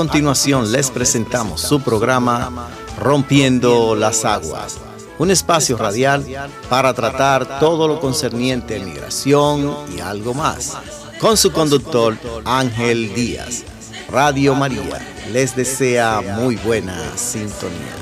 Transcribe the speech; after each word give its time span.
Continuación 0.00 0.72
les 0.72 0.90
presentamos 0.90 1.60
su 1.60 1.82
programa 1.82 2.70
Rompiendo 2.98 3.94
las 3.94 4.24
Aguas, 4.24 4.78
un 5.18 5.30
espacio 5.30 5.76
radial 5.76 6.24
para 6.70 6.94
tratar 6.94 7.60
todo 7.60 7.86
lo 7.86 8.00
concerniente 8.00 8.80
a 8.80 8.82
migración 8.82 9.76
y 9.94 10.00
algo 10.00 10.32
más, 10.32 10.78
con 11.20 11.36
su 11.36 11.52
conductor 11.52 12.16
Ángel 12.46 13.12
Díaz. 13.12 13.64
Radio 14.08 14.54
María 14.54 15.06
les 15.30 15.54
desea 15.54 16.22
muy 16.22 16.56
buena 16.56 16.98
sintonía. 17.18 17.99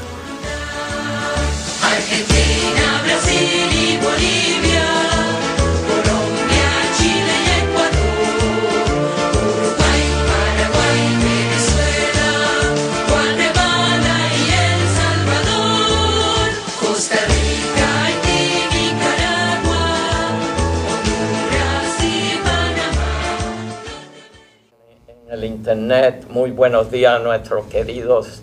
Muy 26.30 26.52
buenos 26.52 26.90
días 26.90 27.16
a 27.16 27.18
nuestros 27.18 27.66
queridos 27.66 28.42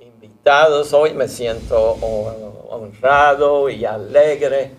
invitados. 0.00 0.94
Hoy 0.94 1.12
me 1.12 1.28
siento 1.28 1.78
ho- 1.78 2.66
honrado 2.70 3.68
y 3.68 3.84
alegre 3.84 4.70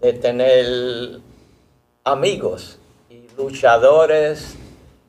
de 0.00 0.12
tener 0.12 1.20
amigos 2.04 2.78
y 3.08 3.26
luchadores 3.36 4.56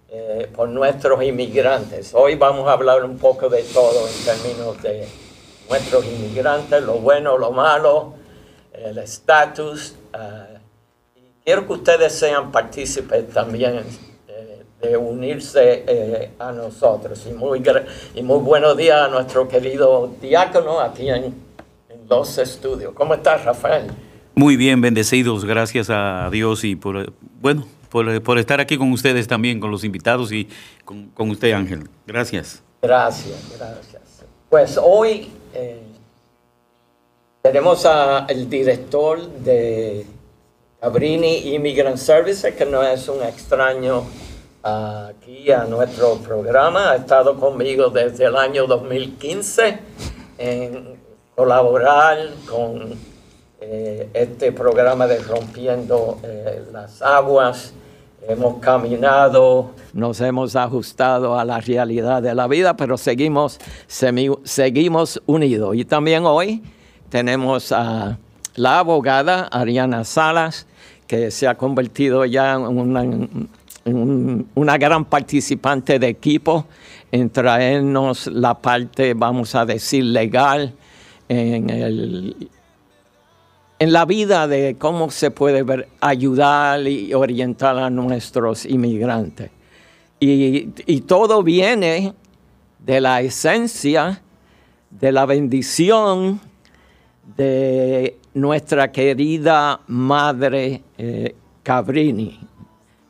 eh, 0.10 0.50
por 0.56 0.70
nuestros 0.70 1.22
inmigrantes. 1.24 2.14
Hoy 2.14 2.36
vamos 2.36 2.70
a 2.70 2.74
hablar 2.74 3.04
un 3.04 3.18
poco 3.18 3.50
de 3.50 3.64
todo 3.64 4.08
en 4.08 4.26
términos 4.26 4.82
de 4.82 5.08
nuestros 5.70 6.06
inmigrantes, 6.06 6.82
lo 6.84 6.94
bueno, 7.00 7.38
lo 7.38 7.52
malo, 7.52 8.14
el 8.72 8.98
estatus. 8.98 9.96
y 11.18 11.44
quiero 11.44 11.68
que 11.68 11.74
ustedes 11.74 12.14
sean 12.14 12.50
partícipes 12.52 13.30
también 13.34 13.80
eh, 13.80 13.84
de 14.82 14.98
unirse 14.98 15.84
eh, 15.88 16.32
a 16.40 16.52
nosotros. 16.52 17.26
Y 17.30 17.34
muy, 17.34 17.62
y 18.16 18.24
muy 18.24 18.40
buenos 18.40 18.78
días 18.78 19.02
a 19.02 19.08
nuestro 19.10 19.48
querido 19.48 20.12
diácono 20.22 20.80
aquí 20.80 21.10
en, 21.10 21.26
en 21.26 22.08
los 22.10 22.38
estudios. 22.38 22.94
¿Cómo 22.94 23.14
estás, 23.14 23.44
Rafael? 23.44 23.88
Muy 24.36 24.56
bien, 24.56 24.80
bendecidos, 24.80 25.44
gracias 25.44 25.90
a 25.90 26.30
Dios 26.32 26.64
y 26.64 26.78
por, 26.78 27.12
bueno, 27.42 27.68
por, 27.90 28.22
por 28.24 28.38
estar 28.38 28.62
aquí 28.62 28.78
con 28.78 28.92
ustedes 28.94 29.28
también, 29.28 29.60
con 29.60 29.70
los 29.70 29.84
invitados 29.84 30.32
y 30.32 30.48
con, 30.86 31.08
con 31.10 31.30
usted, 31.30 31.52
Ángel. 31.52 31.90
Gracias. 32.08 32.62
Gracias, 32.82 33.58
gracias. 33.58 34.02
Pues 34.50 34.80
hoy 34.82 35.30
eh, 35.54 35.82
tenemos 37.42 37.86
al 37.86 38.50
director 38.50 39.22
de 39.30 40.06
Cabrini 40.80 41.54
Immigrant 41.54 41.98
Services, 41.98 42.56
que 42.56 42.66
no 42.66 42.82
es 42.82 43.10
un 43.10 43.22
extraño 43.24 44.06
aquí 44.64 45.52
a 45.52 45.64
nuestro 45.66 46.16
programa. 46.18 46.92
Ha 46.92 46.96
estado 46.98 47.40
conmigo 47.40 47.90
desde 47.90 48.26
el 48.26 48.36
año 48.36 48.68
2015 48.68 49.80
en 50.38 51.00
colaborar 51.36 52.18
con 52.50 52.94
eh, 53.62 54.10
este 54.14 54.52
programa 54.52 55.08
de 55.08 55.20
Rompiendo 55.20 56.18
eh, 56.24 56.64
las 56.72 57.02
Aguas. 57.02 57.74
Hemos 58.28 58.60
caminado, 58.60 59.72
nos 59.94 60.20
hemos 60.20 60.56
ajustado 60.56 61.40
a 61.40 61.46
la 61.46 61.62
realidad 61.62 62.22
de 62.22 62.36
la 62.36 62.48
vida, 62.48 62.76
pero 62.76 62.98
seguimos, 62.98 63.60
semi- 63.88 64.38
seguimos 64.44 65.22
unidos. 65.26 65.76
Y 65.76 65.86
también 65.86 66.26
hoy 66.26 66.62
tenemos 67.10 67.72
a 67.72 68.18
la 68.56 68.80
abogada 68.80 69.44
Ariana 69.52 70.04
Salas, 70.04 70.68
que 71.08 71.32
se 71.32 71.48
ha 71.48 71.56
convertido 71.56 72.26
ya 72.26 72.54
en 72.56 72.62
una, 72.78 73.04
un- 73.86 74.48
una 74.56 74.78
gran 74.78 75.06
participante 75.06 76.00
de 76.00 76.08
equipo 76.08 76.66
en 77.12 77.30
traernos 77.30 78.28
la 78.28 78.54
parte, 78.54 79.14
vamos 79.14 79.56
a 79.56 79.66
decir, 79.66 80.04
legal 80.06 80.74
en 81.28 81.70
el 81.70 82.50
en 83.82 83.94
la 83.94 84.04
vida 84.04 84.46
de 84.46 84.76
cómo 84.78 85.10
se 85.10 85.32
puede 85.32 85.64
ayudar 86.02 86.86
y 86.86 87.14
orientar 87.14 87.78
a 87.78 87.90
nuestros 87.90 88.66
inmigrantes. 88.66 89.52
Y, 90.20 90.68
y 90.86 91.02
todo 91.02 91.44
viene 91.44 92.14
de 92.80 93.00
la 93.00 93.22
esencia, 93.22 94.22
de 94.90 95.12
la 95.14 95.26
bendición 95.26 96.42
de 97.38 98.18
nuestra 98.34 98.92
querida 98.92 99.80
madre 99.88 100.82
eh, 100.98 101.36
Cabrini, 101.64 102.38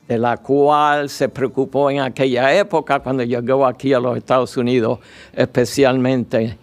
de 0.09 0.17
la 0.17 0.37
cual 0.37 1.07
se 1.07 1.29
preocupó 1.29 1.91
en 1.91 1.99
aquella 1.99 2.51
época 2.55 2.99
cuando 2.99 3.21
llegó 3.21 3.63
aquí 3.63 3.93
a 3.93 3.99
los 3.99 4.17
Estados 4.17 4.57
Unidos, 4.57 4.97
especialmente 5.31 6.57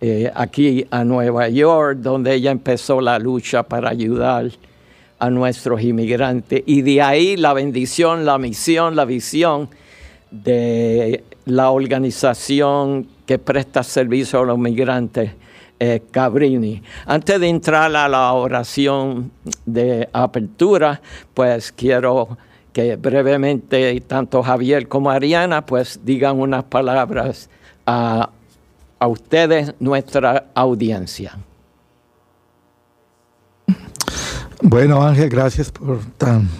eh, 0.00 0.32
aquí 0.34 0.86
a 0.90 1.04
Nueva 1.04 1.46
York, 1.50 1.98
donde 1.98 2.32
ella 2.32 2.50
empezó 2.50 3.02
la 3.02 3.18
lucha 3.18 3.62
para 3.64 3.90
ayudar 3.90 4.50
a 5.18 5.28
nuestros 5.28 5.82
inmigrantes. 5.82 6.62
Y 6.64 6.80
de 6.80 7.02
ahí 7.02 7.36
la 7.36 7.52
bendición, 7.52 8.24
la 8.24 8.38
misión, 8.38 8.96
la 8.96 9.04
visión 9.04 9.68
de 10.30 11.22
la 11.44 11.72
organización 11.72 13.08
que 13.26 13.38
presta 13.38 13.82
servicio 13.82 14.40
a 14.40 14.46
los 14.46 14.58
migrantes, 14.58 15.32
eh, 15.78 16.00
Cabrini. 16.10 16.82
Antes 17.04 17.38
de 17.40 17.48
entrar 17.48 17.94
a 17.94 18.08
la 18.08 18.32
oración 18.32 19.30
de 19.66 20.08
apertura, 20.14 21.02
pues 21.34 21.70
quiero 21.72 22.38
que 22.76 22.96
brevemente 22.96 23.98
tanto 24.02 24.42
Javier 24.42 24.86
como 24.86 25.10
Ariana 25.10 25.64
pues 25.64 26.00
digan 26.04 26.38
unas 26.38 26.64
palabras 26.64 27.48
a, 27.86 28.28
a 28.98 29.06
ustedes, 29.06 29.72
nuestra 29.80 30.48
audiencia. 30.54 31.38
Bueno, 34.60 35.02
Ángel, 35.02 35.30
gracias 35.30 35.72
por 35.72 36.04
tan 36.18 36.50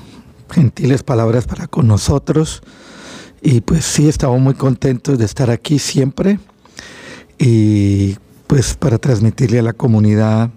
gentiles 0.51 1.03
palabras 1.03 1.47
para 1.47 1.67
con 1.67 1.87
nosotros. 1.87 2.63
Y 3.43 3.61
pues 3.61 3.85
sí, 3.85 4.09
estamos 4.09 4.41
muy 4.41 4.55
contentos 4.55 5.19
de 5.19 5.27
estar 5.27 5.51
aquí 5.51 5.79
siempre 5.79 6.39
y 7.37 8.17
pues 8.47 8.75
para 8.75 8.97
transmitirle 8.97 9.59
a 9.59 9.63
la 9.63 9.75
comunidad 9.75 10.49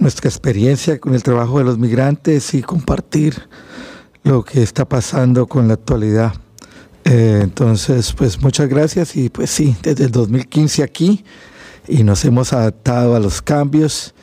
nuestra 0.00 0.28
experiencia 0.28 0.98
con 0.98 1.14
el 1.14 1.22
trabajo 1.22 1.58
de 1.58 1.64
los 1.64 1.78
migrantes 1.78 2.54
y 2.54 2.62
compartir 2.62 3.40
lo 4.22 4.44
que 4.44 4.62
está 4.62 4.84
pasando 4.84 5.46
con 5.46 5.68
la 5.68 5.74
actualidad. 5.74 6.32
Eh, 7.04 7.40
entonces, 7.42 8.12
pues 8.12 8.40
muchas 8.42 8.68
gracias 8.68 9.16
y 9.16 9.30
pues 9.30 9.50
sí, 9.50 9.74
desde 9.82 10.04
el 10.04 10.10
2015 10.10 10.82
aquí 10.82 11.24
y 11.88 12.02
nos 12.04 12.24
hemos 12.24 12.52
adaptado 12.52 13.16
a 13.16 13.20
los 13.20 13.40
cambios 13.42 14.14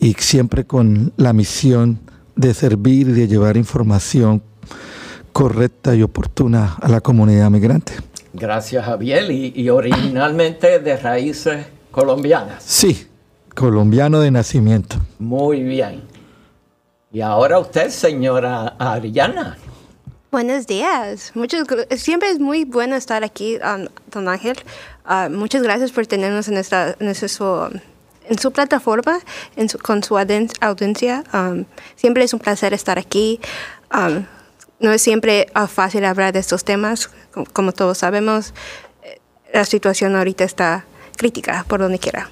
y 0.00 0.14
siempre 0.14 0.64
con 0.64 1.12
la 1.16 1.32
misión 1.32 2.00
de 2.34 2.54
servir 2.54 3.08
y 3.08 3.12
de 3.12 3.28
llevar 3.28 3.56
información 3.56 4.42
correcta 5.32 5.94
y 5.94 6.02
oportuna 6.02 6.76
a 6.80 6.88
la 6.88 7.00
comunidad 7.00 7.50
migrante. 7.50 7.92
Gracias 8.32 8.84
Javier 8.84 9.30
y, 9.30 9.52
y 9.54 9.68
originalmente 9.68 10.78
de 10.78 10.96
raíces 10.96 11.66
colombianas. 11.90 12.62
Sí, 12.62 13.06
colombiano 13.54 14.20
de 14.20 14.30
nacimiento. 14.30 14.96
Muy 15.18 15.62
bien. 15.62 16.15
Y 17.12 17.20
ahora 17.20 17.58
usted, 17.58 17.90
señora 17.90 18.74
Ariana. 18.78 19.56
Buenos 20.30 20.66
días. 20.66 21.32
Muchas, 21.34 21.66
siempre 21.96 22.30
es 22.30 22.38
muy 22.40 22.64
bueno 22.64 22.96
estar 22.96 23.24
aquí, 23.24 23.56
um, 23.58 23.86
don 24.10 24.28
Ángel. 24.28 24.56
Ah, 25.04 25.28
muchas 25.30 25.62
gracias 25.62 25.92
por 25.92 26.06
tenernos 26.06 26.48
en, 26.48 26.56
esta, 26.58 26.96
en, 26.98 27.14
su, 27.14 28.52
plataforma, 28.52 29.20
en 29.54 29.68
su- 29.68 29.78
con 29.78 30.02
su 30.02 30.18
audiencia. 30.18 31.24
Um, 31.32 31.64
siempre 31.94 32.24
es 32.24 32.34
un 32.34 32.40
placer 32.40 32.74
estar 32.74 32.98
aquí. 32.98 33.40
Um, 33.94 34.24
no 34.80 34.92
es 34.92 35.00
siempre 35.00 35.46
ah, 35.54 35.68
fácil 35.68 36.04
hablar 36.04 36.32
de 36.34 36.40
estos 36.40 36.64
temas. 36.64 37.08
Como, 37.32 37.46
como 37.46 37.72
todos 37.72 37.98
sabemos, 37.98 38.52
eh, 39.04 39.20
la 39.54 39.64
situación 39.64 40.16
ahorita 40.16 40.44
está 40.44 40.84
crítica 41.16 41.64
por 41.68 41.80
donde 41.80 41.98
quiera. 41.98 42.28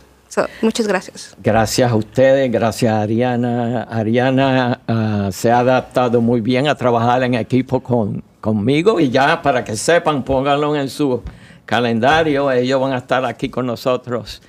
Muchas 0.62 0.86
gracias. 0.86 1.36
Gracias 1.42 1.90
a 1.90 1.94
ustedes, 1.94 2.50
gracias 2.50 2.92
a 2.92 3.02
Ariana. 3.02 3.82
Ariana 3.84 4.80
ah, 4.86 5.28
se 5.32 5.50
ha 5.50 5.60
adaptado 5.60 6.20
muy 6.20 6.40
bien 6.40 6.68
a 6.68 6.74
trabajar 6.74 7.22
en 7.22 7.34
equipo 7.34 7.80
con, 7.80 8.22
conmigo 8.40 9.00
y 9.00 9.10
ya 9.10 9.40
para 9.40 9.64
que 9.64 9.76
sepan, 9.76 10.22
pónganlo 10.22 10.76
en 10.76 10.88
su 10.88 11.22
calendario, 11.64 12.50
ellos 12.50 12.80
van 12.80 12.92
a 12.92 12.98
estar 12.98 13.24
aquí 13.24 13.48
con 13.48 13.66
nosotros 13.66 14.42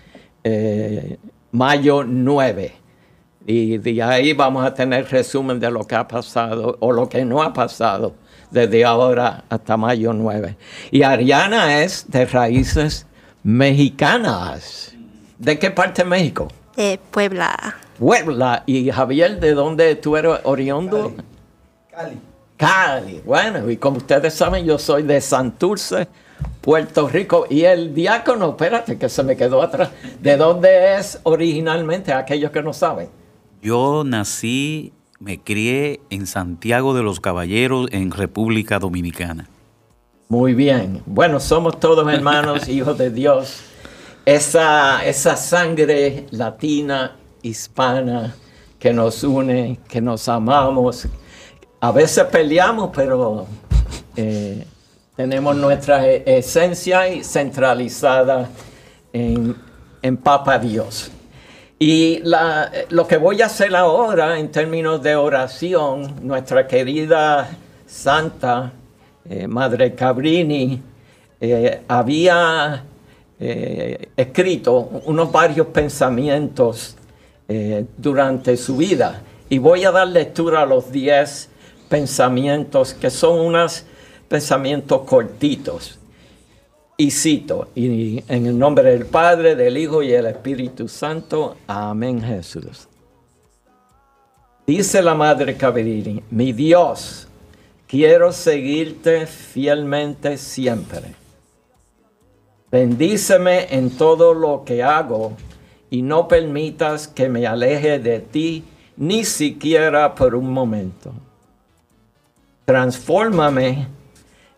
eh, 0.44 1.18
mayo 1.52 2.04
9. 2.04 2.74
Y 3.48 3.78
de 3.78 4.02
ahí 4.02 4.34
vamos 4.34 4.66
a 4.66 4.74
tener 4.74 5.08
resumen 5.10 5.60
de 5.60 5.70
lo 5.70 5.86
que 5.86 5.96
ha 5.96 6.08
pasado 6.08 6.78
o 6.80 6.92
lo 6.92 7.08
que 7.08 7.24
no 7.24 7.44
ha 7.44 7.54
pasado 7.54 8.16
desde 8.50 8.84
ahora 8.84 9.44
hasta 9.50 9.78
mayo 9.78 10.14
9. 10.14 10.58
Y 10.92 11.04
Ariana 11.04 11.82
es 11.82 12.10
de 12.10 12.26
raíces 12.26 13.06
mexicanas. 13.44 14.95
¿De 15.38 15.60
qué 15.60 15.72
parte 15.72 16.04
de 16.04 16.10
México? 16.10 16.48
De 16.76 17.00
Puebla. 17.12 17.76
Puebla. 18.00 18.64
Y 18.66 18.90
Javier, 18.90 19.40
¿de 19.40 19.54
dónde 19.54 19.96
tú 19.96 20.16
eres 20.16 20.40
oriundo? 20.44 21.14
Cali. 21.92 22.18
Cali. 22.58 23.22
Bueno, 23.26 23.70
y 23.70 23.78
como 23.78 23.98
ustedes 23.98 24.34
saben, 24.34 24.66
yo 24.66 24.78
soy 24.78 25.04
de 25.04 25.20
Santurce, 25.20 26.08
Puerto 26.62 27.08
Rico. 27.10 27.46
Y 27.50 27.64
el 27.64 27.94
diácono, 27.94 28.52
espérate, 28.52 28.98
que 28.98 29.10
se 29.10 29.24
me 29.24 29.36
quedó 29.36 29.62
atrás. 29.62 29.90
¿De 30.22 30.38
dónde 30.38 30.96
es 30.98 31.20
originalmente 31.24 32.14
aquellos 32.14 32.52
que 32.52 32.62
no 32.62 32.74
saben? 32.74 33.10
Yo 33.62 34.04
nací, 34.06 34.94
me 35.20 35.42
crié 35.42 36.02
en 36.10 36.28
Santiago 36.28 36.94
de 36.94 37.04
los 37.04 37.20
Caballeros, 37.20 37.88
en 37.92 38.12
República 38.12 38.80
Dominicana. 38.80 39.50
Muy 40.28 40.54
bien. 40.54 41.02
Bueno, 41.06 41.40
somos 41.40 41.80
todos 41.80 42.08
hermanos, 42.12 42.68
hijos 42.70 42.98
de 42.98 43.10
Dios. 43.12 43.64
Esa, 44.26 45.06
esa 45.06 45.38
sangre 45.38 46.26
latina, 46.32 47.16
hispana, 47.44 48.36
que 48.80 48.92
nos 48.92 49.24
une, 49.24 49.80
que 49.88 50.02
nos 50.02 50.28
amamos. 50.28 51.08
A 51.80 51.92
veces 51.92 52.24
peleamos, 52.26 52.90
pero 52.94 53.46
eh, 54.16 54.66
tenemos 55.16 55.56
nuestra 55.56 56.08
e- 56.08 56.24
esencia 56.26 57.02
centralizada 57.24 58.50
en, 59.14 59.56
en 60.02 60.18
Papa 60.18 60.58
Dios. 60.58 61.12
Y 61.78 62.24
lo 62.90 63.06
que 63.08 63.18
voy 63.18 63.42
a 63.42 63.46
hacer 63.46 63.76
ahora 63.76 64.40
en 64.40 64.50
términos 64.52 65.04
de 65.04 65.16
oración, 65.16 66.16
nuestra 66.26 66.66
querida 66.66 67.50
Santa 67.86 68.72
eh, 69.30 69.48
Madre 69.48 69.94
Cabrini 69.94 70.82
eh, 71.40 71.82
había 71.88 72.84
eh, 73.40 74.10
escrito 74.16 75.02
unos 75.06 75.32
varios 75.32 75.68
pensamientos 75.68 76.96
eh, 77.48 77.86
durante 77.98 78.58
su 78.58 78.78
vida. 78.78 79.22
Y 79.50 79.58
voy 79.58 79.84
a 79.84 79.92
dar 79.92 80.08
lectura 80.08 80.62
a 80.62 80.66
los 80.66 80.92
10 80.92 81.50
pensamientos 81.90 82.94
que 82.94 83.10
son 83.10 83.40
unos 83.40 83.86
pensamientos 84.28 85.02
cortitos. 85.02 86.00
Y 86.98 87.12
cito, 87.12 87.68
y 87.76 88.24
en 88.30 88.46
el 88.46 88.58
nombre 88.58 88.92
del 88.92 89.06
Padre, 89.06 89.56
del 89.56 89.78
Hijo 89.78 90.02
y 90.02 90.08
del 90.08 90.28
Espíritu 90.28 90.88
Santo. 90.88 91.58
Amén, 91.68 92.22
Jesús. 92.22 92.88
Dice 94.66 95.04
la 95.04 95.14
Madre 95.14 95.58
Cabrini, 95.58 96.24
mi 96.32 96.54
Dios, 96.54 97.28
quiero 97.86 98.32
seguirte 98.32 99.28
fielmente 99.28 100.38
siempre. 100.38 101.25
Bendíceme 102.72 103.74
en 103.76 103.90
todo 103.92 104.34
lo 104.34 104.64
que 104.66 104.84
hago 104.84 105.34
y 105.90 106.02
no 106.02 106.28
permitas 106.28 107.08
que 107.08 107.30
me 107.30 107.46
aleje 107.48 108.00
de 108.00 108.20
ti 108.20 108.64
ni 108.98 109.24
siquiera 109.24 110.16
por 110.16 110.36
un 110.36 110.52
momento. 110.52 111.14
Transfórmame, 112.66 113.88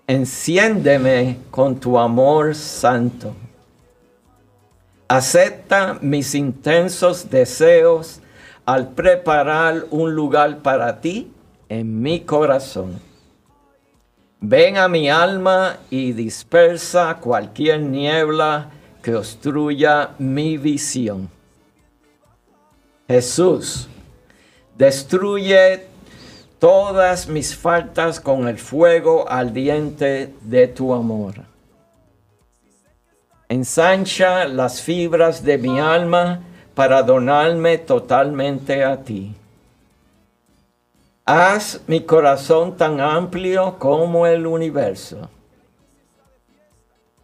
enciéndeme 0.08 1.38
con 1.52 1.80
tu 1.80 2.00
amor 2.00 2.56
santo. 2.56 3.34
Acepta 5.10 5.98
mis 6.02 6.36
intensos 6.36 7.30
deseos 7.30 8.22
al 8.66 8.90
preparar 8.90 9.86
un 9.92 10.14
lugar 10.14 10.60
para 10.60 11.00
ti 11.02 11.32
en 11.70 12.02
mi 12.02 12.22
corazón. 12.22 13.07
Ven 14.40 14.78
a 14.78 14.88
mi 14.88 15.10
alma 15.10 15.78
y 15.90 16.14
dispersa 16.14 17.18
cualquier 17.20 17.82
niebla 17.82 18.70
que 19.02 19.16
obstruya 19.16 20.12
mi 20.20 20.58
visión. 20.58 21.30
Jesús, 23.08 23.88
destruye 24.78 25.88
todas 26.60 27.28
mis 27.28 27.56
faltas 27.56 28.20
con 28.20 28.48
el 28.48 28.60
fuego 28.60 29.30
ardiente 29.30 30.34
de 30.42 30.68
tu 30.68 30.94
amor. 30.94 31.36
Ensancha 33.50 34.46
las 34.46 34.82
fibras 34.82 35.44
de 35.44 35.58
mi 35.58 35.80
alma 35.80 36.44
para 36.76 37.02
donarme 37.02 37.78
totalmente 37.78 38.84
a 38.84 39.02
ti. 39.04 39.34
Haz 41.30 41.82
mi 41.88 42.00
corazón 42.00 42.78
tan 42.78 43.02
amplio 43.02 43.78
como 43.80 44.26
el 44.26 44.48
universo. 44.48 45.30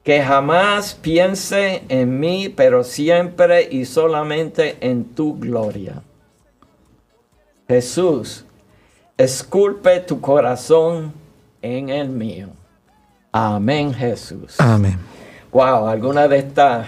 Que 0.04 0.22
jamás 0.22 0.94
piense 0.94 1.84
en 1.88 2.20
mí, 2.20 2.50
pero 2.50 2.84
siempre 2.84 3.66
y 3.72 3.86
solamente 3.86 4.76
en 4.82 5.06
tu 5.06 5.40
gloria. 5.40 6.02
Jesús, 7.66 8.44
esculpe 9.18 10.02
tu 10.02 10.20
corazón 10.20 11.14
en 11.62 11.88
el 11.88 12.10
mío. 12.10 12.50
Amén, 13.32 13.94
Jesús. 13.94 14.60
Amén. 14.60 15.00
Wow, 15.50 15.88
algunas 15.88 16.30
de 16.30 16.40
estas 16.40 16.88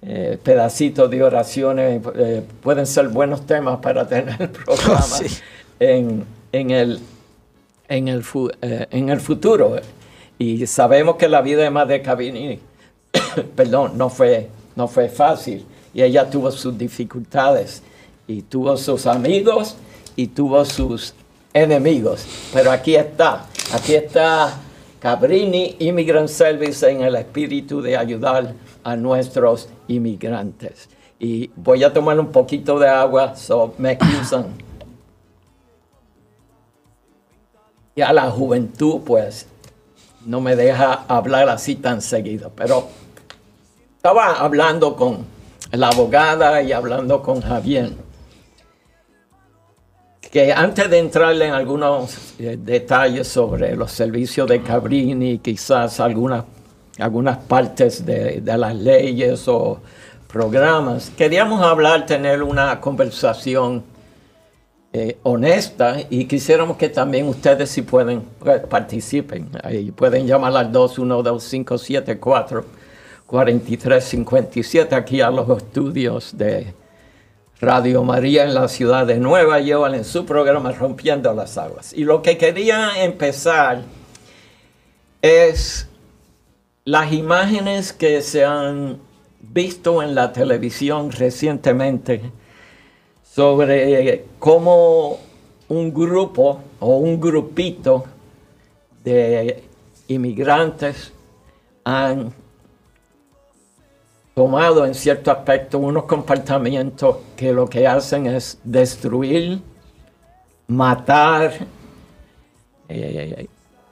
eh, 0.00 0.38
pedacitos 0.42 1.10
de 1.10 1.22
oraciones 1.22 2.00
eh, 2.14 2.42
pueden 2.62 2.86
ser 2.86 3.08
buenos 3.08 3.44
temas 3.44 3.80
para 3.80 4.08
tener 4.08 4.40
el 4.40 4.48
programa 4.48 5.02
sí. 5.02 5.26
en, 5.78 6.37
en 6.52 6.70
el, 6.70 7.00
en, 7.88 8.08
el 8.08 8.24
eh, 8.62 8.86
en 8.90 9.08
el 9.08 9.20
futuro. 9.20 9.76
Y 10.38 10.66
sabemos 10.66 11.16
que 11.16 11.28
la 11.28 11.42
vida 11.42 11.62
de 11.62 11.70
Madre 11.70 12.02
Cabini, 12.02 12.60
perdón, 13.56 13.98
no 13.98 14.08
fue, 14.08 14.48
no 14.76 14.88
fue 14.88 15.08
fácil. 15.08 15.64
Y 15.92 16.02
ella 16.02 16.28
tuvo 16.28 16.50
sus 16.50 16.76
dificultades, 16.76 17.82
y 18.26 18.42
tuvo 18.42 18.76
sus 18.76 19.06
amigos, 19.06 19.76
y 20.16 20.28
tuvo 20.28 20.64
sus 20.64 21.14
enemigos. 21.52 22.24
Pero 22.52 22.70
aquí 22.70 22.94
está, 22.94 23.46
aquí 23.72 23.94
está 23.94 24.60
Cabrini 25.00 25.76
Immigrant 25.78 26.28
Service 26.28 26.88
en 26.88 27.02
el 27.02 27.16
espíritu 27.16 27.80
de 27.80 27.96
ayudar 27.96 28.54
a 28.84 28.96
nuestros 28.96 29.68
inmigrantes. 29.88 30.88
Y 31.18 31.50
voy 31.56 31.82
a 31.82 31.92
tomar 31.92 32.20
un 32.20 32.30
poquito 32.30 32.78
de 32.78 32.88
agua, 32.88 33.34
so 33.34 33.74
me 33.78 33.92
excusan. 33.92 34.67
Y 37.98 38.00
a 38.00 38.12
la 38.12 38.30
juventud, 38.30 39.00
pues, 39.04 39.48
no 40.24 40.40
me 40.40 40.54
deja 40.54 41.04
hablar 41.08 41.48
así 41.48 41.74
tan 41.74 42.00
seguido. 42.00 42.52
Pero 42.54 42.86
estaba 43.96 44.34
hablando 44.38 44.94
con 44.94 45.26
la 45.72 45.88
abogada 45.88 46.62
y 46.62 46.70
hablando 46.70 47.20
con 47.24 47.40
Javier. 47.40 47.90
Que 50.20 50.52
antes 50.52 50.88
de 50.88 50.98
entrarle 51.00 51.46
en 51.46 51.54
algunos 51.54 52.34
eh, 52.38 52.56
detalles 52.56 53.26
sobre 53.26 53.74
los 53.74 53.90
servicios 53.90 54.46
de 54.48 54.62
Cabrini, 54.62 55.40
quizás 55.40 55.98
algunas, 55.98 56.44
algunas 57.00 57.38
partes 57.38 58.06
de, 58.06 58.40
de 58.40 58.58
las 58.58 58.76
leyes 58.76 59.48
o 59.48 59.80
programas, 60.32 61.10
queríamos 61.16 61.64
hablar, 61.64 62.06
tener 62.06 62.44
una 62.44 62.80
conversación 62.80 63.97
eh, 64.92 65.18
honesta 65.22 65.98
y 66.08 66.24
quisiéramos 66.24 66.78
que 66.78 66.88
también 66.88 67.28
ustedes 67.28 67.70
si 67.70 67.82
pueden 67.82 68.22
pues, 68.38 68.60
participen. 68.62 69.50
Ahí 69.62 69.90
pueden 69.90 70.26
llamar 70.26 70.56
al 70.56 70.72
212-574 70.72 72.64
4357 73.26 74.94
aquí 74.94 75.20
a 75.20 75.30
los 75.30 75.48
estudios 75.58 76.38
de 76.38 76.72
Radio 77.60 78.02
María 78.02 78.44
en 78.44 78.54
la 78.54 78.68
ciudad 78.68 79.06
de 79.06 79.18
Nueva 79.18 79.60
York 79.60 79.92
en 79.94 80.04
su 80.04 80.24
programa 80.24 80.72
Rompiendo 80.72 81.34
las 81.34 81.58
Aguas. 81.58 81.92
Y 81.92 82.04
lo 82.04 82.22
que 82.22 82.38
quería 82.38 83.04
empezar 83.04 83.82
es 85.20 85.88
las 86.86 87.12
imágenes 87.12 87.92
que 87.92 88.22
se 88.22 88.46
han 88.46 88.98
visto 89.40 90.02
en 90.02 90.14
la 90.14 90.32
televisión 90.32 91.12
recientemente 91.12 92.22
sobre 93.38 94.24
cómo 94.40 95.16
un 95.68 95.94
grupo 95.94 96.60
o 96.80 96.96
un 96.96 97.20
grupito 97.20 98.04
de 99.04 99.62
inmigrantes 100.08 101.12
han 101.84 102.32
tomado 104.34 104.84
en 104.84 104.92
cierto 104.92 105.30
aspecto 105.30 105.78
unos 105.78 106.02
comportamientos 106.06 107.18
que 107.36 107.52
lo 107.52 107.68
que 107.68 107.86
hacen 107.86 108.26
es 108.26 108.58
destruir, 108.64 109.60
matar, 110.66 111.52
eh, 112.88 113.46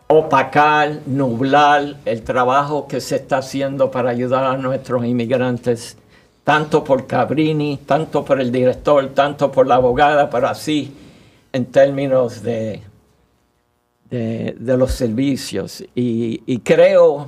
opacar, 0.08 1.02
nublar 1.06 1.98
el 2.04 2.22
trabajo 2.22 2.88
que 2.88 3.00
se 3.00 3.14
está 3.14 3.38
haciendo 3.38 3.92
para 3.92 4.10
ayudar 4.10 4.42
a 4.42 4.56
nuestros 4.56 5.04
inmigrantes 5.04 5.96
tanto 6.46 6.84
por 6.84 7.08
Cabrini, 7.08 7.78
tanto 7.78 8.24
por 8.24 8.40
el 8.40 8.52
director, 8.52 9.08
tanto 9.08 9.50
por 9.50 9.66
la 9.66 9.74
abogada, 9.74 10.30
pero 10.30 10.46
así 10.46 10.94
en 11.52 11.66
términos 11.72 12.40
de, 12.40 12.82
de, 14.08 14.76
los 14.76 14.92
servicios. 14.92 15.82
Y, 15.96 16.44
y 16.46 16.60
creo 16.60 17.26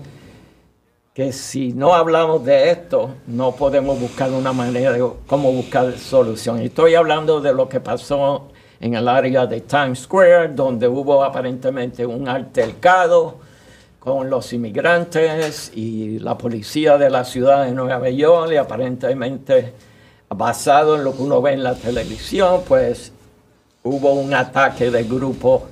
que 1.13 1.33
si 1.33 1.73
no 1.73 1.95
hablamos 1.95 2.45
de 2.45 2.71
esto, 2.71 3.11
no 3.27 3.51
podemos 3.57 3.99
buscar 3.99 4.31
una 4.31 4.53
manera 4.53 4.93
de 4.93 5.05
cómo 5.27 5.51
buscar 5.51 5.99
solución. 5.99 6.61
Estoy 6.61 6.95
hablando 6.95 7.41
de 7.41 7.53
lo 7.53 7.69
que 7.69 7.81
pasó 7.81 8.53
en 8.79 8.95
el 8.95 9.09
área 9.09 9.47
de 9.47 9.63
Times 9.63 9.99
Square, 9.99 10.51
donde 10.55 10.87
hubo 10.87 11.25
aparentemente 11.25 12.07
un 12.07 12.29
altercado 12.29 13.35
con 14.15 14.31
los 14.31 14.53
inmigrantes 14.53 15.71
y 15.75 16.19
la 16.19 16.39
policía 16.39 16.97
de 16.97 17.11
la 17.11 17.25
ciudad 17.25 17.67
de 17.67 17.73
Nueva 17.73 18.09
York, 18.09 18.53
y 18.53 18.57
aparentemente 18.57 19.75
basado 20.29 20.97
en 20.97 21.05
lo 21.05 21.15
que 21.15 21.23
uno 21.23 21.43
ve 21.43 21.53
en 21.53 21.63
la 21.63 21.75
televisión, 21.75 22.63
pues 22.67 23.13
hubo 23.83 24.13
un 24.13 24.33
ataque 24.35 24.91
de 24.91 25.05
grupo 25.05 25.67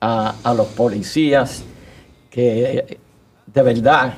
a, 0.00 0.34
los 0.56 0.66
policías 0.68 1.62
que 2.30 2.98
de 3.46 3.62
verdad 3.62 4.14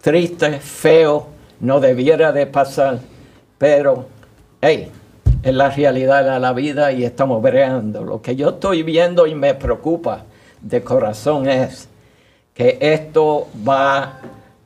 triste, 0.00 0.60
feo, 0.60 1.26
no 1.60 1.80
debiera 1.80 2.32
de 2.32 2.46
pasar, 2.46 3.00
pero 3.58 4.06
hey, 4.60 4.90
es 5.42 5.54
la 5.54 5.70
realidad 5.70 6.24
de 6.24 6.40
la 6.40 6.52
vida 6.52 6.92
y 6.92 7.04
estamos 7.04 7.42
breando. 7.42 8.04
Lo 8.04 8.22
que 8.22 8.36
yo 8.36 8.50
estoy 8.50 8.82
viendo 8.82 9.26
y 9.26 9.34
me 9.34 9.54
preocupa 9.54 10.24
de 10.62 10.82
corazón 10.82 11.48
es 11.48 11.89
que 12.60 12.76
esto 12.78 13.48
va 13.66 14.20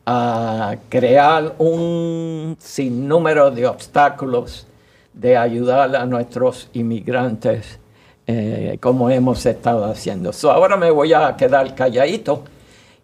a 0.05 0.75
crear 0.89 1.55
un 1.59 2.57
sinnúmero 2.59 3.53
de 3.53 3.69
obstáculos 3.69 4.67
de 5.13 5.37
ayudar 5.37 5.95
a 5.95 6.05
nuestros 6.05 6.69
inmigrantes 6.73 7.79
eh, 8.27 8.79
como 8.81 9.11
hemos 9.11 9.47
estado 9.47 9.85
haciendo. 9.85 10.33
Ahora 10.51 10.77
me 10.77 10.91
voy 10.91 11.13
a 11.13 11.37
quedar 11.37 11.73
calladito 11.77 12.43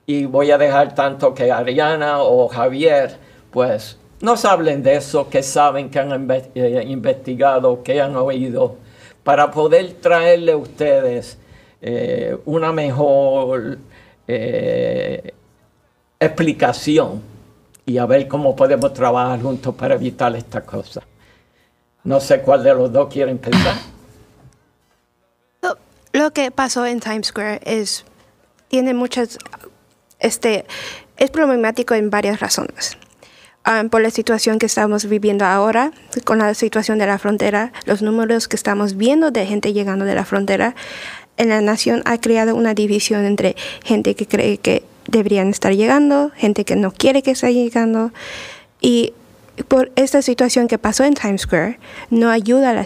y 0.07 0.25
voy 0.25 0.51
a 0.51 0.59
dejar 0.59 0.93
tanto 0.93 1.35
que 1.35 1.53
Ariana 1.53 2.25
o 2.25 2.49
Javier 2.49 3.17
pues 3.53 3.97
nos 4.21 4.45
hablen 4.45 4.83
de 4.83 4.97
eso, 4.97 5.29
que 5.31 5.45
saben, 5.45 5.89
que 5.89 6.01
han 6.01 6.29
eh, 6.57 6.85
investigado, 6.89 7.85
que 7.85 8.01
han 8.01 8.17
oído, 8.17 8.75
para 9.23 9.53
poder 9.53 9.93
traerle 10.01 10.51
a 10.51 10.57
ustedes 10.57 11.39
eh, 11.81 12.37
una 12.45 12.73
mejor 12.73 13.79
eh, 14.33 15.35
explicación 16.21 17.23
y 17.85 17.99
a 17.99 18.07
ver 18.07 18.29
cómo 18.29 18.55
podemos 18.55 18.93
trabajar 18.93 19.41
juntos 19.43 19.75
para 19.75 19.95
evitar 19.95 20.35
esta 20.37 20.61
cosa. 20.61 21.03
No 22.05 22.21
sé 22.21 22.41
cuál 22.41 22.63
de 22.63 22.75
los 22.75 22.93
dos 22.93 23.13
quiere 23.13 23.33
empezar. 23.33 23.77
Lo, 26.13 26.33
que 26.33 26.51
pasó 26.51 26.87
en 26.87 27.01
Times 27.01 27.29
Square 27.29 27.61
es 27.65 28.05
tiene 28.69 28.95
muchas 28.95 29.39
este 30.19 30.65
es 31.17 31.31
problemático 31.31 31.95
en 31.95 32.11
varias 32.11 32.41
razones. 32.41 32.97
Ah, 33.65 33.85
por 33.91 34.01
la 34.01 34.11
situación 34.11 34.59
que 34.59 34.67
estamos 34.67 35.05
viviendo 35.07 35.45
ahora, 35.45 35.93
con 36.25 36.39
la 36.39 36.55
situación 36.55 36.99
de 36.99 37.07
la 37.07 37.19
frontera, 37.19 37.73
los 37.85 38.01
números 38.01 38.49
que 38.49 38.57
estamos 38.57 38.97
viendo 38.97 39.31
de 39.31 39.45
gente 39.45 39.73
llegando 39.73 40.07
de 40.07 40.15
la 40.15 40.25
frontera, 40.25 40.75
en 41.41 41.49
la 41.49 41.63
nación 41.63 42.03
ha 42.05 42.19
creado 42.19 42.55
una 42.55 42.75
división 42.75 43.25
entre 43.25 43.57
gente 43.83 44.15
que 44.15 44.27
cree 44.27 44.59
que 44.59 44.85
deberían 45.09 45.49
estar 45.49 45.75
llegando, 45.75 46.31
gente 46.37 46.67
que 46.67 46.77
no 46.77 46.93
quiere 46.93 47.23
que 47.23 47.31
esté 47.31 47.55
llegando. 47.55 48.13
Y 48.81 49.15
por 49.69 49.91
esta 49.97 50.21
situación 50.21 50.69
que 50.69 50.77
pasó 50.77 51.05
en 51.05 51.15
Times 51.15 51.43
Square, 51.43 51.79
no 52.11 52.29
ayuda 52.29 52.85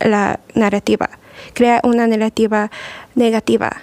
la 0.00 0.40
narrativa. 0.54 1.10
Crea 1.54 1.80
una 1.84 2.08
narrativa 2.08 2.72
negativa. 3.14 3.82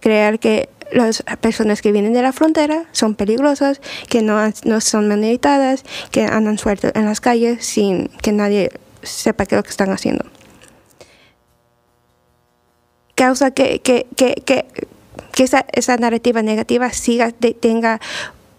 Crear 0.00 0.38
que 0.38 0.70
las 0.90 1.22
personas 1.42 1.82
que 1.82 1.92
vienen 1.92 2.14
de 2.14 2.22
la 2.22 2.32
frontera 2.32 2.86
son 2.92 3.14
peligrosas, 3.14 3.82
que 4.08 4.22
no, 4.22 4.38
no 4.64 4.80
son 4.80 5.06
mandadas, 5.06 5.84
que 6.10 6.22
andan 6.22 6.56
sueltos 6.56 6.92
en 6.94 7.04
las 7.04 7.20
calles 7.20 7.62
sin 7.66 8.08
que 8.22 8.32
nadie 8.32 8.70
sepa 9.02 9.44
qué 9.44 9.54
es 9.54 9.58
lo 9.58 9.62
que 9.64 9.70
están 9.70 9.90
haciendo. 9.90 10.24
Causa 13.18 13.50
que, 13.50 13.80
que, 13.80 14.06
que, 14.16 14.36
que, 14.46 14.64
que 15.32 15.42
esa, 15.42 15.66
esa 15.72 15.96
narrativa 15.96 16.40
negativa 16.40 16.92
siga, 16.92 17.34
de- 17.40 17.52
tenga 17.52 18.00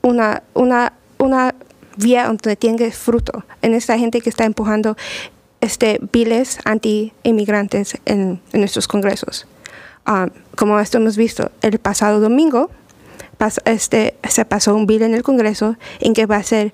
una, 0.01 0.43
una, 0.53 0.91
una 1.17 1.55
vía 1.95 2.27
donde 2.27 2.57
tenga 2.57 2.91
fruto 2.91 3.45
en 3.61 3.73
esta 3.73 3.97
gente 3.97 4.19
que 4.19 4.29
está 4.29 4.43
empujando 4.43 4.97
este, 5.61 5.99
biles 6.11 6.59
anti-inmigrantes 6.65 7.97
en, 8.05 8.41
en 8.51 8.59
nuestros 8.59 8.89
congresos. 8.89 9.47
Ah, 10.05 10.27
como 10.57 10.77
esto 10.79 10.97
hemos 10.97 11.15
visto, 11.15 11.51
el 11.61 11.79
pasado 11.79 12.19
domingo 12.19 12.69
este, 13.63 14.15
se 14.27 14.43
pasó 14.43 14.75
un 14.75 14.85
bill 14.87 15.03
en 15.03 15.13
el 15.13 15.23
Congreso 15.23 15.77
en 16.01 16.13
que 16.13 16.25
va 16.25 16.35
a 16.35 16.43
ser 16.43 16.73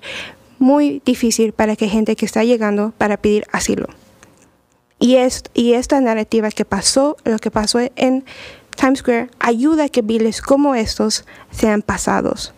muy 0.58 1.00
difícil 1.04 1.52
para 1.52 1.76
que 1.76 1.88
gente 1.88 2.16
que 2.16 2.26
está 2.26 2.42
llegando 2.42 2.92
para 2.98 3.16
pedir 3.16 3.46
asilo. 3.52 3.86
Y, 4.98 5.16
es, 5.16 5.44
y 5.54 5.74
esta 5.74 6.00
narrativa 6.00 6.50
que 6.50 6.64
pasó, 6.64 7.16
lo 7.24 7.38
que 7.38 7.50
pasó 7.50 7.80
en 7.96 8.24
Times 8.76 9.00
Square, 9.00 9.30
ayuda 9.38 9.84
a 9.84 9.88
que 9.88 10.02
billes 10.02 10.40
como 10.40 10.74
estos 10.74 11.24
sean 11.50 11.82
pasados. 11.82 12.54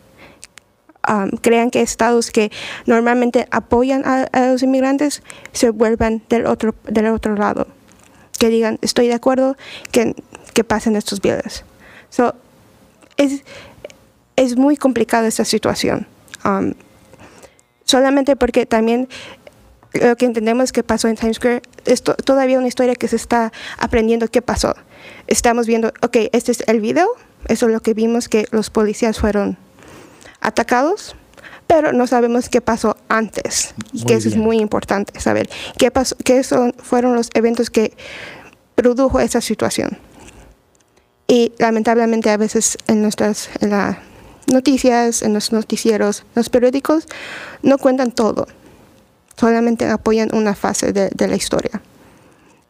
Um, 1.08 1.30
crean 1.30 1.70
que 1.70 1.80
estados 1.80 2.30
que 2.30 2.52
normalmente 2.84 3.48
apoyan 3.50 4.04
a, 4.04 4.24
a 4.24 4.46
los 4.48 4.62
inmigrantes 4.62 5.22
se 5.52 5.70
vuelvan 5.70 6.22
del 6.28 6.46
otro, 6.46 6.74
del 6.84 7.06
otro 7.06 7.34
lado. 7.34 7.66
Que 8.38 8.50
digan, 8.50 8.78
estoy 8.82 9.08
de 9.08 9.14
acuerdo 9.14 9.56
que, 9.90 10.14
que 10.54 10.64
pasen 10.64 10.96
estos 10.96 11.20
billes. 11.20 11.64
So, 12.10 12.34
es, 13.16 13.42
es 14.36 14.56
muy 14.56 14.76
complicada 14.76 15.26
esta 15.26 15.44
situación. 15.44 16.06
Um, 16.44 16.74
solamente 17.84 18.36
porque 18.36 18.66
también 18.66 19.08
lo 19.94 20.16
que 20.16 20.26
entendemos 20.26 20.72
que 20.72 20.82
pasó 20.82 21.08
en 21.08 21.16
Times 21.16 21.36
Square 21.36 21.62
es 21.86 22.02
to- 22.02 22.14
todavía 22.14 22.58
una 22.58 22.68
historia 22.68 22.94
que 22.94 23.08
se 23.08 23.16
está 23.16 23.52
aprendiendo 23.78 24.28
qué 24.28 24.42
pasó. 24.42 24.74
Estamos 25.26 25.66
viendo, 25.66 25.92
ok, 26.02 26.16
este 26.32 26.52
es 26.52 26.62
el 26.66 26.80
video, 26.80 27.08
eso 27.46 27.66
es 27.66 27.72
lo 27.72 27.80
que 27.80 27.94
vimos 27.94 28.28
que 28.28 28.46
los 28.50 28.70
policías 28.70 29.18
fueron 29.18 29.56
atacados, 30.40 31.16
pero 31.66 31.92
no 31.92 32.06
sabemos 32.06 32.48
qué 32.48 32.60
pasó 32.60 32.96
antes. 33.08 33.74
Y 33.92 34.04
que 34.04 34.14
eso 34.14 34.28
es 34.28 34.36
muy 34.36 34.58
importante 34.58 35.18
saber 35.20 35.48
qué, 35.78 35.90
pasó, 35.90 36.16
qué 36.24 36.42
son, 36.42 36.74
fueron 36.82 37.14
los 37.14 37.30
eventos 37.34 37.70
que 37.70 37.94
produjo 38.74 39.20
esa 39.20 39.40
situación. 39.40 39.98
Y 41.26 41.52
lamentablemente 41.58 42.30
a 42.30 42.36
veces 42.36 42.78
en 42.86 43.02
nuestras 43.02 43.50
en 43.60 43.70
las 43.70 43.98
noticias, 44.50 45.20
en 45.22 45.34
los 45.34 45.52
noticieros, 45.52 46.24
los 46.34 46.48
periódicos, 46.48 47.06
no 47.62 47.76
cuentan 47.76 48.12
todo. 48.12 48.46
Solamente 49.38 49.88
apoyan 49.88 50.30
una 50.34 50.54
fase 50.54 50.92
de, 50.92 51.10
de 51.14 51.28
la 51.28 51.36
historia. 51.36 51.80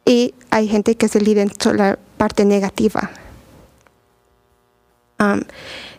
Y 0.05 0.33
hay 0.49 0.67
gente 0.67 0.95
que 0.95 1.07
se 1.07 1.21
lida 1.21 1.41
en 1.41 1.51
la 1.75 1.99
parte 2.17 2.45
negativa. 2.45 3.11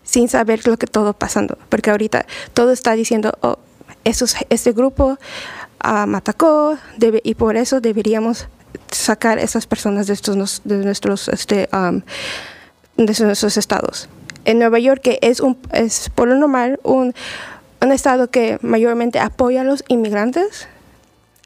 Sin 0.02 0.28
saber 0.28 0.66
lo 0.66 0.76
que 0.76 0.86
todo 0.86 1.12
pasando. 1.12 1.58
Porque 1.68 1.90
ahorita 1.90 2.26
todo 2.54 2.72
está 2.72 2.94
diciendo, 2.94 3.32
oh, 3.42 3.58
esos, 4.04 4.34
este 4.48 4.72
grupo 4.72 5.18
me 6.06 6.16
atacó 6.18 6.76
y 7.22 7.34
por 7.34 7.56
eso 7.56 7.80
deberíamos 7.80 8.48
sacar 8.90 9.38
a 9.38 9.42
esas 9.42 9.66
personas 9.66 10.06
de, 10.06 10.14
estos, 10.14 10.62
de 10.64 10.76
nuestros 10.78 11.28
este, 11.28 11.68
de 12.96 13.24
nuestros 13.24 13.56
estados. 13.56 14.08
En 14.44 14.58
Nueva 14.58 14.78
York, 14.78 15.02
que 15.02 15.18
es, 15.22 15.40
un, 15.40 15.58
es 15.72 16.10
por 16.10 16.28
lo 16.28 16.36
normal 16.36 16.80
un, 16.82 17.14
un 17.82 17.92
estado 17.92 18.30
que 18.30 18.58
mayormente 18.62 19.18
apoya 19.18 19.62
a 19.62 19.64
los 19.64 19.84
inmigrantes, 19.88 20.68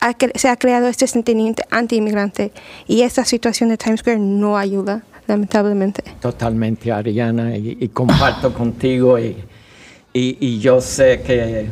ha 0.01 0.15
se 0.35 0.49
ha 0.49 0.57
creado 0.57 0.89
este 0.89 1.07
sentimiento 1.07 1.63
anti-inmigrante 1.71 2.53
y 2.87 3.03
esta 3.03 3.25
situación 3.25 3.69
de 3.71 3.77
Times 3.79 4.01
Square 4.01 4.19
no 4.19 4.59
ayuda, 4.59 5.03
lamentablemente. 5.27 6.03
Totalmente, 6.21 6.93
Ariana, 6.93 7.57
y, 7.57 7.89
comparto 7.89 8.53
contigo 8.53 9.19
y, 9.19 9.37
y- 10.13 10.37
y 10.41 10.59
yo 10.59 10.81
sé 10.81 11.23
que, 11.23 11.71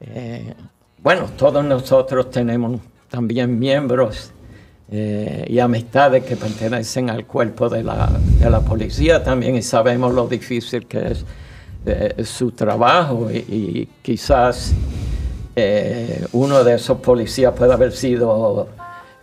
eh, 0.00 0.54
bueno, 1.02 1.26
todos 1.36 1.64
nosotros 1.64 2.30
tenemos 2.30 2.80
también 3.08 3.58
miembros 3.58 4.32
eh, 4.90 5.46
y 5.48 5.58
amistades 5.58 6.24
que 6.24 6.36
pertenecen 6.36 7.08
al 7.10 7.24
cuerpo 7.26 7.68
de 7.68 7.82
la, 7.82 8.10
de 8.38 8.50
la 8.50 8.60
policía 8.60 9.22
también 9.24 9.56
y 9.56 9.62
sabemos 9.62 10.12
lo 10.14 10.28
difícil 10.28 10.86
que 10.86 11.12
es 11.12 11.24
eh, 11.88 12.24
su 12.24 12.50
trabajo 12.50 13.30
y, 13.30 13.88
quizás 14.02 14.72
eh, 15.54 16.26
uno 16.32 16.64
de 16.64 16.74
esos 16.74 16.98
policías 16.98 17.52
puede 17.52 17.72
haber 17.72 17.92
sido 17.92 18.66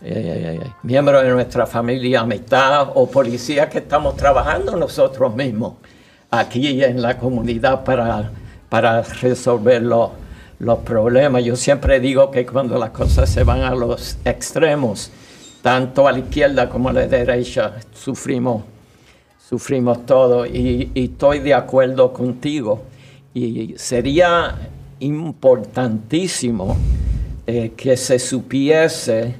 eh, 0.02 0.58
miembro 0.82 1.20
de 1.20 1.28
nuestra 1.28 1.66
familia, 1.66 2.20
amistad 2.20 2.88
o 2.94 3.06
policía 3.06 3.68
que 3.68 3.78
estamos 3.78 4.16
trabajando 4.16 4.76
nosotros 4.76 5.36
mismos 5.36 5.74
aquí 6.30 6.82
en 6.82 7.02
la 7.02 7.18
comunidad 7.18 7.84
para, 7.84 8.30
para 8.70 9.02
resolver 9.02 9.82
los, 9.82 10.12
los 10.58 10.78
problemas. 10.78 11.44
Yo 11.44 11.56
siempre 11.56 12.00
digo 12.00 12.30
que 12.30 12.46
cuando 12.46 12.78
las 12.78 12.90
cosas 12.90 13.28
se 13.28 13.44
van 13.44 13.60
a 13.60 13.74
los 13.74 14.16
extremos, 14.24 15.10
tanto 15.60 16.08
a 16.08 16.12
la 16.12 16.20
izquierda 16.20 16.70
como 16.70 16.88
a 16.88 16.94
la 16.94 17.06
derecha, 17.06 17.74
sufrimos, 17.92 18.62
sufrimos 19.48 20.06
todo. 20.06 20.46
Y, 20.46 20.90
estoy 20.94 21.40
de 21.40 21.54
acuerdo 21.54 22.12
contigo. 22.12 22.82
Y 23.32 23.74
sería 23.76 24.54
importantísimo 25.00 26.76
eh, 27.46 27.72
que 27.76 27.96
se 27.96 28.18
supiese 28.18 29.34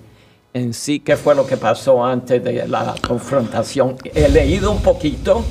en 0.53 0.73
sí 0.73 1.01
qué 1.01 1.17
fue 1.17 1.35
lo 1.35 1.47
que 1.47 1.57
pasó 1.57 2.05
antes 2.05 2.43
de 2.43 2.67
la 2.69 2.95
confrontación. 3.07 3.97
He 4.15 4.29
leído 4.29 4.73
un 4.73 4.83
poquito, 4.83 5.45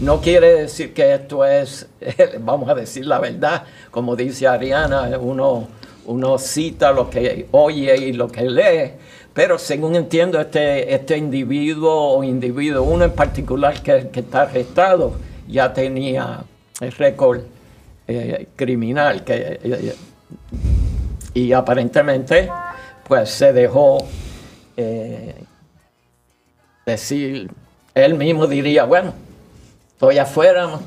no 0.00 0.20
quiere 0.20 0.62
decir 0.62 0.94
que 0.94 1.14
esto 1.14 1.44
es, 1.44 1.88
vamos 2.40 2.68
a 2.68 2.74
decir 2.74 3.06
la 3.06 3.18
verdad, 3.18 3.64
como 3.90 4.16
dice 4.16 4.46
Ariana, 4.46 5.18
uno, 5.18 5.68
uno 6.06 6.38
cita 6.38 6.92
lo 6.92 7.10
que 7.10 7.48
oye 7.50 7.96
y 7.96 8.12
lo 8.12 8.28
que 8.28 8.48
lee, 8.48 8.92
pero 9.38 9.56
según 9.56 9.94
entiendo, 9.94 10.40
este, 10.40 10.92
este 10.92 11.16
individuo 11.16 12.16
o 12.16 12.24
individuo, 12.24 12.82
uno 12.82 13.04
en 13.04 13.12
particular 13.12 13.80
que, 13.80 14.10
está 14.12 14.42
arrestado, 14.42 15.14
ya 15.46 15.72
tenía 15.72 16.42
el 16.80 16.90
récord 16.90 17.42
eh, 18.08 18.48
criminal 18.56 19.22
que, 19.22 19.60
eh, 19.62 19.94
y 21.34 21.52
aparentemente 21.52 22.50
pues 23.06 23.30
se 23.30 23.52
dejó 23.52 23.98
eh, 24.76 25.36
decir, 26.84 27.48
él 27.94 28.14
mismo 28.14 28.48
diría, 28.48 28.86
bueno, 28.86 29.14
estoy 29.92 30.18
afuera, 30.18 30.80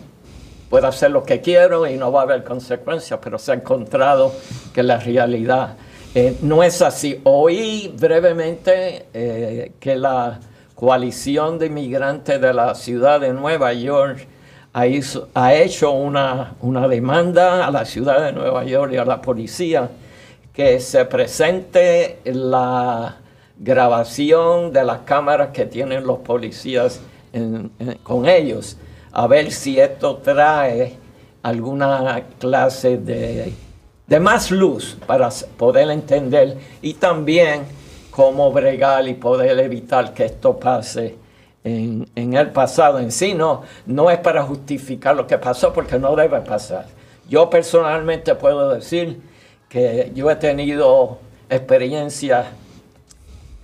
puedo 0.70 0.88
hacer 0.88 1.12
lo 1.12 1.24
que 1.24 1.40
quiero 1.40 1.88
y 1.88 1.96
no 1.96 2.12
va 2.12 2.20
a 2.20 2.24
haber 2.24 2.44
consecuencias, 2.44 3.18
pero 3.24 3.40
se 3.40 3.54
ha 3.54 3.56
encontrado 3.56 4.34
que 4.74 4.84
la 4.84 4.98
realidad 4.98 5.78
eh, 6.14 6.38
no 6.42 6.62
es 6.64 6.82
así. 6.82 7.20
Oí 7.24 7.94
brevemente 7.98 9.06
eh, 9.14 9.72
que 9.80 9.96
la 9.96 10.40
coalición 10.76 11.58
de 11.58 11.68
inmigrantes 11.68 12.42
de 12.42 12.54
la 12.54 12.76
ciudad 12.76 13.22
de 13.22 13.34
Nueva 13.34 13.72
York 13.74 14.28
ha, 14.74 15.54
hecho 15.54 15.92
una, 15.92 16.56
demanda 16.90 17.66
a 17.66 17.72
la 17.72 17.86
ciudad 17.86 18.26
de 18.26 18.34
Nueva 18.34 18.64
York 18.64 18.94
y 18.94 18.98
a 18.98 19.06
la 19.06 19.22
policía 19.22 19.90
que 20.54 20.80
se 20.80 21.06
presente 21.06 22.20
la 22.26 23.18
grabación 23.58 24.74
de 24.74 24.84
las 24.84 25.00
cámaras 25.00 25.50
que 25.50 25.66
tienen 25.66 26.06
los 26.06 26.20
policías 26.20 27.00
con 28.04 28.28
ellos, 28.28 28.78
a 29.12 29.28
ver 29.28 29.52
si 29.52 29.80
esto 29.80 30.18
trae 30.18 30.96
alguna 31.44 32.24
clase 32.40 32.98
de, 32.98 33.54
de 34.12 34.20
más 34.20 34.52
luz 34.52 34.98
para 35.08 35.30
poder 35.56 35.90
entender 35.90 36.58
y 36.82 36.96
también 36.96 37.62
cómo 38.10 38.52
bregar 38.52 39.08
y 39.08 39.14
poder 39.14 39.58
evitar 39.58 40.14
que 40.14 40.26
esto 40.26 40.60
pase 40.60 41.16
en, 41.64 42.06
en 42.14 42.34
el 42.34 42.50
pasado 42.50 43.00
en 43.00 43.10
sí. 43.10 43.34
No, 43.34 43.62
no 43.86 44.12
es 44.12 44.20
para 44.20 44.44
justificar 44.44 45.16
lo 45.16 45.26
que 45.26 45.38
pasó 45.38 45.72
porque 45.72 45.98
no 45.98 46.14
debe 46.18 46.42
pasar. 46.42 46.88
Yo 47.30 47.50
personalmente 47.50 48.36
puedo 48.36 48.74
decir 48.74 49.22
que 49.70 50.12
yo 50.14 50.30
he 50.30 50.36
tenido 50.36 51.20
experiencias 51.50 52.48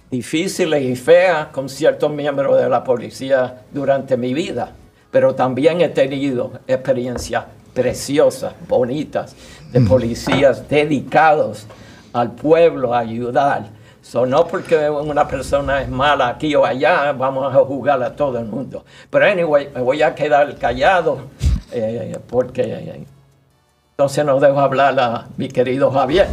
difíciles 0.09 0.81
y 0.81 0.95
feas 0.95 1.47
con 1.47 1.67
ciertos 1.67 2.09
miembros 2.09 2.57
de 2.57 2.69
la 2.69 2.85
policía 2.85 3.63
durante 3.73 4.15
mi 4.15 4.33
vida, 4.33 4.71
pero 5.11 5.35
también 5.35 5.81
he 5.81 5.89
tenido 5.89 6.53
experiencias 6.67 7.43
preciosas, 7.77 8.55
bonitas, 8.67 9.35
de 9.71 9.81
policías 9.81 10.67
dedicados 10.67 11.65
al 12.13 12.31
pueblo 12.31 12.93
a 12.93 12.99
ayudar. 12.99 13.69
So, 14.01 14.25
no 14.25 14.47
porque 14.47 14.89
una 14.89 15.27
persona 15.27 15.81
es 15.81 15.89
mala 15.89 16.29
aquí 16.29 16.55
o 16.55 16.65
allá, 16.65 17.11
vamos 17.11 17.53
a 17.53 17.59
juzgar 17.59 18.01
a 18.01 18.15
todo 18.15 18.39
el 18.39 18.45
mundo. 18.45 18.85
Pero 19.09 19.25
anyway, 19.25 19.69
me 19.75 19.81
voy 19.81 20.01
a 20.01 20.15
quedar 20.15 20.55
callado 20.57 21.19
eh, 21.71 22.17
porque 22.29 23.05
entonces 23.91 24.25
no 24.25 24.39
dejo 24.39 24.59
hablar 24.59 24.97
a 24.99 25.27
mi 25.37 25.49
querido 25.49 25.91
Javier. 25.91 26.27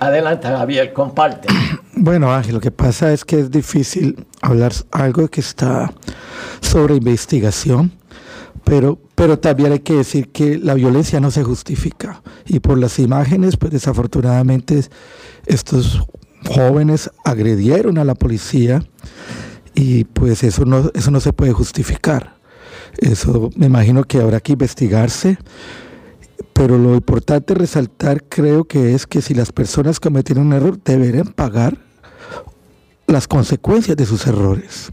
Adelante, 0.00 0.48
Javier, 0.48 0.92
comparte. 0.92 1.48
Bueno, 2.00 2.32
Ángel, 2.32 2.54
lo 2.54 2.60
que 2.60 2.70
pasa 2.70 3.12
es 3.12 3.24
que 3.24 3.40
es 3.40 3.50
difícil 3.50 4.24
hablar 4.40 4.70
algo 4.92 5.26
que 5.26 5.40
está 5.40 5.92
sobre 6.60 6.94
investigación, 6.94 7.90
pero, 8.68 8.98
pero 9.14 9.38
también 9.38 9.72
hay 9.72 9.78
que 9.78 9.94
decir 9.94 10.28
que 10.28 10.58
la 10.58 10.74
violencia 10.74 11.20
no 11.20 11.30
se 11.30 11.42
justifica. 11.42 12.22
Y 12.44 12.60
por 12.60 12.76
las 12.76 12.98
imágenes, 12.98 13.56
pues 13.56 13.72
desafortunadamente 13.72 14.84
estos 15.46 16.02
jóvenes 16.46 17.10
agredieron 17.24 17.96
a 17.96 18.04
la 18.04 18.14
policía 18.14 18.84
y 19.74 20.04
pues 20.04 20.44
eso 20.44 20.66
no, 20.66 20.90
eso 20.92 21.10
no 21.10 21.20
se 21.20 21.32
puede 21.32 21.52
justificar. 21.52 22.36
Eso 22.98 23.48
me 23.56 23.66
imagino 23.66 24.04
que 24.04 24.20
habrá 24.20 24.40
que 24.40 24.52
investigarse. 24.52 25.38
Pero 26.52 26.76
lo 26.76 26.94
importante 26.94 27.54
resaltar 27.54 28.24
creo 28.28 28.64
que 28.64 28.94
es 28.94 29.06
que 29.06 29.22
si 29.22 29.32
las 29.32 29.50
personas 29.50 29.98
cometieron 29.98 30.48
un 30.48 30.52
error 30.52 30.78
deberían 30.84 31.28
pagar 31.28 31.78
las 33.06 33.26
consecuencias 33.26 33.96
de 33.96 34.04
sus 34.04 34.26
errores. 34.26 34.90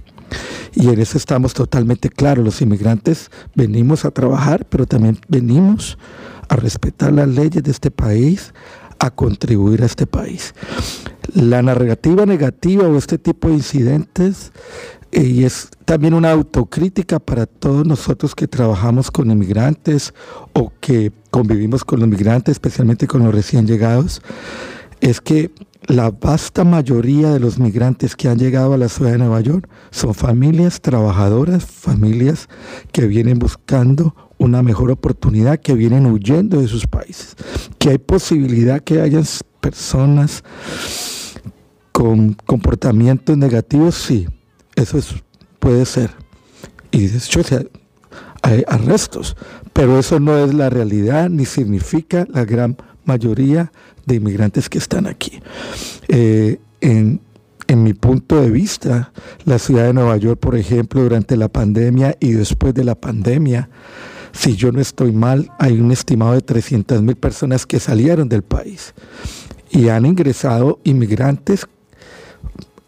Y 0.73 0.89
en 0.89 0.99
eso 0.99 1.17
estamos 1.17 1.53
totalmente 1.53 2.09
claros. 2.09 2.43
Los 2.43 2.61
inmigrantes 2.61 3.31
venimos 3.55 4.05
a 4.05 4.11
trabajar, 4.11 4.65
pero 4.65 4.85
también 4.85 5.19
venimos 5.27 5.97
a 6.49 6.55
respetar 6.55 7.13
las 7.13 7.27
leyes 7.27 7.63
de 7.63 7.71
este 7.71 7.91
país, 7.91 8.53
a 8.99 9.09
contribuir 9.09 9.83
a 9.83 9.85
este 9.85 10.05
país. 10.05 10.53
La 11.33 11.61
narrativa 11.61 12.25
negativa 12.25 12.87
o 12.87 12.97
este 12.97 13.17
tipo 13.17 13.47
de 13.47 13.55
incidentes 13.55 14.51
eh, 15.15 15.23
y 15.23 15.43
es 15.45 15.69
también 15.85 16.13
una 16.13 16.31
autocrítica 16.31 17.19
para 17.19 17.45
todos 17.45 17.85
nosotros 17.85 18.35
que 18.35 18.49
trabajamos 18.49 19.11
con 19.11 19.31
inmigrantes 19.31 20.13
o 20.51 20.73
que 20.81 21.13
convivimos 21.31 21.85
con 21.85 22.01
los 22.01 22.09
migrantes, 22.09 22.53
especialmente 22.53 23.07
con 23.07 23.23
los 23.23 23.33
recién 23.33 23.65
llegados, 23.65 24.21
es 24.99 25.21
que 25.21 25.51
la 25.87 26.09
vasta 26.11 26.63
mayoría 26.63 27.31
de 27.31 27.39
los 27.39 27.59
migrantes 27.59 28.15
que 28.15 28.27
han 28.27 28.39
llegado 28.39 28.73
a 28.73 28.77
la 28.77 28.89
ciudad 28.89 29.11
de 29.11 29.17
Nueva 29.19 29.41
York 29.41 29.69
son 29.91 30.13
familias 30.13 30.81
trabajadoras, 30.81 31.65
familias 31.65 32.47
que 32.91 33.05
vienen 33.07 33.37
buscando 33.39 34.15
una 34.37 34.63
mejor 34.63 34.91
oportunidad, 34.91 35.59
que 35.59 35.73
vienen 35.73 36.07
huyendo 36.07 36.59
de 36.59 36.67
sus 36.67 36.87
países, 36.87 37.35
que 37.77 37.89
hay 37.89 37.97
posibilidad 37.99 38.81
que 38.81 39.01
hayan 39.01 39.23
personas 39.61 40.43
con 41.91 42.33
comportamientos 42.45 43.37
negativos, 43.37 43.95
sí, 43.95 44.27
eso 44.75 44.97
es- 44.97 45.15
puede 45.59 45.85
ser. 45.85 46.11
Y 46.91 47.07
de 47.07 47.17
hecho 47.17 47.41
hay 48.41 48.63
arrestos, 48.67 49.35
pero 49.73 49.97
eso 49.97 50.19
no 50.19 50.37
es 50.37 50.53
la 50.53 50.69
realidad 50.69 51.29
ni 51.29 51.45
significa 51.45 52.27
la 52.29 52.43
gran 52.45 52.77
mayoría 53.05 53.71
de 54.05 54.15
inmigrantes 54.15 54.69
que 54.69 54.77
están 54.77 55.07
aquí. 55.07 55.39
Eh, 56.07 56.59
en, 56.81 57.21
mi 57.67 57.93
punto 57.93 58.39
de 58.41 58.49
vista, 58.49 59.11
la 59.43 59.59
ciudad 59.59 59.85
de 59.85 59.93
Nueva 59.93 60.17
York, 60.17 60.39
por 60.39 60.55
ejemplo, 60.55 61.01
durante 61.01 61.35
la 61.35 61.49
pandemia 61.49 62.15
y 62.19 62.31
después 62.31 62.73
de 62.73 62.83
la 62.83 62.95
pandemia, 62.95 63.69
si 64.31 64.55
yo 64.55 64.71
no 64.71 64.79
estoy 64.79 65.11
mal, 65.11 65.51
hay 65.59 65.79
un 65.79 65.91
estimado 65.91 66.33
de 66.33 66.41
300 66.41 67.01
mil 67.01 67.15
personas 67.15 67.65
que 67.65 67.79
salieron 67.79 68.29
del 68.29 68.43
país 68.43 68.93
y 69.71 69.89
han 69.89 70.05
ingresado 70.05 70.79
inmigrantes 70.83 71.67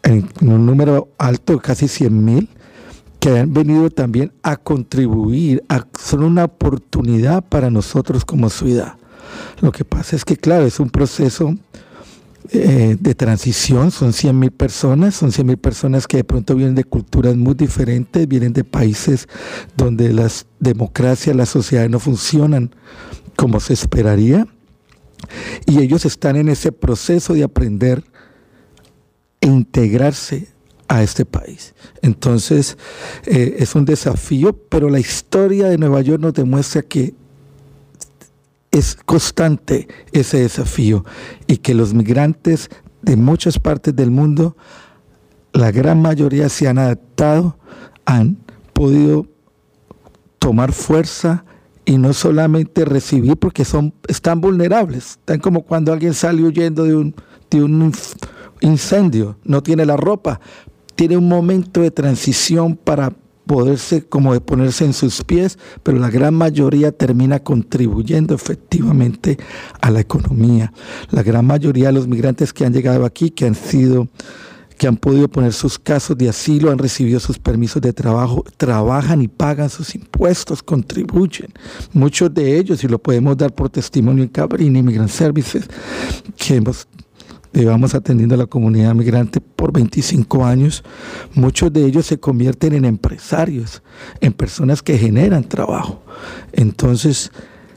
en 0.02 0.28
un 0.40 0.64
número 0.64 1.08
alto, 1.18 1.58
casi 1.58 1.86
100 1.86 2.24
mil, 2.24 2.48
que 3.20 3.38
han 3.38 3.52
venido 3.52 3.90
también 3.90 4.32
a 4.42 4.56
contribuir, 4.56 5.64
son 5.98 6.22
una 6.22 6.44
oportunidad 6.44 7.44
para 7.44 7.70
nosotros 7.70 8.24
como 8.24 8.48
ciudad. 8.48 8.97
Lo 9.60 9.72
que 9.72 9.84
pasa 9.84 10.16
es 10.16 10.24
que, 10.24 10.36
claro, 10.36 10.66
es 10.66 10.80
un 10.80 10.90
proceso 10.90 11.54
eh, 12.50 12.96
de 12.98 13.14
transición, 13.14 13.90
son 13.90 14.12
100 14.12 14.38
mil 14.38 14.50
personas, 14.50 15.14
son 15.14 15.32
100 15.32 15.46
mil 15.46 15.58
personas 15.58 16.06
que 16.06 16.18
de 16.18 16.24
pronto 16.24 16.54
vienen 16.54 16.74
de 16.74 16.84
culturas 16.84 17.36
muy 17.36 17.54
diferentes, 17.54 18.26
vienen 18.26 18.52
de 18.52 18.64
países 18.64 19.28
donde 19.76 20.12
las 20.12 20.46
democracias, 20.58 21.36
las 21.36 21.50
sociedades 21.50 21.90
no 21.90 21.98
funcionan 21.98 22.74
como 23.36 23.60
se 23.60 23.74
esperaría, 23.74 24.46
y 25.66 25.80
ellos 25.80 26.06
están 26.06 26.36
en 26.36 26.48
ese 26.48 26.72
proceso 26.72 27.34
de 27.34 27.44
aprender 27.44 28.02
e 29.40 29.46
integrarse 29.46 30.48
a 30.88 31.02
este 31.02 31.24
país. 31.26 31.74
Entonces, 32.00 32.78
eh, 33.26 33.56
es 33.58 33.74
un 33.74 33.84
desafío, 33.84 34.54
pero 34.68 34.88
la 34.88 34.98
historia 34.98 35.68
de 35.68 35.76
Nueva 35.76 36.00
York 36.00 36.20
nos 36.20 36.32
demuestra 36.32 36.82
que 36.82 37.14
es 38.70 38.96
constante 39.04 39.88
ese 40.12 40.40
desafío 40.40 41.04
y 41.46 41.58
que 41.58 41.74
los 41.74 41.94
migrantes 41.94 42.70
de 43.02 43.16
muchas 43.16 43.58
partes 43.58 43.94
del 43.94 44.10
mundo, 44.10 44.56
la 45.52 45.70
gran 45.70 46.02
mayoría 46.02 46.48
se 46.48 46.68
han 46.68 46.78
adaptado, 46.78 47.56
han 48.04 48.38
podido 48.72 49.26
tomar 50.38 50.72
fuerza 50.72 51.44
y 51.84 51.96
no 51.96 52.12
solamente 52.12 52.84
recibir 52.84 53.36
porque 53.36 53.64
son, 53.64 53.94
están 54.08 54.40
vulnerables. 54.40 55.12
Están 55.12 55.40
como 55.40 55.62
cuando 55.62 55.92
alguien 55.92 56.14
sale 56.14 56.42
huyendo 56.42 56.84
de 56.84 56.94
un, 56.94 57.14
de 57.50 57.62
un 57.62 57.92
incendio, 58.60 59.38
no 59.44 59.62
tiene 59.62 59.86
la 59.86 59.96
ropa, 59.96 60.40
tiene 60.94 61.16
un 61.16 61.28
momento 61.28 61.80
de 61.80 61.90
transición 61.90 62.76
para 62.76 63.12
poderse 63.48 64.04
como 64.04 64.34
de 64.34 64.40
ponerse 64.40 64.84
en 64.84 64.92
sus 64.92 65.24
pies, 65.24 65.58
pero 65.82 65.98
la 65.98 66.10
gran 66.10 66.34
mayoría 66.34 66.92
termina 66.92 67.40
contribuyendo 67.40 68.34
efectivamente 68.34 69.38
a 69.80 69.90
la 69.90 70.00
economía. 70.00 70.72
La 71.10 71.24
gran 71.24 71.46
mayoría 71.46 71.88
de 71.88 71.94
los 71.94 72.06
migrantes 72.06 72.52
que 72.52 72.64
han 72.64 72.74
llegado 72.74 73.04
aquí, 73.04 73.30
que 73.30 73.46
han 73.46 73.56
sido 73.56 74.06
que 74.76 74.86
han 74.86 74.96
podido 74.96 75.26
poner 75.26 75.52
sus 75.52 75.76
casos 75.76 76.16
de 76.16 76.28
asilo, 76.28 76.70
han 76.70 76.78
recibido 76.78 77.18
sus 77.18 77.36
permisos 77.36 77.82
de 77.82 77.92
trabajo, 77.92 78.44
trabajan 78.56 79.20
y 79.22 79.26
pagan 79.26 79.68
sus 79.68 79.92
impuestos, 79.96 80.62
contribuyen. 80.62 81.52
Muchos 81.92 82.32
de 82.32 82.58
ellos, 82.58 82.84
y 82.84 82.86
lo 82.86 83.00
podemos 83.00 83.36
dar 83.36 83.52
por 83.52 83.70
testimonio 83.70 84.22
en 84.22 84.28
Cabrini 84.28 84.80
Migrant 84.80 85.10
Services, 85.10 85.68
que 86.36 86.54
hemos 86.54 86.86
llevamos 87.52 87.94
atendiendo 87.94 88.34
a 88.34 88.38
la 88.38 88.46
comunidad 88.46 88.94
migrante 88.94 89.40
por 89.40 89.72
25 89.72 90.44
años, 90.44 90.84
muchos 91.34 91.72
de 91.72 91.84
ellos 91.84 92.06
se 92.06 92.18
convierten 92.18 92.74
en 92.74 92.84
empresarios, 92.84 93.82
en 94.20 94.32
personas 94.32 94.82
que 94.82 94.98
generan 94.98 95.44
trabajo. 95.44 96.02
Entonces, 96.52 97.30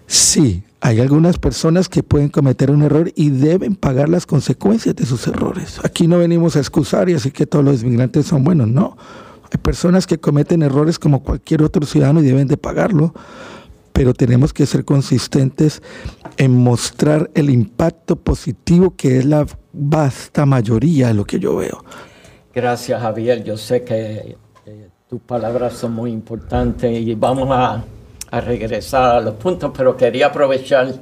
sí, 0.07 0.63
hay 0.81 0.99
algunas 0.99 1.37
personas 1.37 1.89
que 1.89 2.01
pueden 2.01 2.29
cometer 2.29 2.71
un 2.71 2.81
error 2.81 3.11
y 3.15 3.29
deben 3.29 3.75
pagar 3.75 4.09
las 4.09 4.25
consecuencias 4.25 4.95
de 4.95 5.05
sus 5.05 5.27
errores. 5.27 5.79
Aquí 5.83 6.07
no 6.07 6.17
venimos 6.17 6.55
a 6.55 6.59
excusar 6.59 7.07
y 7.09 7.13
así 7.13 7.29
que 7.31 7.45
todos 7.45 7.63
los 7.63 7.83
inmigrantes 7.83 8.25
son 8.25 8.43
buenos, 8.43 8.67
no. 8.67 8.97
Hay 9.51 9.59
personas 9.61 10.07
que 10.07 10.17
cometen 10.17 10.63
errores 10.63 10.97
como 10.97 11.23
cualquier 11.23 11.61
otro 11.61 11.85
ciudadano 11.85 12.21
y 12.21 12.25
deben 12.25 12.47
de 12.47 12.57
pagarlo, 12.57 13.13
pero 13.91 14.13
tenemos 14.13 14.53
que 14.53 14.65
ser 14.65 14.85
consistentes 14.85 15.81
en 16.37 16.57
mostrar 16.57 17.29
el 17.33 17.49
impacto 17.49 18.15
positivo 18.15 18.95
que 18.95 19.19
es 19.19 19.25
la 19.25 19.45
vasta 19.73 20.45
mayoría 20.45 21.07
de 21.07 21.13
lo 21.13 21.25
que 21.25 21.39
yo 21.39 21.55
veo. 21.57 21.83
Gracias, 22.53 23.01
Javier. 23.01 23.43
Yo 23.43 23.57
sé 23.57 23.83
que 23.83 24.35
eh, 24.65 24.89
tus 25.09 25.21
palabras 25.21 25.73
son 25.73 25.93
muy 25.93 26.11
importantes 26.11 26.91
y 26.99 27.13
vamos 27.15 27.47
a, 27.51 27.83
regresar 28.31 29.17
a 29.17 29.19
los 29.19 29.35
puntos, 29.35 29.71
pero 29.75 29.97
quería 29.97 30.27
aprovechar 30.27 30.93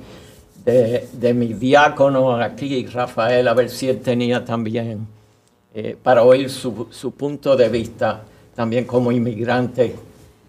de, 0.65 1.07
de 1.13 1.33
mi 1.35 1.53
diácono 1.53 2.35
aquí, 2.35 2.87
Rafael, 2.87 3.47
a 3.47 3.53
ver 3.53 3.69
si 3.69 3.87
él 3.87 3.99
tenía 3.99 4.43
también, 4.43 5.05
eh, 5.75 5.95
para 6.01 6.23
oír 6.23 6.49
su, 6.49 6.87
su 6.89 7.11
punto 7.11 7.55
de 7.55 7.69
vista, 7.69 8.23
también 8.55 8.85
como 8.85 9.11
inmigrante, 9.11 9.95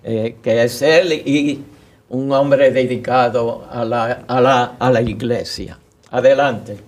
eh, 0.02 0.36
que 0.42 0.62
es 0.64 0.80
él 0.80 1.12
y 1.12 1.62
un 2.10 2.30
hombre 2.32 2.70
dedicado 2.70 3.66
a 3.70 3.84
la, 3.84 4.24
a 4.28 4.40
la, 4.40 4.64
a 4.78 4.90
la 4.90 5.00
iglesia. 5.00 5.78
Adelante. 6.10 6.78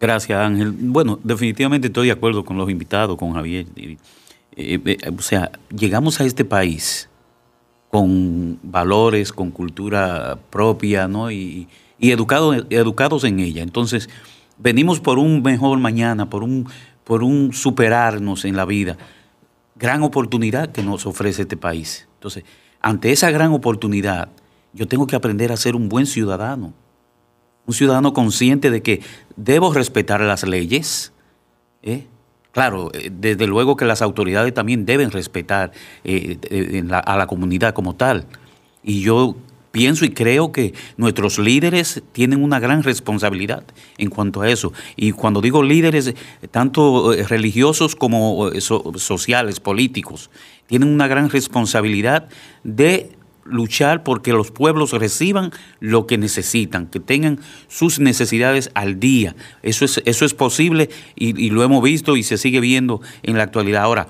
Gracias, 0.00 0.38
Ángel. 0.38 0.72
Bueno, 0.72 1.18
definitivamente 1.22 1.86
estoy 1.86 2.08
de 2.08 2.12
acuerdo 2.12 2.44
con 2.44 2.58
los 2.58 2.68
invitados, 2.68 3.16
con 3.16 3.32
Javier. 3.32 3.66
Eh, 3.76 3.96
eh, 4.56 4.98
o 5.16 5.22
sea, 5.22 5.50
llegamos 5.74 6.20
a 6.20 6.24
este 6.24 6.44
país 6.44 7.08
con 7.88 8.58
valores, 8.62 9.32
con 9.32 9.50
cultura 9.52 10.36
propia, 10.50 11.06
¿no? 11.08 11.30
Y, 11.30 11.68
y 11.98 12.10
educado- 12.10 12.66
educados 12.68 13.22
en 13.24 13.38
ella. 13.38 13.62
Entonces, 13.62 14.10
venimos 14.58 14.98
por 15.00 15.18
un 15.18 15.40
mejor 15.42 15.78
mañana, 15.78 16.28
por 16.28 16.42
un, 16.42 16.68
por 17.04 17.22
un 17.22 17.52
superarnos 17.52 18.44
en 18.44 18.56
la 18.56 18.64
vida. 18.64 18.96
Gran 19.76 20.02
oportunidad 20.02 20.72
que 20.72 20.82
nos 20.82 21.06
ofrece 21.06 21.42
este 21.42 21.56
país. 21.56 22.08
Entonces, 22.14 22.44
ante 22.80 23.12
esa 23.12 23.30
gran 23.30 23.52
oportunidad, 23.52 24.28
yo 24.74 24.86
tengo 24.88 25.06
que 25.06 25.16
aprender 25.16 25.52
a 25.52 25.56
ser 25.56 25.76
un 25.76 25.88
buen 25.88 26.06
ciudadano 26.06 26.74
un 27.66 27.74
ciudadano 27.74 28.12
consciente 28.12 28.70
de 28.70 28.82
que 28.82 29.00
debo 29.36 29.72
respetar 29.72 30.20
las 30.20 30.46
leyes. 30.46 31.12
¿eh? 31.82 32.06
Claro, 32.52 32.90
eh, 32.92 33.10
desde 33.12 33.46
luego 33.46 33.76
que 33.76 33.84
las 33.84 34.02
autoridades 34.02 34.52
también 34.54 34.86
deben 34.86 35.10
respetar 35.10 35.72
eh, 36.04 36.38
a 36.90 37.16
la 37.16 37.26
comunidad 37.26 37.74
como 37.74 37.94
tal. 37.94 38.26
Y 38.82 39.00
yo 39.00 39.36
pienso 39.72 40.04
y 40.04 40.10
creo 40.10 40.52
que 40.52 40.74
nuestros 40.96 41.38
líderes 41.38 42.02
tienen 42.12 42.44
una 42.44 42.60
gran 42.60 42.82
responsabilidad 42.82 43.64
en 43.98 44.10
cuanto 44.10 44.42
a 44.42 44.50
eso. 44.50 44.72
Y 44.94 45.12
cuando 45.12 45.40
digo 45.40 45.62
líderes, 45.62 46.14
tanto 46.50 47.12
religiosos 47.28 47.96
como 47.96 48.50
so- 48.60 48.92
sociales, 48.96 49.58
políticos, 49.58 50.30
tienen 50.66 50.88
una 50.88 51.08
gran 51.08 51.30
responsabilidad 51.30 52.28
de 52.62 53.13
luchar 53.44 54.02
porque 54.02 54.32
los 54.32 54.50
pueblos 54.50 54.92
reciban 54.92 55.50
lo 55.80 56.06
que 56.06 56.18
necesitan, 56.18 56.86
que 56.86 57.00
tengan 57.00 57.40
sus 57.68 57.98
necesidades 57.98 58.70
al 58.74 58.98
día. 59.00 59.36
Eso 59.62 59.84
es, 59.84 60.02
eso 60.04 60.24
es 60.24 60.34
posible 60.34 60.90
y, 61.14 61.50
lo 61.50 61.62
hemos 61.62 61.82
visto 61.82 62.16
y 62.16 62.22
se 62.22 62.38
sigue 62.38 62.60
viendo 62.60 63.00
en 63.22 63.36
la 63.36 63.42
actualidad. 63.44 63.82
Ahora, 63.82 64.08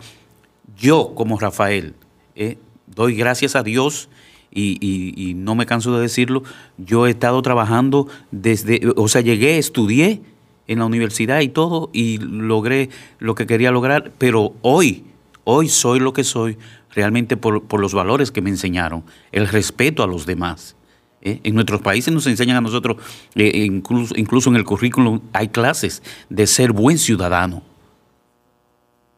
yo 0.79 1.13
como 1.15 1.39
Rafael, 1.39 1.95
eh, 2.37 2.59
doy 2.87 3.15
gracias 3.15 3.57
a 3.57 3.63
Dios 3.63 4.09
y- 4.57 4.79
y 4.81 5.35
no 5.35 5.57
me 5.57 5.67
canso 5.67 5.95
de 5.97 6.03
decirlo, 6.03 6.45
yo 6.79 7.07
he 7.07 7.11
estado 7.11 7.43
trabajando 7.43 8.07
desde, 8.31 8.81
o 8.97 9.09
sea, 9.09 9.21
llegué, 9.21 9.59
estudié 9.59 10.23
en 10.69 10.79
la 10.79 10.87
universidad 10.87 11.41
y 11.41 11.49
todo 11.49 11.91
y 11.93 12.19
logré 12.19 12.89
lo 13.19 13.35
que 13.35 13.47
quería 13.47 13.71
lograr, 13.71 14.13
pero 14.17 14.55
hoy, 14.63 15.05
hoy 15.45 15.69
soy 15.69 16.01
lo 16.01 16.13
que 16.13 16.25
soy 16.25 16.57
realmente 16.95 17.37
por, 17.37 17.65
por 17.65 17.81
los 17.81 17.95
valores 17.95 18.31
que 18.31 18.41
me 18.41 18.51
enseñaron, 18.51 19.05
el 19.33 19.49
respeto 19.49 20.03
a 20.03 20.07
los 20.07 20.27
demás. 20.27 20.77
¿eh? 21.23 21.41
En 21.43 21.55
nuestros 21.55 21.81
países 21.81 22.13
nos 22.13 22.27
enseñan 22.27 22.57
a 22.57 22.61
nosotros, 22.61 22.99
eh, 23.35 23.65
incluso, 23.65 24.15
incluso 24.17 24.51
en 24.51 24.57
el 24.57 24.65
currículum 24.65 25.21
hay 25.33 25.49
clases 25.49 26.03
de 26.29 26.47
ser 26.47 26.73
buen 26.73 26.99
ciudadano. 26.99 27.63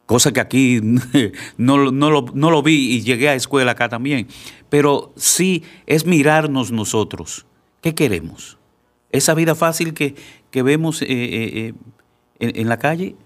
Cosa 0.07 0.33
que 0.33 0.41
aquí 0.41 0.81
no, 1.59 1.91
no, 1.91 2.11
lo, 2.11 2.27
no 2.33 2.51
lo 2.51 2.62
vi 2.62 2.95
y 2.95 3.03
llegué 3.03 3.29
a 3.29 3.35
escuela 3.35 3.73
acá 3.73 3.89
también. 3.89 4.29
Pero 4.69 5.12
sí 5.17 5.65
es 5.87 6.07
mirarnos 6.07 6.71
nosotros. 6.71 7.45
¿Qué 7.81 7.95
queremos? 7.95 8.57
Esa 9.11 9.35
vida 9.35 9.55
fácil 9.55 9.95
que, 9.95 10.15
que 10.51 10.62
vemos 10.62 11.03
eh, 11.03 11.75
en, 12.39 12.61
en 12.61 12.69
la 12.69 12.79
calle, 12.79 13.17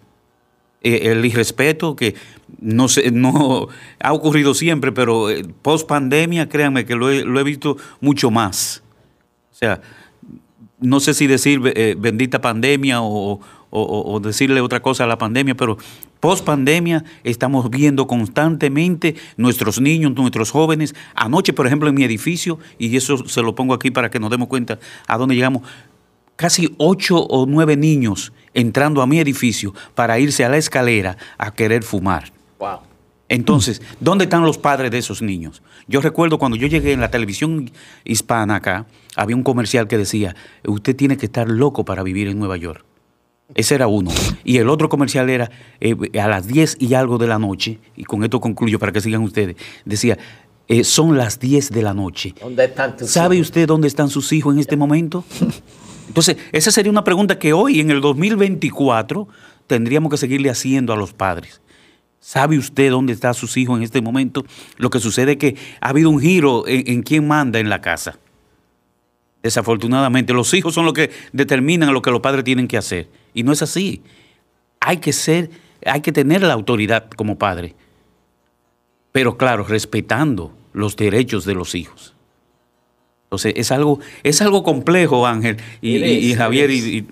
el 0.83 1.25
irrespeto 1.25 1.95
que 1.97 2.15
no 2.61 2.89
sé, 2.89 3.11
no 3.11 3.69
ha 4.01 4.13
ocurrido 4.13 4.55
siempre, 4.55 4.93
pero 4.93 5.27
post 5.63 5.87
pandemia, 5.87 6.49
créanme 6.49 6.85
que 6.87 6.95
lo 6.97 7.11
he, 7.11 7.25
lo 7.25 7.39
he 7.41 7.45
visto 7.45 7.77
mucho 8.01 8.31
más. 8.31 8.83
O 9.53 9.55
sea, 9.55 9.81
no 10.81 11.01
sé 11.01 11.13
si 11.15 11.27
decir 11.27 11.61
eh, 11.77 11.95
bendita 11.99 12.41
pandemia 12.41 13.03
o- 13.03 13.41
o- 13.73 14.13
o 14.13 14.21
decirle 14.21 14.61
otra 14.63 14.81
cosa 14.83 15.05
a 15.05 15.07
la 15.07 15.17
pandemia, 15.19 15.55
pero 15.55 15.77
post 16.19 16.45
pandemia 16.45 17.05
estamos 17.23 17.71
viendo 17.71 18.07
constantemente 18.09 19.15
nuestros 19.37 19.81
niños, 19.81 20.13
nuestros 20.17 20.51
jóvenes. 20.51 20.95
Anoche, 21.15 21.53
por 21.53 21.67
ejemplo, 21.67 21.89
en 21.89 21.95
mi 21.95 22.03
edificio, 22.03 22.59
y 22.79 22.97
eso 22.97 23.29
se 23.29 23.43
lo 23.43 23.55
pongo 23.55 23.75
aquí 23.75 23.91
para 23.93 24.11
que 24.11 24.19
nos 24.19 24.31
demos 24.31 24.49
cuenta 24.49 24.79
a 25.07 25.19
dónde 25.19 25.35
llegamos, 25.37 25.63
casi 26.41 26.75
ocho 26.79 27.19
o 27.19 27.45
nueve 27.45 27.77
niños 27.77 28.33
entrando 28.55 29.03
a 29.03 29.07
mi 29.07 29.21
edificio 29.21 29.75
para 29.95 30.19
irse 30.19 30.43
a 30.43 30.49
la 30.49 30.57
escalera 30.57 31.19
a 31.37 31.53
querer 31.53 31.83
fumar. 31.83 32.33
Wow. 32.59 32.79
Entonces, 33.29 33.83
¿dónde 34.01 34.25
están 34.25 34.43
los 34.43 34.57
padres 34.57 34.91
de 34.91 34.97
esos 34.97 35.21
niños? 35.21 35.61
Yo 35.87 36.01
recuerdo 36.01 36.39
cuando 36.39 36.57
yo 36.57 36.67
llegué 36.67 36.95
en 36.95 37.01
la 37.03 37.11
televisión 37.11 37.71
hispana 38.07 38.55
acá, 38.55 38.87
había 39.17 39.37
un 39.37 39.43
comercial 39.43 39.87
que 39.87 39.99
decía, 39.99 40.35
usted 40.67 40.97
tiene 40.97 41.19
que 41.19 41.27
estar 41.27 41.47
loco 41.47 41.85
para 41.85 42.03
vivir 42.03 42.27
en 42.29 42.39
Nueva 42.39 42.57
York. 42.57 42.87
Ese 43.55 43.75
era 43.75 43.87
uno. 43.87 44.11
Y 44.43 44.57
el 44.57 44.71
otro 44.71 44.89
comercial 44.89 45.29
era 45.29 45.51
eh, 45.79 45.95
a 46.19 46.27
las 46.27 46.47
10 46.47 46.79
y 46.81 46.95
algo 46.95 47.19
de 47.19 47.27
la 47.27 47.39
noche, 47.39 47.81
y 47.97 48.05
con 48.05 48.25
esto 48.25 48.41
concluyo 48.41 48.79
para 48.79 48.93
que 48.93 49.03
sigan 49.03 49.21
ustedes, 49.21 49.57
decía, 49.85 50.17
eh, 50.69 50.85
son 50.85 51.19
las 51.19 51.39
10 51.39 51.71
de 51.71 51.83
la 51.83 51.93
noche. 51.93 52.35
¿Dónde 52.41 52.65
están 52.65 52.97
tus 52.97 53.11
¿Sabe 53.11 53.37
hijos? 53.37 53.49
usted 53.49 53.69
dónde 53.69 53.89
están 53.89 54.09
sus 54.09 54.33
hijos 54.33 54.55
en 54.55 54.61
este 54.61 54.79
momento? 54.79 55.23
Entonces, 56.11 56.39
esa 56.51 56.73
sería 56.73 56.91
una 56.91 57.05
pregunta 57.05 57.39
que 57.39 57.53
hoy, 57.53 57.79
en 57.79 57.93
el 57.93 58.01
2024, 58.01 59.29
tendríamos 59.69 60.11
que 60.11 60.17
seguirle 60.17 60.51
haciendo 60.51 60.93
a 60.93 60.97
los 60.97 61.13
padres. 61.13 61.61
¿Sabe 62.19 62.59
usted 62.59 62.91
dónde 62.91 63.13
están 63.13 63.33
sus 63.33 63.57
hijos 63.57 63.79
en 63.79 63.85
este 63.85 64.03
momento? 64.03 64.45
Lo 64.77 64.91
que 64.91 64.99
sucede 64.99 65.33
es 65.33 65.39
que 65.39 65.57
ha 65.81 65.91
habido 65.91 66.11
un 66.11 66.19
giro 66.19 66.65
en, 66.67 67.05
quién 67.05 67.29
manda 67.29 67.61
en 67.61 67.69
la 67.69 67.81
casa. 67.81 68.19
Desafortunadamente, 69.41 70.33
los 70.33 70.53
hijos 70.53 70.75
son 70.75 70.85
los 70.85 70.95
que 70.95 71.13
determinan 71.33 71.95
lo 71.95 72.03
que 72.03 72.11
los 72.11 72.19
padres 72.19 72.43
tienen 72.43 72.67
que 72.67 72.77
hacer. 72.77 73.07
Y 73.33 73.45
no 73.45 73.53
es 73.53 73.63
así. 73.63 74.03
Hay 74.81 74.97
que 74.97 75.13
ser, 75.13 75.49
hay 75.87 76.01
que 76.01 76.11
tener 76.11 76.43
la 76.43 76.55
autoridad 76.55 77.09
como 77.11 77.39
padre. 77.39 77.77
Pero 79.13 79.39
claro, 79.39 79.63
respetando 79.63 80.53
los 80.73 80.97
derechos 80.97 81.45
de 81.45 81.55
los 81.55 81.77
hijos. 81.77 82.17
Entonces, 83.31 83.53
es 83.57 83.71
algo, 83.71 84.01
es 84.25 84.43
algo 84.43 84.65
complejo, 84.65 85.25
Ángel, 85.25 85.57
y, 85.81 86.35
Javier, 86.35 86.69
y, 86.73 87.07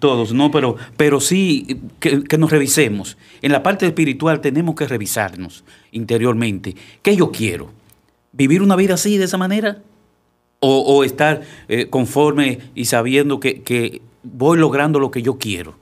todos, 0.00 0.32
¿no? 0.34 0.50
Pero, 0.50 0.74
pero 0.96 1.20
sí 1.20 1.78
que, 2.00 2.24
que 2.24 2.38
nos 2.38 2.50
revisemos. 2.50 3.16
En 3.40 3.52
la 3.52 3.62
parte 3.62 3.86
espiritual 3.86 4.40
tenemos 4.40 4.74
que 4.74 4.88
revisarnos 4.88 5.62
interiormente. 5.92 6.74
¿Qué 7.02 7.14
yo 7.14 7.30
quiero? 7.30 7.70
¿Vivir 8.32 8.62
una 8.62 8.74
vida 8.74 8.94
así, 8.94 9.16
de 9.16 9.26
esa 9.26 9.38
manera? 9.38 9.80
o, 10.66 10.78
o 10.80 11.04
estar 11.04 11.42
eh, 11.68 11.88
conforme 11.90 12.58
y 12.74 12.86
sabiendo 12.86 13.38
que, 13.38 13.60
que 13.62 14.00
voy 14.22 14.58
logrando 14.58 14.98
lo 14.98 15.10
que 15.10 15.20
yo 15.22 15.36
quiero. 15.38 15.74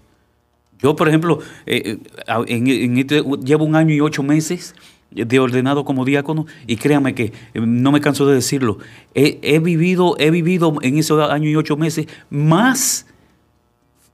Yo, 0.81 0.97
por 0.97 1.07
ejemplo, 1.09 1.39
eh, 1.67 1.83
eh, 1.85 1.99
a- 2.27 2.43
en- 2.49 2.67
en 2.67 2.99
este- 2.99 3.23
llevo 3.45 3.65
un 3.65 3.77
año 3.77 3.95
y 3.95 4.01
ocho 4.01 4.25
meses 4.25 4.75
de 5.15 5.39
ordenado 5.39 5.85
como 5.85 6.05
diácono 6.05 6.47
y 6.67 6.77
créame 6.77 7.15
que 7.15 7.25
eh, 7.25 7.61
no 7.61 7.93
me 7.93 8.01
canso 8.01 8.27
de 8.27 8.35
decirlo. 8.35 8.79
He, 9.15 9.59
vivido, 9.59 10.17
he 10.19 10.31
vivido 10.31 10.77
en 10.83 10.99
esos 10.99 11.31
años 11.31 11.49
y 11.49 11.57
ocho 11.57 11.77
meses 11.77 12.07
más, 12.31 13.07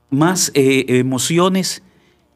más 0.09 0.51
eh, 0.53 0.85
emociones 0.87 1.83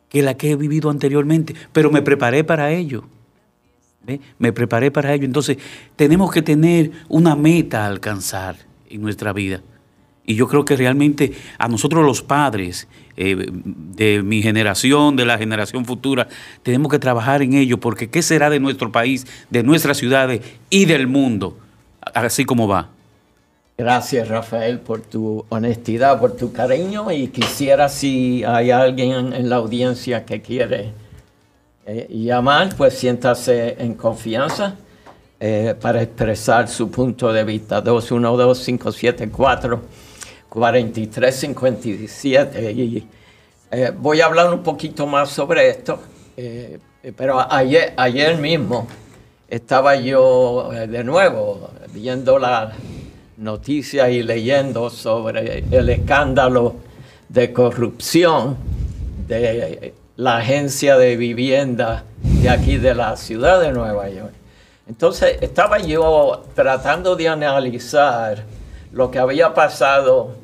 que 0.10 0.22
la 0.22 0.36
que 0.36 0.52
he 0.52 0.56
vivido 0.56 0.90
anteriormente, 0.90 1.56
pero 1.72 1.92
me 1.92 2.02
preparé 2.02 2.44
para 2.44 2.72
ello. 2.72 3.06
Me 4.38 4.52
preparé 4.52 4.92
para 4.92 5.14
ello. 5.14 5.26
Entonces, 5.26 5.58
tenemos 5.96 6.32
que 6.32 6.42
tener 6.42 6.92
una 7.08 7.36
meta 7.36 7.86
a 7.86 7.88
alcanzar 7.88 8.58
en 8.90 9.02
nuestra 9.02 9.34
vida. 9.34 9.62
Y 10.26 10.36
yo 10.36 10.48
creo 10.48 10.66
que 10.66 10.76
realmente 10.76 11.34
a 11.58 11.68
nosotros 11.68 12.06
los 12.06 12.22
padres 12.22 12.88
eh, 13.16 13.48
de 13.52 14.24
mi 14.24 14.42
generación, 14.42 15.16
de 15.16 15.26
la 15.26 15.38
generación 15.38 15.86
futura, 15.86 16.28
tenemos 16.64 16.92
que 16.92 17.00
trabajar 17.00 17.42
en 17.42 17.54
ello, 17.54 17.80
porque 17.80 18.10
¿qué 18.10 18.22
será 18.22 18.50
de 18.50 18.60
nuestro 18.60 18.92
país, 18.92 19.26
de 19.50 19.64
nuestras 19.64 19.98
ciudades 19.98 20.42
y 20.70 20.86
del 20.86 21.08
mundo? 21.08 21.58
Así 22.14 22.46
como 22.46 22.68
va. 22.68 22.90
Gracias, 23.78 24.28
Rafael, 24.28 24.80
por 24.80 25.02
tu 25.02 25.46
honestidad, 25.50 26.20
por 26.20 26.36
tu 26.36 26.54
cariño 26.54 27.12
y 27.12 27.28
quisiera 27.30 27.90
si 27.90 28.44
hay 28.44 28.70
alguien 28.70 29.34
en 29.34 29.50
la 29.50 29.56
audiencia 29.56 30.26
que 30.26 30.42
quiere 30.42 30.94
eh, 31.86 32.08
llamar, 32.10 32.76
pues 32.78 32.94
siéntase 32.94 33.76
en 33.80 33.96
confianza 33.96 34.76
eh, 35.40 35.76
para 35.82 36.02
expresar 36.02 36.70
su 36.70 36.90
punto 36.90 37.34
de 37.34 37.44
vista. 37.44 37.82
212-574-4357. 40.54 42.76
Y 42.76 43.08
eh, 43.72 43.92
voy 43.98 44.22
a 44.22 44.28
hablar 44.28 44.54
un 44.54 44.62
poquito 44.62 45.08
más 45.08 45.30
sobre 45.30 45.70
esto, 45.70 46.00
eh, 46.38 46.78
pero 47.18 47.52
ayer, 47.52 47.94
ayer 47.98 48.38
mismo 48.38 48.88
estaba 49.48 49.96
yo 49.96 50.72
eh, 50.74 50.86
de 50.88 51.04
nuevo 51.04 51.72
viendo 51.92 52.38
la 52.40 52.72
noticia 53.38 54.10
y 54.10 54.24
leyendo 54.24 54.90
sobre 54.90 55.64
el 55.72 55.90
escándalo 55.90 56.76
de 57.30 57.52
corrupción 57.52 58.56
de 59.28 59.94
la 60.16 60.38
agencia 60.38 60.98
de 60.98 61.18
vivienda 61.18 62.04
de 62.22 62.50
aquí 62.50 62.78
de 62.78 62.94
la 62.94 63.18
ciudad 63.18 63.60
de 63.60 63.72
Nueva 63.72 64.08
York. 64.10 64.34
Entonces 64.88 65.38
estaba 65.42 65.80
yo 65.80 66.44
tratando 66.54 67.16
de 67.16 67.30
analizar 67.30 68.44
lo 68.94 69.10
que 69.12 69.20
había 69.20 69.54
pasado 69.54 70.36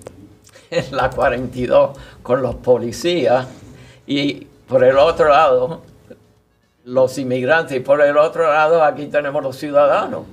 en 0.70 0.96
la 0.96 1.10
42 1.10 1.98
con 2.22 2.42
los 2.42 2.56
policías 2.56 3.48
y 4.06 4.48
por 4.68 4.84
el 4.84 4.98
otro 4.98 5.30
lado 5.30 5.82
los 6.86 7.18
inmigrantes 7.18 7.78
y 7.78 7.80
por 7.80 8.02
el 8.02 8.18
otro 8.18 8.52
lado 8.52 8.84
aquí 8.84 9.06
tenemos 9.06 9.44
los 9.44 9.56
ciudadanos 9.56 10.24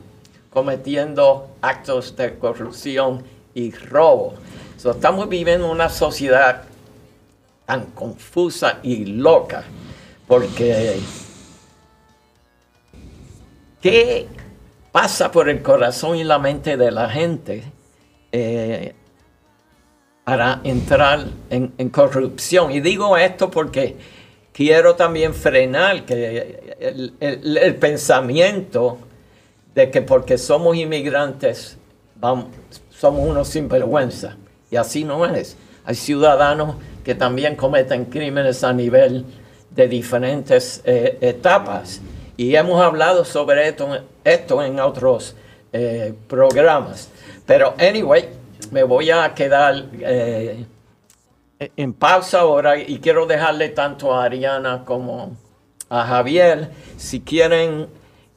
cometiendo 0.50 1.48
actos 1.60 2.16
de 2.16 2.38
corrupción 2.38 3.22
y 3.52 3.72
robo. 3.72 4.34
Estamos 4.76 5.28
viviendo 5.28 5.70
una 5.70 5.90
sociedad 5.90 6.62
tan 7.66 7.86
confusa 7.86 8.78
y 8.82 9.04
loca 9.04 9.64
porque 10.26 10.98
¿qué 13.82 14.28
pasa 14.92 15.30
por 15.30 15.48
el 15.48 15.62
corazón 15.62 16.16
y 16.16 16.24
la 16.24 16.38
mente 16.38 16.76
de 16.76 16.90
la 16.90 17.10
gente 17.10 17.75
eh, 18.36 18.94
para 20.24 20.60
entrar 20.64 21.26
en, 21.50 21.88
corrupción? 21.90 22.72
Y 22.72 22.80
digo 22.80 23.16
esto 23.16 23.50
porque 23.50 23.96
quiero 24.52 24.94
también 24.94 25.34
frenar 25.34 26.04
que 26.04 26.76
el 27.20 27.76
pensamiento 27.76 28.98
de 29.74 29.90
que 29.90 30.02
porque 30.02 30.38
somos 30.38 30.76
inmigrantes 30.76 31.78
vamos, 32.16 32.46
somos 32.90 33.28
unos 33.28 33.48
sinvergüenza. 33.48 34.36
Y 34.70 34.76
así 34.76 35.04
no 35.04 35.24
es. 35.26 35.56
Hay 35.84 35.94
ciudadanos 35.94 36.76
que 37.04 37.14
también 37.14 37.54
cometen 37.56 38.06
crímenes 38.06 38.64
a 38.64 38.72
nivel 38.72 39.24
de 39.70 39.88
diferentes 39.88 40.82
eh, 40.84 41.18
etapas. 41.20 42.00
Y 42.36 42.54
hemos 42.56 42.82
hablado 42.82 43.24
sobre 43.24 43.68
esto, 43.68 43.88
esto 44.24 44.62
en 44.62 44.80
otros 44.80 45.36
eh, 45.72 46.14
programas. 46.28 47.08
Pero, 47.46 47.74
anyway, 47.78 48.28
me 48.70 48.82
voy 48.82 49.10
a 49.10 49.32
quedar 49.34 49.86
eh, 50.00 50.66
en 51.58 51.92
pausa 51.94 52.40
ahora 52.40 52.78
y 52.78 52.98
quiero 52.98 53.26
dejarle 53.26 53.70
tanto 53.70 54.12
a 54.12 54.24
Ariana 54.24 54.84
como 54.84 55.36
a 55.88 56.04
Javier, 56.04 56.70
si 56.96 57.20
quieren, 57.20 57.86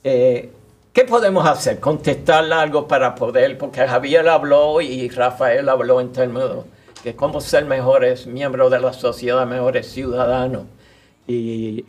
eh, 0.04 0.52
¿qué 0.94 1.04
podemos 1.04 1.48
hacer? 1.48 1.80
Contestarle 1.80 2.54
algo 2.54 2.88
para 2.88 3.16
poder, 3.16 3.58
porque 3.58 3.88
Javier 3.88 4.30
habló 4.30 4.82
y 4.82 5.10
Rafael 5.10 5.68
habló 5.68 6.00
en 6.00 6.12
términos 6.12 6.66
de 7.04 7.16
cómo 7.16 7.42
ser 7.42 7.66
mejores 7.66 8.28
miembros 8.28 8.70
de 8.70 8.80
la 8.80 8.94
sociedad, 8.94 9.46
mejores 9.48 9.92
ciudadanos. 9.92 10.64
Y 11.28 11.86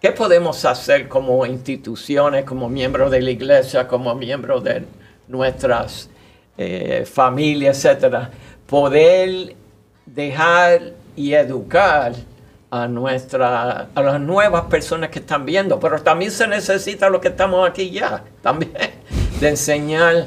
qué 0.00 0.10
podemos 0.10 0.64
hacer 0.64 1.08
como 1.08 1.44
instituciones, 1.46 2.44
como 2.44 2.68
miembros 2.68 3.10
de 3.10 3.22
la 3.22 3.30
iglesia, 3.30 3.86
como 3.86 4.14
miembros 4.14 4.64
de 4.64 4.84
nuestras 5.28 6.10
eh, 6.58 7.04
familias, 7.10 7.84
etcétera, 7.84 8.30
poder 8.66 9.54
dejar 10.06 10.92
y 11.14 11.34
educar 11.34 12.14
a, 12.70 12.88
nuestra, 12.88 13.88
a 13.94 14.02
las 14.02 14.20
nuevas 14.20 14.64
personas 14.64 15.10
que 15.10 15.18
están 15.18 15.44
viendo, 15.44 15.78
pero 15.80 16.00
también 16.02 16.30
se 16.30 16.46
necesita 16.46 17.08
lo 17.08 17.20
que 17.20 17.28
estamos 17.28 17.68
aquí 17.68 17.90
ya, 17.90 18.24
también, 18.42 18.72
de 19.40 19.48
enseñar 19.48 20.26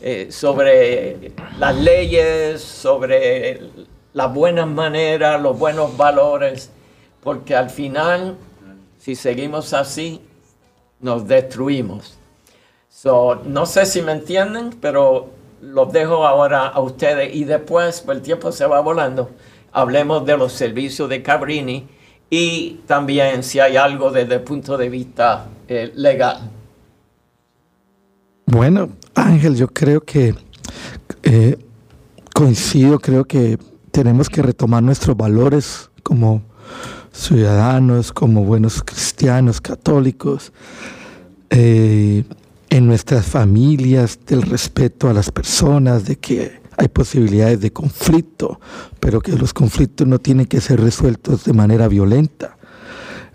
eh, 0.00 0.28
sobre 0.30 1.32
las 1.58 1.76
leyes, 1.76 2.62
sobre 2.62 3.60
las 4.12 4.32
buenas 4.32 4.66
maneras, 4.66 5.40
los 5.40 5.58
buenos 5.58 5.96
valores, 5.96 6.70
porque 7.22 7.54
al 7.54 7.70
final, 7.70 8.36
si 8.98 9.14
seguimos 9.14 9.72
así, 9.72 10.20
nos 11.00 11.26
destruimos. 11.26 12.18
No 13.44 13.64
sé 13.64 13.86
si 13.86 14.02
me 14.02 14.12
entienden, 14.12 14.70
pero 14.80 15.30
los 15.62 15.92
dejo 15.92 16.26
ahora 16.26 16.66
a 16.66 16.80
ustedes 16.80 17.34
y 17.34 17.44
después, 17.44 18.02
pues 18.04 18.18
el 18.18 18.22
tiempo 18.22 18.52
se 18.52 18.66
va 18.66 18.80
volando, 18.80 19.30
hablemos 19.72 20.24
de 20.24 20.36
los 20.36 20.52
servicios 20.52 21.08
de 21.08 21.22
Cabrini 21.22 21.88
y 22.30 22.80
también 22.86 23.42
si 23.42 23.60
hay 23.60 23.76
algo 23.76 24.10
desde 24.10 24.36
el 24.36 24.42
punto 24.42 24.76
de 24.76 24.88
vista 24.88 25.46
eh, 25.68 25.92
legal. 25.94 26.50
Bueno, 28.46 28.90
Ángel, 29.14 29.56
yo 29.56 29.68
creo 29.68 30.00
que 30.00 30.34
eh, 31.22 31.58
coincido, 32.34 32.98
creo 32.98 33.24
que 33.24 33.58
tenemos 33.90 34.28
que 34.28 34.42
retomar 34.42 34.82
nuestros 34.82 35.16
valores 35.16 35.90
como 36.02 36.42
ciudadanos, 37.12 38.12
como 38.12 38.44
buenos 38.44 38.82
cristianos, 38.82 39.60
católicos, 39.60 40.52
eh, 41.50 42.24
en 42.70 42.86
nuestras 42.86 43.26
familias, 43.26 44.18
del 44.26 44.42
respeto 44.42 45.08
a 45.08 45.14
las 45.14 45.30
personas, 45.30 46.04
de 46.04 46.16
que 46.16 46.60
hay 46.76 46.88
posibilidades 46.88 47.60
de 47.60 47.72
conflicto, 47.72 48.60
pero 49.00 49.20
que 49.20 49.32
los 49.32 49.52
conflictos 49.52 50.06
no 50.06 50.18
tienen 50.18 50.46
que 50.46 50.60
ser 50.60 50.80
resueltos 50.80 51.44
de 51.44 51.52
manera 51.52 51.88
violenta. 51.88 52.56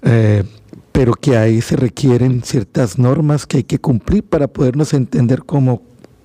Eh, 0.01 0.43
pero 0.91 1.13
que 1.13 1.35
ahí 1.37 1.61
se 1.61 1.75
requieren 1.75 2.43
ciertas 2.43 2.99
normas 2.99 3.47
que 3.47 3.57
hay 3.57 3.63
que 3.63 3.79
cumplir 3.79 4.23
para 4.23 4.47
podernos 4.47 4.93
entender 4.93 5.43
como 5.43 5.81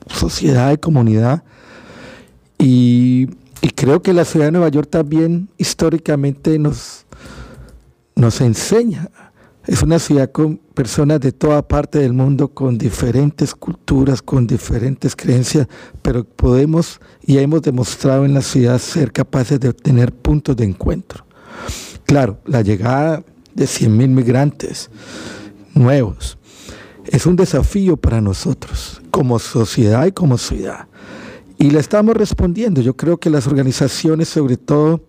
sociedad 0.09 0.73
y 0.73 0.77
comunidad. 0.77 1.43
Y, 2.59 3.29
y 3.63 3.71
creo 3.71 4.03
que 4.03 4.13
la 4.13 4.25
ciudad 4.25 4.47
de 4.47 4.53
Nueva 4.53 4.69
York 4.69 4.89
también 4.91 5.49
históricamente 5.57 6.59
nos, 6.59 7.07
nos 8.15 8.41
enseña. 8.41 9.11
Es 9.67 9.83
una 9.83 9.99
ciudad 9.99 10.31
con 10.31 10.61
personas 10.79 11.19
de 11.19 11.33
toda 11.33 11.67
parte 11.67 11.99
del 11.99 12.13
mundo, 12.13 12.47
con 12.47 12.79
diferentes 12.79 13.53
culturas, 13.53 14.23
con 14.23 14.47
diferentes 14.47 15.17
creencias, 15.17 15.67
pero 16.03 16.23
podemos 16.23 17.01
y 17.21 17.39
hemos 17.39 17.63
demostrado 17.63 18.25
en 18.25 18.33
la 18.33 18.43
ciudad 18.43 18.79
ser 18.79 19.11
capaces 19.11 19.59
de 19.59 19.73
tener 19.73 20.13
puntos 20.13 20.57
de 20.57 20.67
encuentro. 20.67 21.27
Claro, 22.05 22.39
la 22.47 22.63
llegada 22.63 23.25
de 23.57 23.67
100 23.67 23.97
mil 23.97 24.11
migrantes 24.11 24.89
nuevos 25.75 26.39
es 27.07 27.27
un 27.27 27.35
desafío 27.35 27.97
para 27.97 28.21
nosotros, 28.21 29.03
como 29.11 29.41
sociedad 29.41 30.07
y 30.07 30.13
como 30.13 30.39
ciudad. 30.39 30.87
Y 31.59 31.73
le 31.73 31.81
estamos 31.81 32.17
respondiendo. 32.17 32.81
Yo 32.83 32.97
creo 32.97 33.17
que 33.17 33.31
las 33.31 33.49
organizaciones, 33.49 34.29
sobre 34.29 34.57
todo 34.57 35.01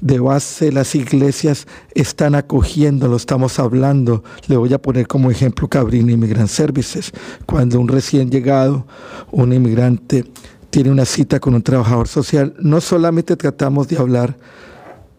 de 0.00 0.18
base, 0.20 0.72
las 0.72 0.94
iglesias, 0.94 1.66
están 1.94 2.34
acogiendo, 2.34 3.08
lo 3.08 3.16
estamos 3.16 3.58
hablando. 3.58 4.22
Le 4.48 4.56
voy 4.56 4.72
a 4.72 4.80
poner 4.80 5.06
como 5.06 5.30
ejemplo 5.30 5.68
Cabrini 5.68 6.12
Immigrant 6.12 6.48
Services. 6.48 7.12
Cuando 7.46 7.80
un 7.80 7.88
recién 7.88 8.30
llegado, 8.30 8.86
un 9.30 9.52
inmigrante, 9.52 10.24
tiene 10.70 10.90
una 10.90 11.04
cita 11.04 11.40
con 11.40 11.54
un 11.54 11.62
trabajador 11.62 12.08
social, 12.08 12.54
no 12.60 12.80
solamente 12.80 13.36
tratamos 13.36 13.88
de 13.88 13.96
hablar 13.96 14.36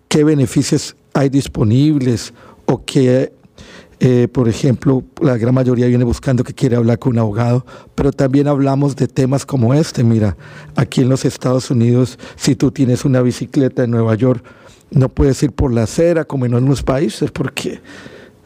qué 0.08 0.24
beneficios 0.24 0.96
hay 1.14 1.30
disponibles 1.30 2.34
o 2.66 2.86
que, 2.86 3.34
eh, 4.00 4.28
por 4.32 4.48
ejemplo, 4.48 5.04
la 5.20 5.36
gran 5.38 5.56
mayoría 5.56 5.88
viene 5.88 6.04
buscando 6.04 6.44
que 6.44 6.54
quiere 6.54 6.76
hablar 6.76 7.00
con 7.00 7.14
un 7.14 7.20
abogado, 7.20 7.66
pero 7.96 8.12
también 8.12 8.48
hablamos 8.48 8.96
de 8.96 9.08
temas 9.08 9.46
como 9.48 9.74
este. 9.74 10.04
Mira, 10.04 10.38
aquí 10.76 11.02
en 11.02 11.10
los 11.10 11.26
Estados 11.26 11.72
Unidos, 11.72 12.20
si 12.36 12.56
tú 12.56 12.70
tienes 12.70 13.04
una 13.04 13.22
bicicleta 13.22 13.84
en 13.84 13.92
Nueva 13.92 14.14
York, 14.14 14.44
no 14.92 15.10
puedes 15.10 15.42
ir 15.44 15.52
por 15.52 15.74
la 15.74 15.84
acera 15.84 16.26
como 16.26 16.46
en 16.46 16.54
otros 16.54 16.84
países 16.84 17.32
porque 17.32 17.82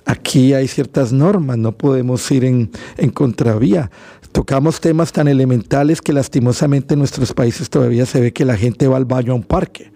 aquí 0.06 0.54
hay 0.54 0.68
ciertas 0.68 1.14
normas, 1.14 1.58
no 1.58 1.72
podemos 1.72 2.30
ir 2.32 2.46
en, 2.46 2.72
en 2.98 3.10
contravía. 3.12 3.92
Tocamos 4.32 4.80
temas 4.80 5.12
tan 5.12 5.28
elementales 5.28 6.02
que 6.02 6.14
lastimosamente 6.14 6.94
en 6.94 7.00
nuestros 7.00 7.34
países 7.34 7.70
todavía 7.70 8.06
se 8.06 8.22
ve 8.22 8.32
que 8.32 8.46
la 8.46 8.56
gente 8.56 8.88
va 8.88 8.98
al 8.98 9.06
baño 9.06 9.34
a 9.34 9.36
un 9.36 9.44
parque. 9.44 9.92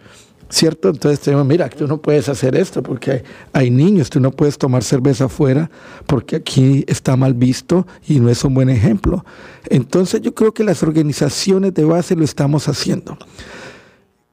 ¿Cierto? 0.48 0.90
Entonces 0.90 1.20
tenemos, 1.22 1.46
mira, 1.48 1.68
tú 1.70 1.88
no 1.88 2.00
puedes 2.00 2.30
hacer 2.30 2.56
esto 2.56 2.84
porque 2.84 3.12
hay, 3.12 3.24
hay 3.52 3.72
niños, 3.72 4.12
tú 4.12 4.20
no 4.20 4.30
puedes 4.30 4.60
tomar 4.60 4.84
cerveza 4.84 5.26
afuera 5.26 5.72
porque 6.06 6.36
aquí 6.36 6.86
está 6.88 7.18
mal 7.18 7.34
visto 7.34 7.88
y 8.08 8.20
no 8.20 8.30
es 8.30 8.44
un 8.44 8.54
buen 8.54 8.70
ejemplo. 8.70 9.26
Entonces 9.70 10.22
yo 10.22 10.36
creo 10.36 10.54
que 10.54 10.64
las 10.64 10.84
organizaciones 10.84 11.74
de 11.74 11.84
base 11.84 12.16
lo 12.16 12.24
estamos 12.24 12.68
haciendo. 12.68 13.18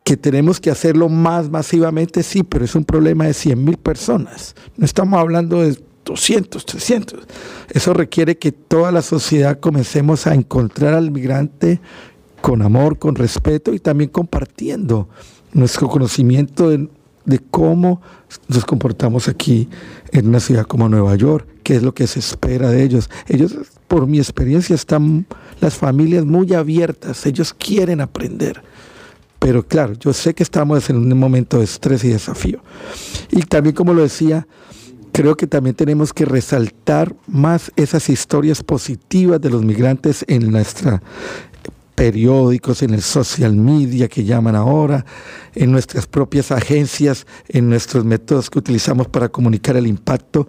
Que 0.05 0.17
tenemos 0.17 0.61
que 0.61 0.71
hacerlo 0.71 1.09
más 1.09 1.49
masivamente, 1.51 2.23
sí, 2.23 2.43
pero 2.43 2.65
es 2.65 2.75
un 2.75 2.85
problema 2.85 3.27
de 3.27 3.35
100 3.35 3.65
mil 3.65 3.77
personas. 3.77 4.55
No 4.77 4.85
estamos 4.85 5.19
hablando 5.19 5.63
de 5.63 5.79
200, 6.05 6.65
300. 6.67 7.21
Eso 7.71 7.95
requiere 7.95 8.37
que 8.37 8.53
toda 8.53 8.91
la 8.91 9.03
sociedad 9.03 9.61
comencemos 9.61 10.27
a 10.27 10.35
encontrar 10.35 10.95
al 10.95 11.11
migrante 11.11 11.81
con 12.41 12.63
amor, 12.63 12.99
con 12.99 13.15
respeto 13.15 13.73
y 13.73 13.79
también 13.79 14.11
compartiendo 14.11 15.09
nuestro 15.53 15.89
conocimiento 15.89 16.69
de, 16.69 16.89
de 17.25 17.39
cómo 17.39 18.01
nos 18.49 18.65
comportamos 18.65 19.29
aquí 19.29 19.69
en 20.11 20.29
una 20.29 20.41
ciudad 20.41 20.65
como 20.65 20.89
Nueva 20.89 21.15
York, 21.15 21.47
qué 21.63 21.77
es 21.77 21.83
lo 21.83 21.95
que 21.95 22.07
se 22.07 22.19
espera 22.19 22.71
de 22.71 22.83
ellos. 22.83 23.09
Ellos, 23.29 23.55
por 23.87 24.07
mi 24.07 24.19
experiencia, 24.19 24.75
están 24.75 25.27
las 25.61 25.75
familias 25.75 26.25
muy 26.25 26.53
abiertas, 26.55 27.25
ellos 27.27 27.55
quieren 27.55 28.01
aprender. 28.01 28.63
Pero 29.43 29.67
claro, 29.67 29.95
yo 29.95 30.13
sé 30.13 30.35
que 30.35 30.45
estamos 30.45 30.89
en 30.89 30.97
un 30.97 31.19
momento 31.19 31.59
de 31.59 31.65
estrés 31.65 32.05
y 32.05 32.11
desafío. 32.11 32.63
Y 33.33 33.43
también, 33.43 33.75
como 33.75 33.93
lo 33.93 34.03
decía, 34.03 34.47
creo 35.11 35.37
que 35.37 35.49
también 35.49 35.75
tenemos 35.75 36.13
que 36.13 36.25
resaltar 36.25 37.13
más 37.27 37.73
esas 37.75 38.09
historias 38.09 38.63
positivas 38.63 39.41
de 39.41 39.51
los 39.51 39.65
migrantes 39.65 40.25
en 40.29 40.49
nuestra 40.49 41.03
periódicos, 41.97 42.83
en 42.83 42.95
el 42.95 43.03
social 43.03 43.55
media 43.55 44.09
que 44.09 44.25
llaman 44.25 44.55
ahora, 44.55 45.05
en 45.55 45.73
nuestras 45.73 46.07
propias 46.07 46.53
agencias, 46.53 47.27
en 47.49 47.69
nuestros 47.69 48.05
métodos 48.05 48.49
que 48.49 48.61
utilizamos 48.61 49.09
para 49.09 49.29
comunicar 49.29 49.77
el 49.77 49.89
impacto, 49.89 50.49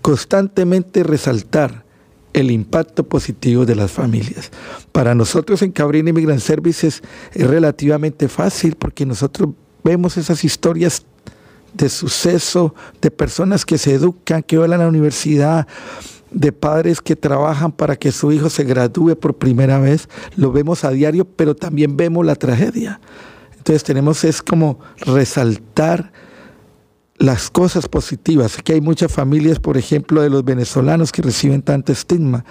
constantemente 0.00 1.04
resaltar 1.04 1.84
el 2.32 2.50
impacto 2.50 3.04
positivo 3.04 3.66
de 3.66 3.74
las 3.74 3.90
familias. 3.90 4.50
Para 4.92 5.14
nosotros 5.14 5.62
en 5.62 5.72
Cabrini 5.72 6.10
Immigrant 6.10 6.40
Services 6.40 7.02
es 7.32 7.46
relativamente 7.46 8.28
fácil 8.28 8.76
porque 8.76 9.06
nosotros 9.06 9.50
vemos 9.84 10.16
esas 10.16 10.44
historias 10.44 11.04
de 11.74 11.88
suceso, 11.88 12.74
de 13.00 13.10
personas 13.10 13.64
que 13.64 13.78
se 13.78 13.94
educan, 13.94 14.42
que 14.42 14.58
van 14.58 14.72
a 14.72 14.78
la 14.78 14.88
universidad, 14.88 15.66
de 16.30 16.52
padres 16.52 17.00
que 17.00 17.16
trabajan 17.16 17.72
para 17.72 17.96
que 17.96 18.12
su 18.12 18.32
hijo 18.32 18.48
se 18.48 18.64
gradúe 18.64 19.16
por 19.16 19.34
primera 19.34 19.78
vez, 19.78 20.08
lo 20.36 20.52
vemos 20.52 20.84
a 20.84 20.90
diario, 20.90 21.26
pero 21.26 21.54
también 21.54 21.96
vemos 21.96 22.24
la 22.24 22.36
tragedia. 22.36 23.00
Entonces 23.56 23.84
tenemos 23.84 24.24
es 24.24 24.42
como 24.42 24.80
resaltar 24.98 26.12
las 27.18 27.50
cosas 27.50 27.88
positivas. 27.88 28.58
Aquí 28.58 28.72
hay 28.72 28.80
muchas 28.80 29.12
familias, 29.12 29.58
por 29.58 29.76
ejemplo, 29.76 30.22
de 30.22 30.30
los 30.30 30.44
venezolanos 30.44 31.12
que 31.12 31.22
reciben 31.22 31.62
tanto 31.62 31.92
estigma, 31.92 32.44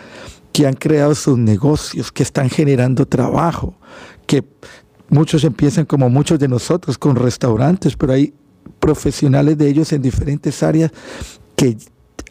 que 0.54 0.68
han 0.68 0.74
creado 0.74 1.16
sus 1.16 1.38
negocios, 1.38 2.12
que 2.12 2.24
están 2.24 2.50
generando 2.50 3.06
trabajo, 3.06 3.76
que 4.28 4.44
muchos 5.10 5.44
empiezan 5.44 5.86
como 5.86 6.10
muchos 6.10 6.40
de 6.40 6.48
nosotros 6.48 6.98
con 6.98 7.16
restaurantes, 7.16 7.96
pero 7.96 8.14
hay 8.14 8.34
profesionales 8.80 9.58
de 9.58 9.70
ellos 9.70 9.92
en 9.94 10.02
diferentes 10.02 10.64
áreas 10.64 10.92
que 11.56 11.78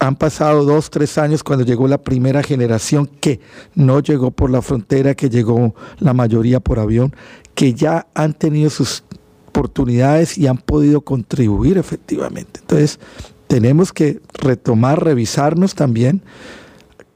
han 0.00 0.16
pasado 0.16 0.64
dos, 0.64 0.88
tres 0.88 1.18
años 1.18 1.42
cuando 1.42 1.64
llegó 1.64 1.86
la 1.86 1.98
primera 1.98 2.42
generación 2.42 3.06
que 3.06 3.40
no 3.74 4.00
llegó 4.00 4.30
por 4.30 4.50
la 4.50 4.62
frontera, 4.62 5.14
que 5.14 5.28
llegó 5.28 5.74
la 5.98 6.14
mayoría 6.14 6.58
por 6.58 6.78
avión, 6.78 7.14
que 7.54 7.74
ya 7.74 8.06
han 8.14 8.32
tenido 8.32 8.70
sus 8.70 9.04
oportunidades 9.60 10.38
y 10.38 10.46
han 10.46 10.56
podido 10.56 11.02
contribuir 11.02 11.76
efectivamente. 11.76 12.60
Entonces, 12.60 12.98
tenemos 13.46 13.92
que 13.92 14.20
retomar, 14.34 15.04
revisarnos 15.04 15.74
también 15.74 16.22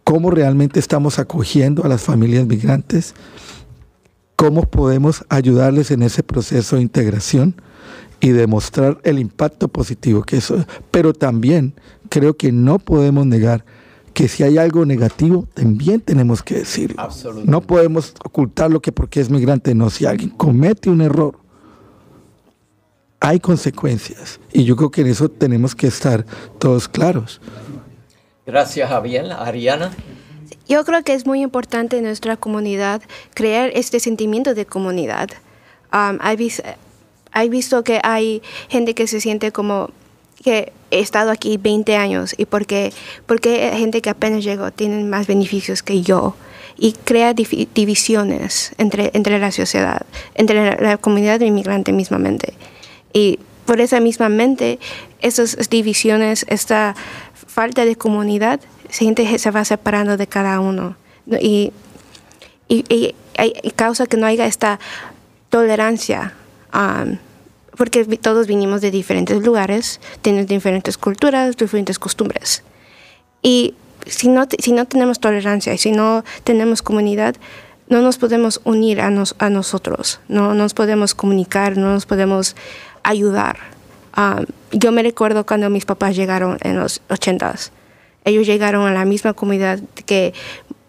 cómo 0.05 0.31
realmente 0.31 0.79
estamos 0.79 1.19
acogiendo 1.19 1.85
a 1.85 1.89
las 1.89 2.03
familias 2.03 2.47
migrantes, 2.47 3.15
cómo 4.37 4.63
podemos 4.63 5.25
ayudarles 5.31 5.91
en 5.91 6.03
ese 6.03 6.23
proceso 6.23 6.77
de 6.77 6.83
integración 6.83 7.55
y 8.21 8.31
demostrar 8.31 8.99
el 9.05 9.19
impacto 9.19 9.69
positivo 9.69 10.23
que 10.23 10.37
eso 10.39 10.65
Pero 10.91 11.13
también 11.15 11.75
creo 12.11 12.37
que 12.37 12.53
no 12.53 12.79
podemos 12.79 13.27
negar 13.27 13.65
que 14.13 14.29
si 14.29 14.43
hay 14.45 14.59
algo 14.59 14.85
negativo, 14.87 15.49
también 15.55 16.01
tenemos 16.01 16.43
que 16.43 16.57
decirlo. 16.57 17.09
No 17.45 17.63
podemos 17.63 18.15
ocultar 18.25 18.71
lo 18.71 18.81
que 18.81 18.93
porque 18.93 19.21
es 19.21 19.31
migrante, 19.31 19.75
no. 19.75 19.91
Si 19.91 20.07
alguien 20.07 20.31
comete 20.31 20.89
un 20.89 21.01
error, 21.01 21.44
hay 23.25 23.41
consecuencias. 23.41 24.39
Y 24.53 24.65
yo 24.65 24.77
creo 24.77 24.91
que 24.91 25.01
en 25.01 25.07
eso 25.09 25.29
tenemos 25.29 25.75
que 25.75 25.87
estar 25.87 26.25
todos 26.59 26.89
claros. 26.89 27.41
Gracias, 28.47 28.89
Javier. 28.89 29.33
Ariana. 29.33 29.91
Yo 30.69 30.85
creo 30.85 31.03
que 31.03 31.15
es 31.15 31.27
muy 31.27 31.41
importante 31.43 31.97
en 31.99 32.05
nuestra 32.05 32.37
comunidad 32.37 33.03
crear 33.35 33.71
este 33.75 34.01
sentimiento 34.01 34.55
de 34.55 34.67
comunidad. 34.67 35.31
Um, 35.93 36.19
hay, 36.21 36.37
vis- 36.37 36.63
hay 37.33 37.49
visto 37.49 37.83
que 37.85 38.01
hay 38.03 38.43
gente 38.69 38.95
que 38.95 39.07
se 39.07 39.21
siente 39.21 39.53
como 39.53 39.91
que 40.43 40.73
he 40.91 41.01
estado 41.01 41.31
aquí 41.31 41.57
20 41.57 41.97
años 41.97 42.35
y 42.37 42.45
porque, 42.45 42.93
porque 43.27 43.73
gente 43.77 44.03
que 44.03 44.11
apenas 44.11 44.45
llegó 44.45 44.71
tienen 44.71 45.09
más 45.09 45.27
beneficios 45.27 45.83
que 45.83 46.03
yo 46.03 46.35
y 46.77 46.93
crea 46.93 47.33
divisiones 47.35 48.73
entre, 48.79 49.11
entre 49.15 49.39
la 49.39 49.51
sociedad, 49.53 50.03
entre 50.35 50.57
la, 50.65 50.77
la 50.77 50.97
comunidad 50.99 51.41
inmigrante 51.41 51.93
mismamente. 51.93 52.53
Y 53.15 53.39
por 53.65 53.81
esa 53.81 54.01
misma 54.01 54.29
mente, 54.29 54.79
esas 55.23 55.57
divisiones, 55.71 56.45
esta 56.49 56.95
falta 57.47 57.87
de 57.87 57.97
comunidad, 57.97 58.61
gente 58.91 59.39
se 59.39 59.51
va 59.51 59.65
separando 59.65 60.19
de 60.19 60.27
cada 60.27 60.61
uno. 60.61 60.97
¿no? 61.25 61.39
Y, 61.41 61.73
y, 62.69 63.15
causa 63.77 64.07
que 64.07 64.17
no 64.17 64.27
haya 64.27 64.47
esta 64.47 64.79
tolerancia, 65.49 66.35
um, 66.75 67.17
porque 67.77 68.05
todos 68.05 68.47
vinimos 68.47 68.81
de 68.81 68.91
diferentes 68.91 69.43
lugares, 69.43 70.01
tenemos 70.23 70.47
diferentes 70.49 70.97
culturas, 70.99 71.57
diferentes 71.57 71.99
costumbres. 71.99 72.63
Y 73.43 73.75
si 74.07 74.29
no, 74.29 74.47
si 74.59 74.73
no 74.73 74.87
tenemos 74.87 75.19
tolerancia 75.21 75.73
y 75.75 75.79
si 75.79 75.91
no 75.93 76.25
tenemos 76.45 76.83
comunidad, 76.83 77.35
no 77.89 78.01
nos 78.01 78.19
podemos 78.19 78.61
unir 78.65 79.01
a, 79.01 79.11
nos- 79.11 79.35
a 79.39 79.51
nosotros, 79.51 80.21
no 80.29 80.55
nos 80.55 80.73
podemos 80.75 81.15
comunicar, 81.15 81.77
no 81.77 81.93
nos 81.93 82.07
podemos 82.07 82.57
ayudar. 83.05 83.59
Um, 84.17 84.47
yo 84.73 84.91
me 84.91 85.03
recuerdo 85.03 85.47
cuando 85.47 85.71
mis 85.71 85.85
papás 85.85 86.17
llegaron 86.17 86.59
en 86.63 86.79
los 86.79 87.01
ochentas. 87.09 87.71
Ellos 88.25 88.47
llegaron 88.47 88.87
a 88.87 88.93
la 88.93 89.05
misma 89.05 89.35
comunidad 89.35 89.81
que 90.07 90.35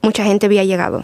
mucha 0.01 0.23
gente 0.23 0.47
había 0.47 0.63
llegado. 0.63 1.03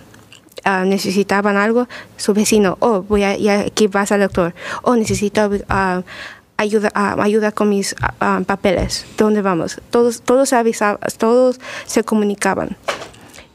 Ah, 0.63 0.85
necesitaban 0.85 1.57
algo, 1.57 1.87
su 2.17 2.33
vecino, 2.33 2.77
oh, 2.81 3.01
voy 3.01 3.23
a, 3.23 3.31
aquí 3.61 3.87
vas 3.87 4.11
al 4.11 4.19
doctor, 4.19 4.53
oh, 4.83 4.95
necesito 4.95 5.49
ah, 5.69 6.03
ayuda, 6.55 6.91
ah, 6.93 7.15
ayuda 7.19 7.51
con 7.51 7.69
mis 7.69 7.95
papeles, 8.45 9.07
¿dónde 9.17 9.41
vamos? 9.41 9.81
Todos, 9.89 10.21
todos 10.21 10.53
avisaban, 10.53 10.99
todos 11.17 11.59
se 11.87 12.03
comunicaban. 12.03 12.77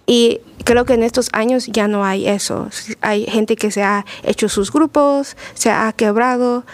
Y 0.04 0.40
creo 0.64 0.84
que 0.84 0.94
en 0.94 1.04
estos 1.04 1.28
años 1.32 1.66
ya 1.66 1.86
no 1.86 2.04
hay 2.04 2.26
eso. 2.26 2.70
Hay 3.02 3.24
gente 3.26 3.54
que 3.54 3.70
se 3.70 3.84
ha 3.84 4.04
hecho 4.24 4.48
sus 4.48 4.72
grupos, 4.72 5.36
se 5.54 5.70
ha 5.70 5.92
quebrado 5.92 6.64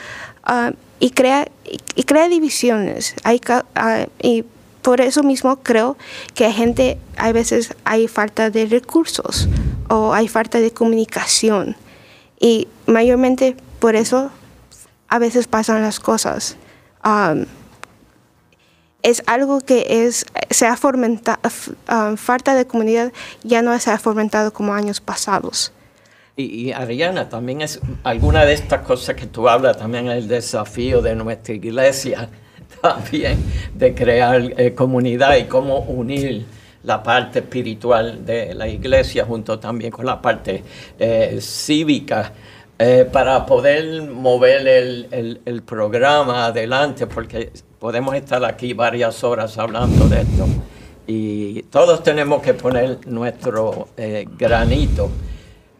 ah, 0.44 0.72
y, 1.00 1.10
crea, 1.10 1.48
y, 1.94 2.02
crea 2.04 2.28
divisiones. 2.28 3.14
Hay, 3.24 3.40
ah, 3.74 4.06
y 4.20 4.44
por 4.82 5.00
eso 5.00 5.22
mismo 5.22 5.56
creo 5.56 5.96
que 6.34 6.44
hay 6.44 6.52
gente, 6.52 6.98
hay 7.16 7.32
veces 7.32 7.74
hay 7.84 8.08
falta 8.08 8.50
de 8.50 8.66
recursos 8.66 9.48
o 9.88 10.12
hay 10.12 10.28
falta 10.28 10.58
de 10.58 10.72
comunicación. 10.72 11.76
Y 12.40 12.68
mayormente 12.86 13.56
por 13.78 13.94
eso 13.94 14.30
a 15.08 15.18
veces 15.18 15.46
pasan 15.46 15.82
las 15.82 16.00
cosas. 16.00 16.56
Um, 17.04 17.44
es 19.02 19.22
algo 19.26 19.60
que 19.60 20.06
es, 20.06 20.26
se 20.50 20.66
ha 20.66 20.76
fomentado, 20.76 21.38
falta 22.16 22.54
de 22.54 22.66
comunidad 22.66 23.12
ya 23.42 23.62
no 23.62 23.76
se 23.78 23.90
ha 23.90 23.98
fomentado 23.98 24.52
como 24.52 24.74
años 24.74 25.00
pasados. 25.00 25.72
Y, 26.34 26.72
Ariana, 26.72 27.28
también 27.28 27.60
es 27.60 27.78
alguna 28.04 28.46
de 28.46 28.54
estas 28.54 28.80
cosas 28.80 29.14
que 29.16 29.26
tú 29.26 29.50
hablas, 29.50 29.76
también 29.76 30.06
el 30.08 30.28
desafío 30.28 31.02
de 31.02 31.14
nuestra 31.14 31.54
iglesia, 31.54 32.26
también 32.80 33.36
de 33.74 33.94
crear 33.94 34.40
eh, 34.56 34.72
comunidad 34.74 35.36
y 35.36 35.44
cómo 35.44 35.80
unir 35.80 36.46
la 36.84 37.02
parte 37.02 37.40
espiritual 37.40 38.24
de 38.24 38.54
la 38.54 38.66
iglesia 38.66 39.26
junto 39.26 39.58
también 39.58 39.92
con 39.92 40.06
la 40.06 40.22
parte 40.22 40.64
eh, 40.98 41.38
cívica. 41.40 42.32
eh, 42.78 43.06
para 43.12 43.44
poder 43.44 44.02
mover 44.02 44.66
el, 44.66 45.62
programa 45.66 46.46
adelante, 46.46 47.06
porque 47.06 47.52
podemos 47.78 48.14
estar 48.14 48.42
aquí 48.44 48.72
varias 48.72 49.22
horas 49.22 49.58
hablando 49.58 50.08
de 50.08 50.22
esto. 50.22 50.46
Y 51.06 51.62
todos 51.64 52.02
tenemos 52.02 52.42
que 52.42 52.54
poner 52.54 53.06
nuestro 53.06 53.88
granito. 54.38 55.10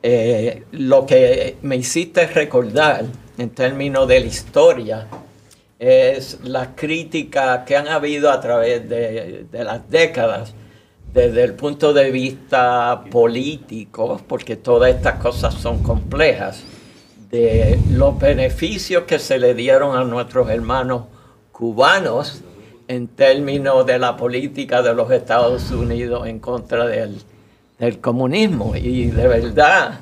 Eh, 0.02 0.64
lo 0.72 1.06
que 1.06 1.56
me 1.62 1.76
hiciste 1.76 2.26
recordar 2.26 3.04
en 3.38 3.50
términos 3.50 4.08
de 4.08 4.20
la 4.20 4.26
historia 4.26 5.06
es 5.78 6.40
las 6.42 6.68
críticas 6.74 7.64
que 7.64 7.76
han 7.76 7.88
habido 7.88 8.30
a 8.30 8.40
través 8.40 8.88
de, 8.88 9.46
de 9.50 9.64
las 9.64 9.88
décadas 9.88 10.54
desde 11.12 11.44
el 11.44 11.54
punto 11.54 11.92
de 11.92 12.10
vista 12.10 13.04
político, 13.10 14.20
porque 14.26 14.56
todas 14.56 14.94
estas 14.94 15.20
cosas 15.20 15.54
son 15.54 15.82
complejas, 15.82 16.62
de 17.30 17.78
los 17.90 18.18
beneficios 18.18 19.04
que 19.04 19.18
se 19.18 19.38
le 19.38 19.54
dieron 19.54 19.96
a 19.96 20.04
nuestros 20.04 20.50
hermanos 20.50 21.04
cubanos 21.50 22.42
en 22.88 23.08
términos 23.08 23.86
de 23.86 23.98
la 23.98 24.16
política 24.16 24.82
de 24.82 24.94
los 24.94 25.10
Estados 25.10 25.70
Unidos 25.70 26.26
en 26.26 26.40
contra 26.40 26.86
del, 26.86 27.16
del 27.82 27.98
comunismo. 27.98 28.76
Y 28.76 29.06
de 29.06 29.26
verdad 29.26 30.00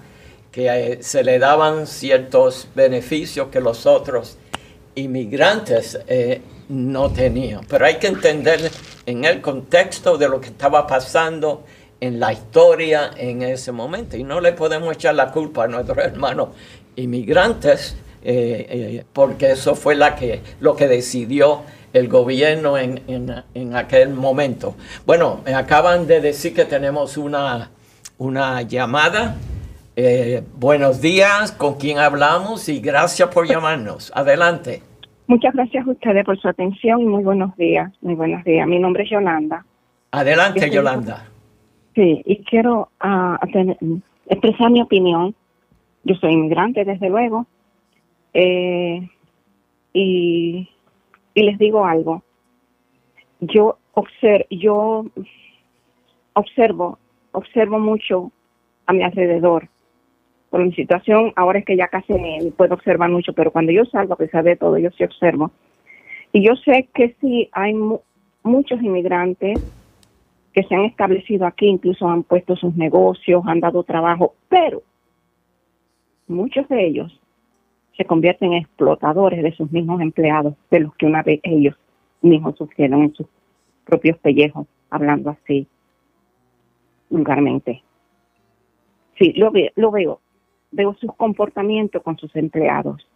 que 0.53 0.67
eh, 0.69 0.99
se 1.03 1.25
le 1.25 1.39
daban 1.39 1.87
ciertos 1.87 2.69
beneficios 2.75 3.49
que 3.49 3.61
los 3.61 3.87
otros 3.87 4.37
inmigrantes 4.95 5.99
eh, 6.07 6.43
no 6.69 7.11
tenían. 7.11 7.63
Pero 7.67 7.87
hay 7.87 7.97
que 7.97 8.09
entender 8.09 8.71
en 9.07 9.25
el 9.25 9.41
contexto 9.41 10.19
de 10.19 10.29
lo 10.29 10.43
que 10.43 10.49
estaba 10.49 10.87
pasando 10.87 11.65
en 12.01 12.21
la 12.21 12.35
historia 12.35 13.13
en 13.17 13.41
ese 13.41 13.73
momento. 13.73 14.19
Y 14.19 14.25
no 14.25 14.43
le 14.43 14.53
podemos 14.53 14.95
echar 14.95 15.15
la 15.15 15.33
culpa 15.33 15.65
a 15.65 15.69
nuestros 15.69 15.97
hermanos 15.99 16.51
inmigrantes, 16.97 17.97
eh, 18.23 19.05
porque 19.15 19.53
eso 19.53 19.75
fue 19.75 19.95
la 19.95 20.17
que, 20.17 20.43
lo 20.61 20.77
que 20.77 20.87
decidió 20.87 21.63
el 21.93 22.09
gobierno 22.09 22.77
en, 22.79 23.01
en- 23.09 23.43
en 23.55 23.75
aquel 23.77 24.11
momento. 24.11 24.75
Bueno, 25.07 25.41
me 25.45 25.55
acaban 25.55 26.07
de 26.07 26.21
decir 26.21 26.55
que 26.55 26.65
tenemos 26.65 27.17
una, 27.17 27.71
una 28.19 28.63
llamada. 28.63 29.37
Eh, 29.97 30.43
buenos 30.57 31.01
días, 31.01 31.53
¿con 31.53 31.75
quién 31.75 31.99
hablamos? 31.99 32.69
Y 32.69 32.81
gracias 32.81 33.29
por 33.29 33.47
llamarnos. 33.49 34.13
Adelante. 34.15 34.83
Muchas 35.27 35.53
gracias 35.55 35.87
a 35.87 35.91
ustedes 35.91 36.25
por 36.25 36.39
su 36.41 36.49
atención 36.49 37.01
y 37.03 37.05
muy 37.07 37.23
buenos 37.23 37.57
días. 37.57 37.93
Muy 38.01 38.15
buenos 38.15 38.43
días. 38.45 38.67
Mi 38.67 38.79
nombre 38.79 39.05
es 39.05 39.11
Yolanda. 39.11 39.65
Adelante, 40.13 40.61
Yo 40.61 40.67
soy- 40.67 40.75
Yolanda. 40.77 41.27
Sí, 41.95 42.23
y 42.25 42.43
quiero 42.45 42.89
ah, 43.01 43.39
tener- 43.53 43.77
expresar 44.29 44.71
mi 44.71 44.81
opinión. 44.81 45.35
Yo 46.05 46.15
soy 46.17 46.33
inmigrante, 46.33 46.85
desde 46.85 47.09
luego. 47.11 47.47
Eh, 48.33 49.09
y, 49.93 50.69
y 51.35 51.43
les 51.43 51.59
digo 51.59 51.85
algo. 51.85 52.23
Yo, 53.41 53.79
obser- 53.95 54.47
yo 54.51 55.05
observo, 56.35 56.99
observo 57.33 57.79
mucho 57.79 58.33
a 58.87 58.93
mi 58.93 59.03
alrededor. 59.03 59.69
Por 60.51 60.65
mi 60.65 60.73
situación, 60.73 61.33
ahora 61.37 61.61
es 61.61 61.65
que 61.65 61.77
ya 61.77 61.87
casi 61.89 62.13
ni 62.13 62.51
puedo 62.51 62.75
observar 62.75 63.09
mucho, 63.09 63.33
pero 63.33 63.53
cuando 63.53 63.71
yo 63.73 63.85
salgo, 63.85 64.15
a 64.15 64.19
pesar 64.19 64.43
de 64.45 64.57
todo, 64.57 64.79
yo 64.79 64.91
sí 64.91 65.05
observo. 65.05 65.53
Y 66.33 66.45
yo 66.47 66.57
sé 66.57 66.89
que 66.93 67.15
sí 67.21 67.49
hay 67.53 67.73
mu- 67.75 68.01
muchos 68.43 68.83
inmigrantes 68.83 69.61
que 70.53 70.65
se 70.65 70.75
han 70.75 70.85
establecido 70.87 71.47
aquí, 71.47 71.67
incluso 71.67 72.09
han 72.09 72.25
puesto 72.25 72.57
sus 72.57 72.75
negocios, 72.75 73.45
han 73.47 73.61
dado 73.61 73.85
trabajo, 73.85 74.35
pero 74.49 74.83
muchos 76.27 76.69
de 76.69 76.87
ellos 76.87 77.21
se 78.01 78.07
convierten 78.07 78.55
en 78.55 78.61
explotadores 78.63 79.43
de 79.43 79.53
sus 79.53 79.71
mismos 79.71 80.01
empleados, 80.01 80.55
de 80.71 80.81
los 80.81 80.95
que 80.95 81.05
una 81.05 81.23
vez 81.23 81.39
ellos 81.43 81.77
mismos 82.23 82.57
sufrieron 82.57 83.03
en 83.03 83.13
sus 83.13 83.27
propios 83.85 84.17
pellejos, 84.17 84.67
hablando 84.89 85.29
así 85.29 85.67
vulgarmente. 87.11 87.83
Sí, 89.19 89.35
lo, 89.35 89.51
ve- 89.51 89.75
lo 89.77 89.91
veo. 89.91 90.19
Veo 90.71 90.95
sus 90.95 91.15
comportamientos 91.15 92.03
con 92.03 92.17
sus 92.17 92.35
empleados. 92.37 93.07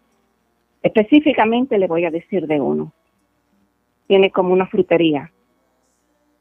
Específicamente 0.83 1.79
le 1.79 1.87
voy 1.87 2.05
a 2.05 2.11
decir 2.11 2.47
de 2.47 2.61
uno. 2.61 2.93
Tiene 4.07 4.31
como 4.31 4.53
una 4.53 4.67
frutería. 4.67 5.33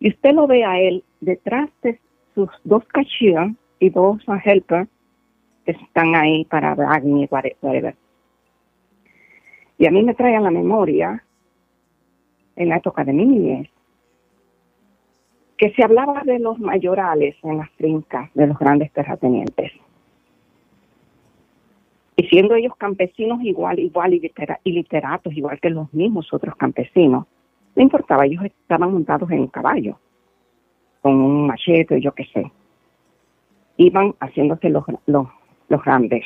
Y 0.01 0.09
usted 0.09 0.33
lo 0.33 0.47
ve 0.47 0.65
a 0.65 0.81
él 0.81 1.05
detrás 1.21 1.69
de 1.81 1.97
sus 2.35 2.49
dos 2.65 2.83
cashiers 2.87 3.53
y 3.79 3.89
dos 3.89 4.21
helpers 4.43 4.89
que 5.65 5.71
están 5.71 6.13
ahí 6.15 6.43
para 6.43 6.75
bragging 6.75 7.19
y 7.19 7.27
whate- 7.27 7.55
whatever. 7.61 7.95
Y 9.83 9.85
a 9.85 9.91
mí 9.91 10.01
me 10.01 10.13
trae 10.13 10.33
a 10.33 10.39
la 10.39 10.49
memoria, 10.49 11.21
en 12.55 12.69
la 12.69 12.77
época 12.77 13.03
de 13.03 13.11
mi 13.11 13.25
niñez, 13.25 13.69
que 15.57 15.73
se 15.73 15.83
hablaba 15.83 16.21
de 16.23 16.39
los 16.39 16.57
mayorales 16.57 17.35
en 17.43 17.57
las 17.57 17.69
fincas 17.71 18.33
de 18.33 18.47
los 18.47 18.57
grandes 18.57 18.93
terratenientes. 18.93 19.73
Y 22.15 22.23
siendo 22.27 22.55
ellos 22.55 22.73
campesinos 22.77 23.41
igual, 23.43 23.77
igual 23.77 24.13
y, 24.13 24.21
litera- 24.21 24.61
y 24.63 24.71
literatos, 24.71 25.33
igual 25.33 25.59
que 25.59 25.69
los 25.69 25.93
mismos 25.93 26.33
otros 26.33 26.55
campesinos, 26.55 27.25
no 27.75 27.83
importaba, 27.83 28.25
ellos 28.25 28.45
estaban 28.45 28.89
montados 28.89 29.29
en 29.31 29.41
un 29.41 29.47
caballo, 29.47 29.99
con 31.01 31.13
un 31.13 31.45
machete, 31.47 31.99
yo 31.99 32.13
qué 32.13 32.23
sé. 32.33 32.49
Iban 33.75 34.15
haciéndose 34.21 34.69
los, 34.69 34.85
los 35.07 35.83
grandes. 35.83 36.23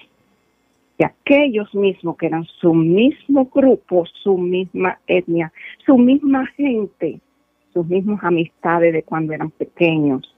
Y 0.97 1.03
aquellos 1.03 1.73
mismos 1.75 2.17
que 2.17 2.25
eran 2.25 2.45
su 2.45 2.73
mismo 2.73 3.45
grupo, 3.45 4.05
su 4.23 4.37
misma 4.37 4.99
etnia, 5.05 5.51
su 5.85 5.97
misma 5.97 6.47
gente, 6.47 7.19
sus 7.71 7.85
mismas 7.87 8.23
amistades 8.23 8.93
de 8.93 9.03
cuando 9.03 9.33
eran 9.33 9.51
pequeños, 9.51 10.35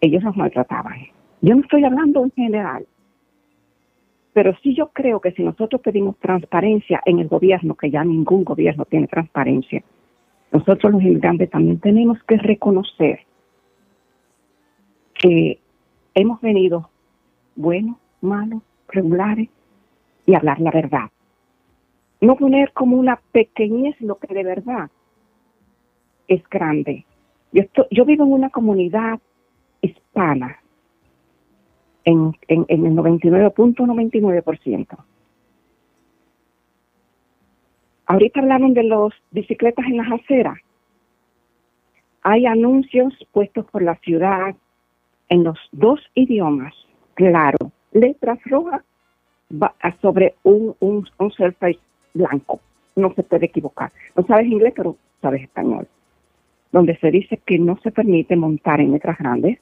ellos 0.00 0.22
los 0.22 0.36
maltrataban. 0.36 0.98
Yo 1.40 1.54
no 1.54 1.62
estoy 1.62 1.84
hablando 1.84 2.24
en 2.24 2.30
general, 2.32 2.86
pero 4.34 4.54
sí 4.62 4.74
yo 4.74 4.88
creo 4.88 5.20
que 5.20 5.32
si 5.32 5.42
nosotros 5.42 5.80
pedimos 5.80 6.18
transparencia 6.18 7.00
en 7.06 7.18
el 7.20 7.28
gobierno, 7.28 7.74
que 7.74 7.90
ya 7.90 8.04
ningún 8.04 8.44
gobierno 8.44 8.84
tiene 8.84 9.06
transparencia, 9.06 9.82
nosotros 10.52 10.92
los 10.92 11.02
inmigrantes 11.02 11.48
también 11.50 11.78
tenemos 11.78 12.22
que 12.24 12.36
reconocer 12.36 13.20
que 15.14 15.58
hemos 16.14 16.40
venido 16.40 16.90
buenos, 17.56 17.96
malos, 18.20 18.62
regulares 18.92 19.48
y 20.26 20.34
hablar 20.34 20.60
la 20.60 20.70
verdad. 20.70 21.10
No 22.20 22.36
poner 22.36 22.72
como 22.72 22.96
una 22.96 23.20
pequeñez 23.32 23.98
lo 24.00 24.16
que 24.18 24.32
de 24.34 24.44
verdad 24.44 24.90
es 26.28 26.46
grande. 26.48 27.04
Yo, 27.52 27.62
estoy- 27.62 27.86
yo 27.90 28.04
vivo 28.04 28.24
en 28.24 28.32
una 28.32 28.50
comunidad 28.50 29.18
hispana 29.80 30.58
en, 32.04 32.32
en, 32.48 32.64
en 32.68 32.86
el 32.86 32.92
99.99%. 32.94 34.98
Ahorita 38.06 38.40
hablaron 38.40 38.74
de 38.74 38.82
los 38.84 39.12
bicicletas 39.30 39.84
en 39.86 39.96
las 39.98 40.10
aceras. 40.12 40.58
Hay 42.22 42.46
anuncios 42.46 43.14
puestos 43.32 43.64
por 43.70 43.82
la 43.82 43.94
ciudad 43.96 44.54
en 45.28 45.44
los 45.44 45.58
dos 45.72 46.00
idiomas, 46.14 46.74
claro, 47.14 47.56
letras 47.92 48.38
rojas 48.44 48.82
sobre 50.00 50.34
un, 50.42 50.74
un, 50.80 51.08
un 51.18 51.30
surface 51.32 51.78
blanco. 52.14 52.60
No 52.96 53.12
se 53.14 53.22
puede 53.22 53.46
equivocar. 53.46 53.90
No 54.16 54.24
sabes 54.26 54.46
inglés, 54.46 54.72
pero 54.76 54.96
sabes 55.20 55.42
español. 55.42 55.88
Donde 56.72 56.96
se 56.98 57.10
dice 57.10 57.38
que 57.44 57.58
no 57.58 57.78
se 57.82 57.90
permite 57.90 58.36
montar 58.36 58.80
en 58.80 58.92
letras 58.92 59.18
grandes 59.18 59.58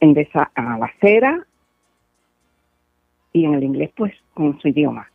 en 0.00 0.18
esa, 0.18 0.50
a 0.54 0.78
la 0.78 0.86
acera 0.86 1.46
y 3.32 3.44
en 3.44 3.54
el 3.54 3.62
inglés, 3.62 3.90
pues, 3.96 4.12
con 4.34 4.58
su 4.60 4.68
idioma. 4.68 5.08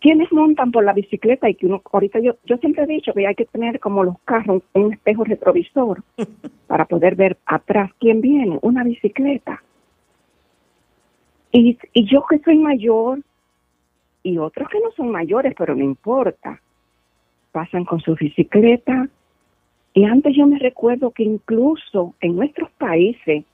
¿Quiénes 0.00 0.30
montan 0.32 0.72
por 0.72 0.84
la 0.84 0.92
bicicleta? 0.92 1.48
Y 1.48 1.54
que 1.54 1.66
uno, 1.66 1.82
ahorita 1.92 2.18
yo, 2.20 2.36
yo 2.44 2.56
siempre 2.58 2.84
he 2.84 2.86
dicho 2.86 3.12
que 3.12 3.26
hay 3.26 3.34
que 3.34 3.46
tener 3.46 3.80
como 3.80 4.04
los 4.04 4.18
carros 4.20 4.62
un 4.72 4.92
espejo 4.92 5.24
retrovisor 5.24 6.02
para 6.66 6.84
poder 6.86 7.14
ver 7.14 7.38
atrás 7.46 7.90
quién 7.98 8.20
viene, 8.20 8.58
una 8.62 8.84
bicicleta. 8.84 9.62
Y, 11.58 11.78
y 11.94 12.04
yo 12.04 12.22
que 12.28 12.38
soy 12.40 12.58
mayor 12.58 13.20
y 14.22 14.36
otros 14.36 14.68
que 14.68 14.78
no 14.78 14.90
son 14.92 15.10
mayores, 15.10 15.54
pero 15.56 15.74
no 15.74 15.82
importa, 15.82 16.60
pasan 17.50 17.86
con 17.86 17.98
su 18.00 18.14
bicicleta. 18.14 19.08
Y 19.94 20.04
antes 20.04 20.36
yo 20.36 20.46
me 20.46 20.58
recuerdo 20.58 21.12
que 21.12 21.22
incluso 21.22 22.14
en 22.20 22.36
nuestros 22.36 22.70
países 22.72 23.44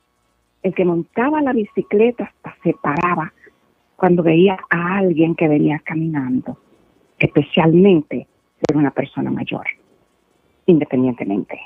el 0.64 0.74
que 0.74 0.84
montaba 0.84 1.42
la 1.42 1.53
bicicleta 1.53 2.24
hasta 2.24 2.57
se 2.64 2.74
paraba 2.74 3.32
cuando 3.94 4.24
veía 4.24 4.59
a 4.68 4.96
alguien 4.96 5.36
que 5.36 5.46
venía 5.46 5.80
caminando, 5.84 6.59
especialmente 7.20 8.26
de 8.68 8.76
una 8.76 8.90
persona 8.90 9.30
mayor, 9.30 9.66
independientemente. 10.66 11.61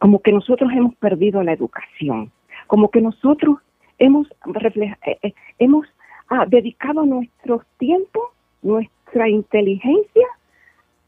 Como 0.00 0.20
que 0.20 0.32
nosotros 0.32 0.72
hemos 0.72 0.96
perdido 0.96 1.44
la 1.44 1.52
educación, 1.52 2.32
como 2.66 2.90
que 2.90 3.00
nosotros 3.00 3.58
hemos, 4.06 4.26
refleja- 4.44 4.98
eh, 5.06 5.18
eh, 5.22 5.34
hemos 5.58 5.86
ah, 6.28 6.44
dedicado 6.48 7.04
nuestro 7.04 7.62
tiempo, 7.78 8.20
nuestra 8.62 9.28
inteligencia 9.28 10.26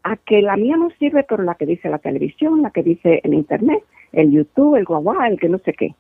a 0.03 0.17
que 0.17 0.43
la 0.43 0.57
mía 0.57 0.77
no 0.77 0.91
sirve, 0.99 1.25
pero 1.29 1.43
la 1.43 1.55
que 1.55 1.67
dice 1.67 1.89
la 1.89 1.99
televisión, 1.99 2.63
la 2.63 2.71
que 2.71 2.83
dice 2.83 3.21
el 3.25 3.35
internet, 3.35 3.83
el 4.13 4.31
YouTube, 4.31 4.77
el 4.77 4.85
guaguá, 4.85 5.29
el 5.29 5.39
que 5.41 5.49
no 5.49 5.59
sé 5.59 5.73
qué. 5.73 5.95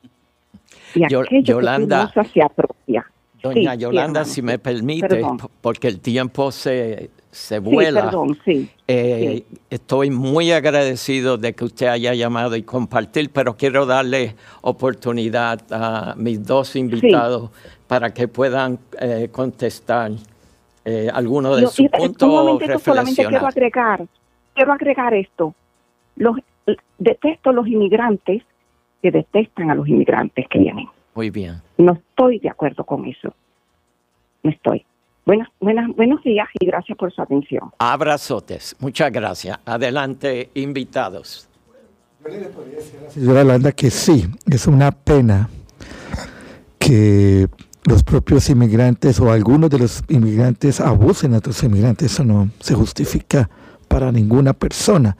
Y 0.95 1.09
Yo- 1.09 1.21
aquello 1.21 1.43
Yolanda, 1.61 2.11
que 2.15 2.25
se 2.25 2.43
apropia. 2.43 3.05
Doña 3.43 3.73
Sí, 3.75 3.79
Yolanda, 3.81 4.25
si 4.25 4.41
me 4.43 4.59
permite, 4.59 5.07
Perdón. 5.09 5.39
porque 5.61 5.89
el 5.89 6.01
tiempo 6.01 6.51
se, 6.51 7.11
se 7.35 7.57
Sí, 7.57 7.61
vuela. 7.61 8.05
perdón, 8.05 8.39
sí. 8.45 8.70
Eh, 8.87 9.45
Estoy 9.68 10.11
muy 10.11 10.53
agradecido 10.53 11.37
de 11.37 11.53
que 11.53 11.64
usted 11.64 11.87
haya 11.89 12.14
llamado 12.14 12.55
y 12.55 12.62
compartir, 12.62 13.30
pero 13.30 13.57
quiero 13.57 13.87
darle 13.87 14.37
oportunidad 14.62 15.61
a 15.70 16.14
mis 16.16 16.47
dos 16.47 16.76
invitados 16.76 17.51
para 17.89 18.14
que 18.14 18.28
puedan 18.28 18.78
eh, 19.01 19.28
contestar 19.32 20.12
eh, 20.85 21.11
algunos 21.12 21.61
de 21.61 21.66
sus 21.66 21.89
puntos 21.91 22.82
solamente 22.82 23.26
quiero 23.26 23.47
agregar, 23.47 24.07
quiero 24.55 24.72
agregar 24.72 25.14
esto. 25.14 25.55
Los, 26.16 26.37
detesto 26.99 27.53
los 27.53 27.66
inmigrantes 27.66 28.43
que 29.03 29.11
detestan 29.11 29.70
a 29.70 29.74
los 29.74 29.89
inmigrantes 29.89 30.47
que 30.49 30.59
vienen. 30.61 30.87
Muy 31.14 31.30
bien. 31.30 31.61
No 31.78 31.95
estoy 31.95 32.39
de 32.39 32.51
acuerdo 32.51 32.85
con 32.85 33.07
eso. 33.07 33.35
No 34.43 34.51
estoy. 34.51 34.85
Buenas, 35.27 35.49
buenas, 35.59 35.89
buenos 35.97 36.22
días 36.22 36.49
y 36.61 36.66
gracias 36.66 36.99
por 36.99 37.12
su 37.12 37.22
atención. 37.22 37.70
Abrazotes. 37.79 38.77
Muchas 38.79 39.11
gracias. 39.11 39.59
Adelante, 39.64 40.51
invitados. 40.55 41.49
Señora 43.09 43.45
Landa, 43.45 43.72
que 43.72 43.91
sí, 43.91 44.27
es 44.47 44.66
una 44.66 44.91
pena 44.93 45.49
que 46.79 47.49
los 47.85 48.03
propios 48.03 48.49
inmigrantes 48.51 49.18
o 49.20 49.31
algunos 49.31 49.70
de 49.70 49.79
los 49.79 50.03
inmigrantes 50.09 50.81
abusen 50.81 51.35
a 51.35 51.39
otros 51.39 51.62
inmigrantes. 51.62 52.12
Eso 52.12 52.25
no 52.25 52.51
se 52.61 52.75
justifica 52.75 53.49
para 53.89 54.12
ninguna 54.12 54.53
persona. 54.53 55.16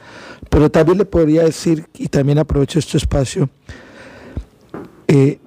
Pero 0.51 0.71
también 0.71 0.99
le 0.99 1.05
podría 1.05 1.45
decir, 1.45 1.87
y 1.95 2.09
también 2.09 2.39
aprovecho 2.39 2.79
este 2.79 2.99
espacio, 2.99 3.49
eh, 5.09 5.39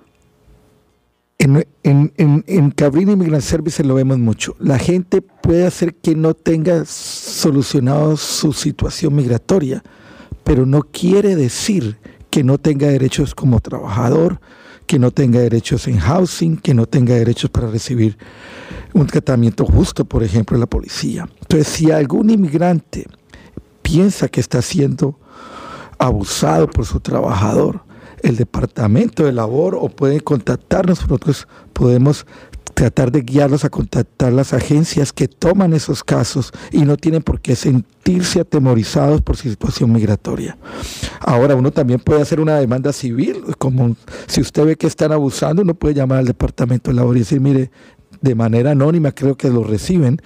en, 1.48 1.68
en, 1.84 2.14
en, 2.18 2.43
en 2.48 2.72
Cabrini 2.72 3.14
Immigrant 3.14 3.43
Services 3.43 3.86
lo 3.86 3.95
vemos 3.95 4.18
mucho. 4.18 4.56
La 4.60 4.78
gente 4.78 5.22
puede 5.22 5.66
hacer 5.66 5.95
que 5.95 6.16
no 6.16 6.34
tenga 6.34 6.84
solucionado 6.86 8.18
su 8.18 8.54
situación 8.54 9.16
migratoria, 9.16 9.84
pero 10.43 10.66
no 10.66 10.82
quiere 10.84 11.36
decir 11.36 11.98
que 12.30 12.43
no 12.43 12.58
tenga 12.58 12.88
derechos 12.88 13.34
como 13.34 13.60
trabajador, 13.60 14.39
que 14.86 15.00
no 15.00 15.12
tenga 15.12 15.39
derechos 15.39 15.88
en 15.88 16.00
housing, 16.00 16.58
que 16.58 16.74
no 16.74 16.86
tenga 16.86 17.16
derechos 17.16 17.50
para 17.50 17.68
recibir 17.68 18.18
un 18.93 19.08
tratamiento 19.08 19.66
justo, 19.66 20.06
por 20.06 20.24
ejemplo, 20.24 20.56
en 20.56 20.62
la 20.62 20.68
policía. 20.68 21.28
Entonces, 21.41 21.68
si 21.68 21.91
algún 21.91 22.30
inmigrante 22.30 23.06
piensa 23.82 24.28
que 24.28 24.39
está 24.39 24.62
siendo 24.62 25.20
abusado 25.98 26.70
por 26.70 26.86
su 26.86 27.00
trabajador, 27.00 27.87
el 28.24 28.36
departamento 28.36 29.26
de 29.26 29.32
labor 29.32 29.76
o 29.80 29.89
pueden 29.89 30.20
contactarnos, 30.20 31.01
nosotros 31.01 31.47
podemos 31.74 32.26
tratar 32.78 33.11
de 33.11 33.22
guiarlos 33.22 33.65
a 33.65 33.70
contactar 33.70 34.32
las 34.32 34.53
agencias 34.53 35.11
que 35.11 35.28
toman 35.28 35.74
esos 35.74 36.03
casos 36.03 36.51
y 36.72 36.84
no 36.84 36.95
tienen 36.95 37.24
por 37.24 37.41
qué 37.41 37.55
sentirse 37.55 38.41
atemorizados 38.41 39.24
por 39.24 39.36
su 39.36 39.49
situación 39.49 39.91
migratoria. 39.91 40.57
Ahora 41.20 41.55
uno 41.55 41.72
también 41.72 41.99
puede 41.99 42.22
hacer 42.22 42.39
una 42.39 42.59
demanda 42.59 42.93
civil, 42.93 43.43
como 43.57 43.95
si 44.28 44.41
usted 44.41 44.63
ve 44.63 44.76
que 44.76 44.86
están 44.86 45.11
abusando, 45.11 45.63
uno 45.63 45.74
puede 45.74 45.95
llamar 45.95 46.20
al 46.20 46.28
departamento 46.28 46.91
de 46.91 46.97
labor 46.97 47.15
y 47.15 47.22
decir, 47.22 47.41
mire, 47.41 47.72
de 48.22 48.36
manera 48.36 48.72
anónima 48.72 49.11
creo 49.11 49.36
que 49.36 49.49
lo 49.49 49.63
reciben, 49.63 50.22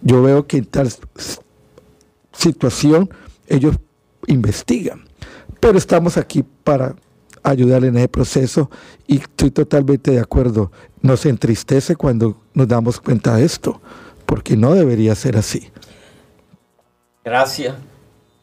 yo 0.00 0.24
veo 0.24 0.48
que 0.48 0.56
en 0.56 0.64
tal 0.64 0.88
situación 2.32 3.10
ellos 3.46 3.76
investigan, 4.26 5.04
pero 5.60 5.78
estamos 5.78 6.16
aquí 6.16 6.44
para 6.64 6.96
ayudar 7.42 7.84
en 7.84 7.96
ese 7.96 8.08
proceso 8.08 8.70
y 9.06 9.18
estoy 9.18 9.50
totalmente 9.50 10.10
de 10.10 10.20
acuerdo. 10.20 10.70
Nos 11.00 11.26
entristece 11.26 11.96
cuando 11.96 12.36
nos 12.54 12.68
damos 12.68 13.00
cuenta 13.00 13.36
de 13.36 13.44
esto, 13.44 13.80
porque 14.26 14.56
no 14.56 14.74
debería 14.74 15.14
ser 15.14 15.36
así. 15.36 15.70
Gracias, 17.24 17.74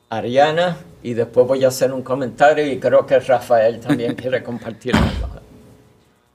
Ariana. 0.10 0.78
Y 1.02 1.14
después 1.14 1.48
voy 1.48 1.64
a 1.64 1.70
hacer 1.70 1.94
un 1.94 2.02
comentario 2.02 2.70
y 2.70 2.78
creo 2.78 3.06
que 3.06 3.20
Rafael 3.20 3.80
también 3.80 4.16
quiere 4.16 4.44
compartir 4.44 4.96
algo. 4.96 5.30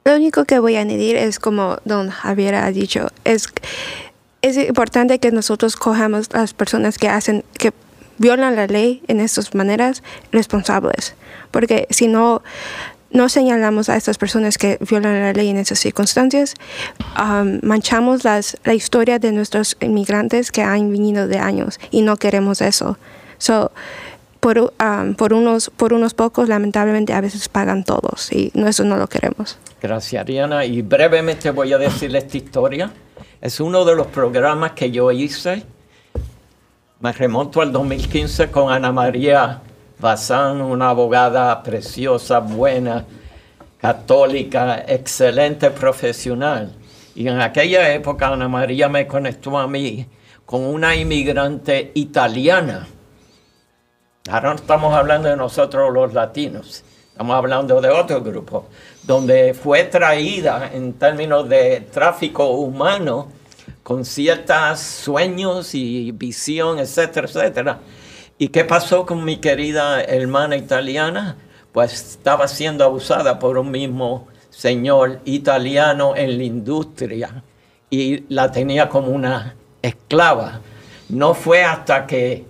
Lo 0.07 0.17
único 0.17 0.45
que 0.45 0.59
voy 0.59 0.77
a 0.77 0.81
añadir 0.81 1.17
es 1.17 1.39
como 1.39 1.79
don 1.85 2.11
Javier 2.11 2.55
ha 2.55 2.71
dicho, 2.71 3.09
es, 3.25 3.49
es 4.43 4.57
importante 4.57 5.19
que 5.19 5.31
nosotros 5.33 5.77
cojamos 5.77 6.33
las 6.33 6.55
personas 6.55 6.99
que 6.99 7.09
hacen, 7.09 7.45
que 7.59 7.73
violan 8.19 8.57
la 8.57 8.67
ley 8.67 9.03
en 9.09 9.21
estas 9.21 9.55
maneras 9.55 10.03
responsables. 10.33 11.15
Porque 11.51 11.87
si 11.91 12.09
no, 12.09 12.43
no 13.11 13.29
señalamos 13.29 13.89
a 13.89 13.97
estas 13.97 14.19
personas 14.19 14.59
que 14.59 14.79
violan 14.81 15.21
la 15.21 15.33
ley 15.33 15.49
en 15.49 15.57
esas 15.57 15.79
circunstancias, 15.79 16.55
manchamos 17.63 18.25
la 18.25 18.75
historia 18.75 19.19
de 19.19 19.33
nuestros 19.33 19.77
inmigrantes 19.81 20.51
que 20.51 20.63
han 20.63 20.91
venido 20.91 21.29
de 21.29 21.39
años 21.39 21.79
y 21.91 22.03
no 22.03 22.17
queremos 22.17 22.61
eso. 22.61 22.99
So, 23.39 23.73
por 24.41 25.33
unos 25.33 26.15
pocos, 26.15 26.49
lamentablemente, 26.49 27.13
a 27.15 27.21
veces 27.21 27.49
pagan 27.49 27.85
todos 27.85 28.31
y 28.31 28.51
no, 28.55 28.69
eso 28.69 28.85
no 28.85 28.97
lo 28.97 29.07
queremos. 29.07 29.59
Gracias, 29.81 30.21
Ariana. 30.21 30.65
Y 30.65 30.83
brevemente 30.83 31.51
voy 31.51 31.73
a 31.73 31.79
decirle 31.79 32.19
esta 32.19 32.37
historia. 32.37 32.91
Es 33.41 33.61
uno 33.61 33.85
de 33.85 33.95
los 33.95 34.07
programas 34.09 34.73
que 34.73 34.91
yo 34.91 35.11
hice. 35.13 35.63
Me 37.05 37.13
remonto 37.13 37.61
al 37.61 37.71
2015 37.71 38.51
con 38.51 38.73
Ana 38.73 38.91
María 38.91 39.61
Bazán, 39.99 40.63
una 40.63 40.89
abogada 40.89 41.63
preciosa, 41.63 42.39
buena, 42.39 43.05
católica, 43.77 44.83
excelente 44.89 45.71
profesional. 45.71 46.73
Y 47.15 47.29
en 47.29 47.43
aquella 47.43 47.93
época 47.93 48.29
Ana 48.29 48.49
María 48.49 48.89
me 48.89 49.07
conectó 49.07 49.59
a 49.59 49.69
mí 49.69 50.07
con 50.47 50.65
una 50.65 50.97
inmigrante 50.97 51.93
italiana. 51.93 52.89
Ahora 54.31 54.55
no 54.55 54.57
estamos 54.57 54.95
hablando 54.95 55.29
de 55.29 55.37
nosotros 55.37 55.93
los 55.93 56.15
latinos, 56.15 56.85
estamos 57.09 57.37
hablando 57.37 57.83
de 57.83 57.91
otro 57.91 58.23
grupo, 58.23 58.65
donde 59.03 59.53
fue 59.53 59.85
traída 59.85 60.71
en 60.73 60.95
términos 60.95 61.47
de 61.51 61.83
tráfico 61.93 62.49
humano 62.53 63.29
con 63.85 64.05
ciertos 64.07 64.81
sueños 64.81 65.75
y 65.75 66.11
visión, 66.11 66.79
etcétera, 66.81 67.29
etcétera. 67.29 67.81
¿Y 68.39 68.49
qué 68.49 68.65
pasó 68.65 69.07
con 69.07 69.25
mi 69.25 69.37
querida 69.37 70.03
hermana 70.03 70.57
italiana? 70.57 71.37
Pues 71.71 71.93
estaba 71.93 72.49
siendo 72.49 72.83
abusada 72.83 73.39
por 73.39 73.59
un 73.59 73.71
mismo 73.71 74.27
señor 74.51 75.21
italiano 75.27 76.17
en 76.17 76.39
la 76.39 76.45
industria 76.45 77.45
y 77.91 78.25
la 78.33 78.51
tenía 78.51 78.89
como 78.89 79.09
una 79.09 79.55
esclava. 79.83 80.61
No 81.11 81.35
fue 81.35 81.63
hasta 81.63 82.07
que 82.07 82.45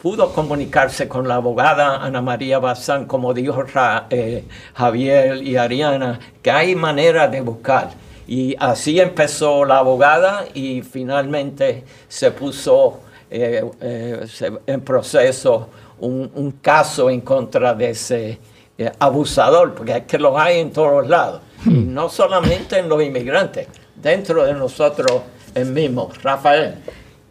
pudo 0.00 0.32
comunicarse 0.32 1.06
con 1.06 1.28
la 1.28 1.34
abogada 1.34 2.02
Ana 2.02 2.22
María 2.22 2.60
Bazán, 2.60 3.04
como 3.04 3.34
dijo 3.34 3.62
eh, 4.08 4.44
Javier 4.74 5.42
y 5.42 5.56
Ariana, 5.56 6.18
que 6.40 6.50
hay 6.50 6.74
manera 6.74 7.28
de 7.28 7.42
buscar. 7.42 7.90
Y 8.28 8.54
así 8.60 9.00
empezó 9.00 9.64
la 9.64 9.78
abogada 9.78 10.44
y 10.54 10.82
finalmente 10.82 11.82
se 12.08 12.30
puso 12.30 13.00
eh, 13.30 13.64
eh, 13.80 14.24
se- 14.28 14.52
en 14.66 14.80
proceso 14.82 15.68
un, 15.98 16.30
un 16.34 16.52
caso 16.52 17.10
en 17.10 17.20
contra 17.22 17.74
de 17.74 17.90
ese 17.90 18.38
eh, 18.78 18.92
abusador, 19.00 19.74
porque 19.74 19.96
es 19.96 20.02
que 20.04 20.18
los 20.18 20.38
hay 20.38 20.60
en 20.60 20.70
todos 20.72 20.92
los 21.02 21.08
lados. 21.08 21.40
Y 21.66 21.70
no 21.70 22.08
solamente 22.08 22.78
en 22.78 22.88
los 22.88 23.02
inmigrantes, 23.02 23.66
dentro 23.96 24.44
de 24.44 24.52
nosotros 24.54 25.22
el 25.54 25.66
mismo. 25.72 26.10
Rafael. 26.22 26.74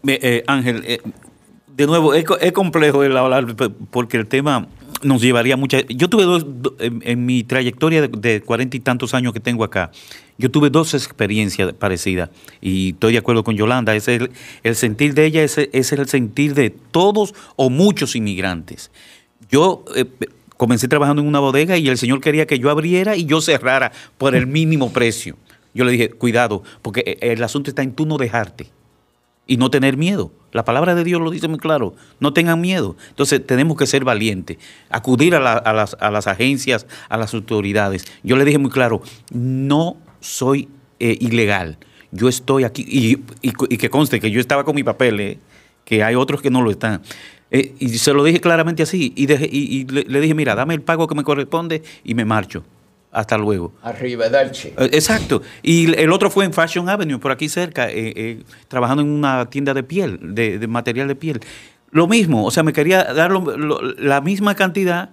Eh, 0.05 0.19
eh, 0.21 0.43
Ángel, 0.47 0.83
eh, 0.85 0.99
de 1.67 1.85
nuevo, 1.87 2.13
es, 2.13 2.25
es 2.41 2.51
complejo 2.51 3.03
el 3.03 3.15
hablar 3.15 3.45
porque 3.91 4.17
el 4.17 4.27
tema 4.27 4.67
nos 5.03 5.21
llevaría 5.21 5.57
mucha... 5.57 5.81
Yo 5.87 6.09
tuve 6.09 6.23
dos, 6.23 6.45
do- 6.47 6.75
en, 6.79 7.25
mi 7.25 7.43
trayectoria 7.43 8.07
de- 8.07 8.41
cuarenta 8.41 8.77
y 8.77 8.79
tantos 8.79 9.13
años 9.13 9.33
que 9.33 9.39
tengo 9.39 9.63
acá, 9.63 9.91
yo 10.37 10.51
tuve 10.51 10.69
dos 10.69 10.93
experiencias 10.93 11.73
parecidas 11.73 12.29
y 12.61 12.89
estoy 12.91 13.13
de 13.13 13.19
acuerdo 13.19 13.43
con 13.43 13.55
Yolanda, 13.55 13.95
ese 13.95 14.15
es 14.15 14.29
el, 14.63 14.75
sentir 14.75 15.13
de 15.13 15.25
ella, 15.25 15.43
ese 15.43 15.69
es 15.73 15.91
el 15.91 16.07
sentir 16.07 16.53
de 16.53 16.69
todos 16.69 17.33
o 17.55 17.69
muchos 17.69 18.15
inmigrantes. 18.15 18.91
Yo, 19.49 19.83
eh, 19.95 20.05
Comencé 20.57 20.87
trabajando 20.87 21.21
en 21.21 21.27
una 21.27 21.37
bodega 21.39 21.77
y 21.77 21.87
el 21.87 21.99
señor 21.99 22.19
quería 22.19 22.47
que 22.47 22.57
yo 22.57 22.71
abriera 22.71 23.15
y 23.15 23.25
yo 23.25 23.41
cerrara 23.41 23.91
por 24.17 24.33
el 24.33 24.47
mínimo 24.47 24.91
precio. 24.91 25.37
Yo 25.75 25.85
le 25.85 25.91
dije, 25.91 26.09
cuidado, 26.09 26.63
porque 26.81 27.01
eh, 27.05 27.17
el 27.21 27.43
asunto 27.43 27.69
está 27.69 27.83
en 27.83 27.93
tú 27.93 28.07
no 28.07 28.17
dejarte 28.17 28.67
y 29.47 29.57
no 29.57 29.69
tener 29.69 29.97
miedo. 29.97 30.31
La 30.51 30.63
palabra 30.65 30.95
de 30.95 31.03
Dios 31.03 31.21
lo 31.21 31.29
dice 31.31 31.47
muy 31.47 31.59
claro, 31.59 31.95
no 32.19 32.33
tengan 32.33 32.59
miedo. 32.61 32.95
Entonces 33.09 33.45
tenemos 33.45 33.77
que 33.77 33.85
ser 33.87 34.03
valientes, 34.03 34.57
acudir 34.89 35.35
a, 35.35 35.39
la- 35.39 35.53
a 35.53 35.73
las, 35.73 35.95
a 35.99 36.11
las 36.11 36.27
agencias, 36.27 36.87
a 37.09 37.17
las 37.17 37.33
autoridades. 37.33 38.05
Yo 38.23 38.35
le 38.37 38.45
dije 38.45 38.57
muy 38.57 38.71
claro, 38.71 39.01
no 39.31 39.97
soy 40.19 40.67
eh, 40.99 41.17
ilegal, 41.19 41.77
yo 42.11 42.27
estoy 42.29 42.63
aquí, 42.63 42.83
y, 42.87 43.19
y- 43.41 43.77
que 43.77 43.89
conste 43.89 44.19
que 44.19 44.31
yo 44.31 44.39
estaba 44.39 44.63
con 44.63 44.75
mi 44.75 44.83
papel, 44.83 45.19
eh, 45.19 45.39
que 45.85 46.03
hay 46.03 46.15
otros 46.15 46.41
que 46.41 46.49
no 46.49 46.61
lo 46.61 46.71
están. 46.71 47.01
Eh, 47.51 47.75
y 47.79 47.89
se 47.89 48.13
lo 48.13 48.23
dije 48.23 48.41
claramente 48.41 48.83
así, 48.83 49.13
y- 49.15 49.31
y 49.31 49.85
le, 49.85 50.03
le 50.03 50.21
dije, 50.21 50.33
mira, 50.33 50.55
dame 50.55 50.73
el 50.73 50.81
pago 50.81 51.07
que 51.07 51.15
me 51.15 51.23
corresponde 51.23 51.83
y 52.03 52.13
me 52.15 52.25
marcho. 52.25 52.63
Hasta 53.17 53.35
luego. 53.35 53.73
Arrivederci. 53.81 54.67
Eh, 54.77 54.89
Exacto. 54.93 55.41
Y 55.63 55.91
el 55.99 56.11
otro 56.11 56.29
fue 56.29 56.45
en 56.45 56.53
Fashion 56.53 56.87
Avenue, 56.87 57.17
por 57.17 57.31
aquí 57.31 57.49
cerca, 57.49 57.89
eh, 57.89 58.13
eh, 58.15 58.43
trabajando 58.67 59.01
en 59.01 59.09
una 59.09 59.49
tienda 59.49 59.73
de 59.73 59.81
piel, 59.81 60.19
de, 60.35 60.59
de 60.59 60.67
material 60.67 61.07
de 61.07 61.15
piel. 61.15 61.39
Lo 61.89 62.07
mismo, 62.07 62.45
o 62.45 62.51
sea, 62.51 62.61
me 62.61 62.73
quería 62.73 63.03
dar 63.05 63.31
lo- 63.31 63.57
lo- 63.57 63.81
la 63.81 64.21
misma 64.21 64.53
cantidad 64.53 65.09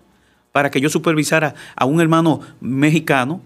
para 0.52 0.70
que 0.70 0.82
yo 0.82 0.90
supervisara 0.90 1.55
a 1.76 1.86
un 1.86 1.98
hermano 2.02 2.40
mexicano 2.61 3.40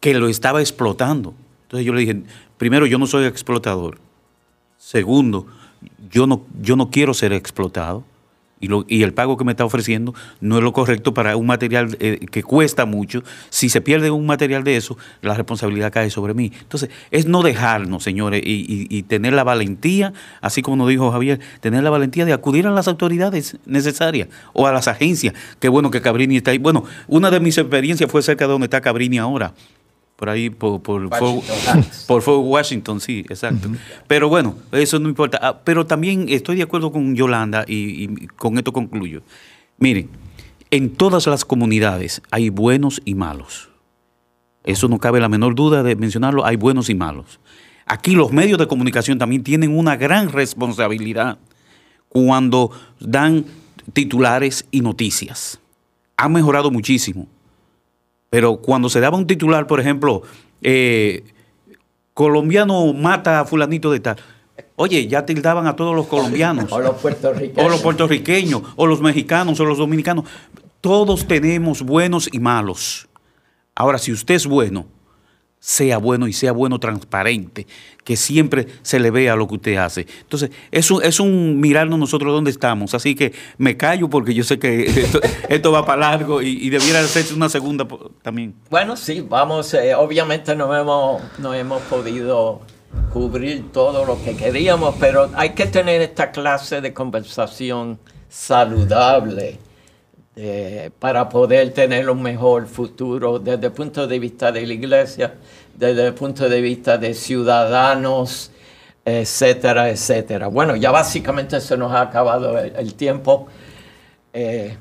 que 0.00 0.14
lo 0.14 0.28
estaba 0.28 0.60
explotando. 0.60 1.34
Entonces 1.64 1.84
yo 1.84 1.92
le 1.92 2.00
dije, 2.00 2.22
primero, 2.56 2.86
yo 2.86 2.96
no 2.98 3.06
soy 3.06 3.26
explotador. 3.26 3.98
Segundo, 4.78 5.46
yo 6.10 6.26
no, 6.26 6.46
yo 6.62 6.76
no 6.76 6.88
quiero 6.90 7.12
ser 7.12 7.34
explotado 7.34 8.04
y, 8.60 8.68
lo- 8.68 8.84
y 8.88 9.02
el 9.02 9.12
pago 9.14 9.36
que 9.36 9.44
me 9.44 9.52
está 9.52 9.64
ofreciendo 9.64 10.14
no 10.40 10.58
es 10.58 10.62
lo 10.62 10.72
correcto 10.72 11.14
para 11.14 11.36
un 11.36 11.46
material 11.46 11.96
eh, 12.00 12.26
que 12.30 12.42
cuesta 12.42 12.86
mucho. 12.86 13.22
Si 13.50 13.68
se 13.68 13.80
pierde 13.80 14.10
un 14.10 14.26
material 14.26 14.64
de 14.64 14.76
eso, 14.76 14.96
la 15.22 15.34
responsabilidad 15.34 15.92
cae 15.92 16.10
sobre 16.10 16.34
mí. 16.34 16.52
Entonces, 16.60 16.90
es 17.10 17.26
no 17.26 17.42
dejarnos, 17.42 18.02
señores, 18.02 18.42
y, 18.44 19.02
tener 19.04 19.32
la 19.32 19.44
valentía, 19.44 20.12
así 20.40 20.60
como 20.62 20.76
nos 20.76 20.88
dijo 20.88 21.10
Javier, 21.10 21.40
tener 21.60 21.82
la 21.82 21.90
valentía 21.90 22.24
de 22.24 22.32
acudir 22.32 22.66
a 22.66 22.70
las 22.70 22.88
autoridades 22.88 23.56
necesarias 23.66 24.28
o 24.52 24.66
a 24.66 24.72
las 24.72 24.88
agencias. 24.88 25.34
Qué 25.60 25.68
bueno 25.68 25.90
que 25.90 26.00
Cabrini 26.00 26.36
está 26.38 26.50
ahí. 26.50 26.58
Bueno, 26.58 26.84
una 27.06 27.30
de 27.30 27.40
mis 27.40 27.56
experiencias 27.58 28.10
fue 28.10 28.22
cerca 28.22 28.46
de 28.46 28.52
donde 28.52 28.66
está 28.66 28.80
Cabrini 28.80 29.18
ahora. 29.18 29.54
Por 30.18 30.28
ahí, 30.28 30.50
por, 30.50 30.82
por, 30.82 31.06
Washington 31.06 31.42
Fort- 31.64 32.06
por 32.08 32.22
Fort 32.22 32.42
Washington, 32.44 33.00
sí, 33.00 33.20
exacto. 33.28 33.68
Pero 34.08 34.28
bueno, 34.28 34.56
eso 34.72 34.98
no 34.98 35.08
importa. 35.08 35.38
Ah, 35.40 35.60
pero 35.62 35.86
también 35.86 36.26
estoy 36.28 36.56
de 36.56 36.64
acuerdo 36.64 36.90
con 36.90 37.14
Yolanda 37.14 37.64
y, 37.68 38.02
y 38.04 38.26
con 38.36 38.58
esto 38.58 38.72
concluyo. 38.72 39.22
Miren, 39.78 40.10
en 40.72 40.90
todas 40.90 41.28
las 41.28 41.44
comunidades 41.44 42.20
hay 42.32 42.48
buenos 42.50 43.00
y 43.04 43.14
malos. 43.14 43.68
Eso 44.64 44.88
no 44.88 44.98
cabe 44.98 45.20
la 45.20 45.28
menor 45.28 45.54
duda 45.54 45.84
de 45.84 45.94
mencionarlo, 45.94 46.44
hay 46.44 46.56
buenos 46.56 46.90
y 46.90 46.96
malos. 46.96 47.38
Aquí 47.86 48.10
los 48.16 48.32
medios 48.32 48.58
de 48.58 48.66
comunicación 48.66 49.18
también 49.18 49.44
tienen 49.44 49.74
una 49.78 49.96
gran 49.96 50.30
responsabilidad 50.32 51.38
cuando 52.08 52.70
dan 53.00 53.44
titulares 53.92 54.66
y 54.72 54.80
noticias. 54.80 55.60
Han 56.16 56.32
mejorado 56.32 56.70
muchísimo. 56.72 57.28
Pero 58.30 58.58
cuando 58.58 58.88
se 58.88 59.00
daba 59.00 59.16
un 59.16 59.26
titular, 59.26 59.66
por 59.66 59.80
ejemplo, 59.80 60.22
eh, 60.62 61.24
colombiano 62.14 62.92
mata 62.92 63.40
a 63.40 63.44
fulanito 63.44 63.90
de 63.90 64.00
tal. 64.00 64.16
Oye, 64.76 65.06
ya 65.08 65.24
tildaban 65.24 65.66
a 65.66 65.76
todos 65.76 65.94
los 65.94 66.06
colombianos. 66.08 66.70
O 66.72 66.80
los 66.80 66.96
puertorriqueños. 66.96 67.66
O 67.66 67.68
los 67.68 67.80
puertorriqueños, 67.80 68.62
o 68.76 68.86
los 68.86 69.00
mexicanos, 69.00 69.58
o 69.60 69.64
los 69.64 69.78
dominicanos. 69.78 70.24
Todos 70.80 71.26
tenemos 71.26 71.82
buenos 71.82 72.28
y 72.32 72.38
malos. 72.38 73.08
Ahora, 73.74 73.98
si 73.98 74.12
usted 74.12 74.34
es 74.34 74.46
bueno, 74.46 74.86
sea 75.68 75.98
bueno 75.98 76.26
y 76.26 76.32
sea 76.32 76.52
bueno 76.52 76.80
transparente, 76.80 77.66
que 78.02 78.16
siempre 78.16 78.68
se 78.80 78.98
le 78.98 79.10
vea 79.10 79.36
lo 79.36 79.46
que 79.46 79.56
usted 79.56 79.76
hace. 79.76 80.06
Entonces, 80.22 80.50
es 80.70 80.90
un, 80.90 81.04
es 81.04 81.20
un 81.20 81.60
mirarnos 81.60 81.98
nosotros 81.98 82.32
dónde 82.32 82.50
estamos. 82.50 82.94
Así 82.94 83.14
que 83.14 83.34
me 83.58 83.76
callo 83.76 84.08
porque 84.08 84.32
yo 84.32 84.44
sé 84.44 84.58
que 84.58 84.86
esto, 85.50 85.70
va 85.70 85.84
para 85.84 86.12
largo 86.12 86.40
y, 86.40 86.70
debiera 86.70 87.00
hacerse 87.00 87.34
una 87.34 87.50
segunda 87.50 87.86
también. 88.22 88.54
Bueno, 88.70 88.96
sí, 88.96 89.20
vamos, 89.20 89.74
eh, 89.74 89.94
obviamente 89.94 90.56
no 90.56 90.74
hemos, 90.74 91.20
no 91.38 91.52
hemos 91.52 91.82
podido 91.82 92.62
cubrir 93.12 93.70
todo 93.70 94.06
lo 94.06 94.18
que 94.24 94.34
queríamos, 94.36 94.94
pero 94.98 95.30
hay 95.34 95.50
que 95.50 95.66
tener 95.66 96.00
esta 96.00 96.30
clase 96.30 96.80
de 96.80 96.94
conversación 96.94 97.98
saludable 98.30 99.58
eh, 100.40 100.92
para 101.00 101.28
poder 101.28 101.72
tener 101.72 102.08
un 102.08 102.22
mejor 102.22 102.68
futuro 102.68 103.40
desde 103.40 103.66
el 103.66 103.72
punto 103.72 104.06
de 104.06 104.20
vista 104.20 104.52
de 104.52 104.64
la 104.64 104.72
iglesia, 104.72 105.34
desde 105.78 106.08
el 106.08 106.14
punto 106.14 106.48
de 106.48 106.60
vista 106.60 106.98
de 106.98 107.14
ciudadanos, 107.14 108.50
etcétera, 109.04 109.88
etcétera. 109.90 110.48
Bueno, 110.48 110.74
ya 110.74 110.90
básicamente 110.90 111.60
se 111.60 111.76
nos 111.76 111.92
ha 111.92 112.00
acabado 112.00 112.58
el, 112.58 112.94
tiempo. 112.94 113.46
Eh, 114.32 114.76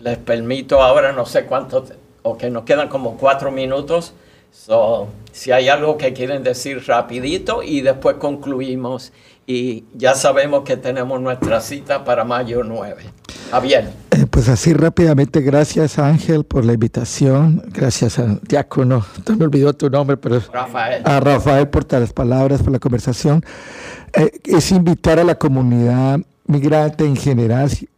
les 0.00 0.18
permito 0.18 0.82
ahora, 0.82 1.12
no 1.12 1.24
sé 1.24 1.46
cuánto, 1.46 1.84
o 2.22 2.36
que 2.36 2.50
nos 2.50 2.64
quedan 2.64 2.88
como 2.88 3.16
cuatro 3.16 3.50
minutos. 3.50 4.12
So, 4.50 5.08
si 5.32 5.50
hay 5.50 5.70
algo 5.70 5.96
que 5.96 6.12
quieren 6.12 6.42
decir 6.42 6.86
rapidito 6.86 7.62
y 7.62 7.80
después 7.80 8.16
concluimos. 8.16 9.12
Y 9.46 9.84
ya 9.94 10.14
sabemos 10.14 10.62
que 10.64 10.76
tenemos 10.76 11.20
nuestra 11.22 11.62
cita 11.62 12.04
para 12.04 12.22
mayo 12.24 12.62
9. 12.62 13.02
Javier. 13.52 13.90
Eh, 14.12 14.24
pues 14.30 14.48
así 14.48 14.72
rápidamente, 14.72 15.42
gracias 15.42 15.98
Ángel 15.98 16.44
por 16.44 16.64
la 16.64 16.72
invitación, 16.72 17.62
gracias 17.68 18.18
al 18.18 18.40
diácono, 18.40 19.04
no 19.28 19.36
me 19.36 19.44
olvidó 19.44 19.74
tu 19.74 19.90
nombre, 19.90 20.16
pero 20.16 20.40
Rafael. 20.50 21.02
a 21.04 21.20
Rafael 21.20 21.68
por 21.68 21.92
las 21.92 22.14
palabras, 22.14 22.62
por 22.62 22.72
la 22.72 22.78
conversación. 22.78 23.44
Eh, 24.14 24.30
es 24.44 24.72
invitar 24.72 25.18
a 25.18 25.24
la 25.24 25.34
comunidad 25.34 26.18
migrante 26.46 27.04
en 27.04 27.14
general, 27.14 27.68
si, 27.68 27.90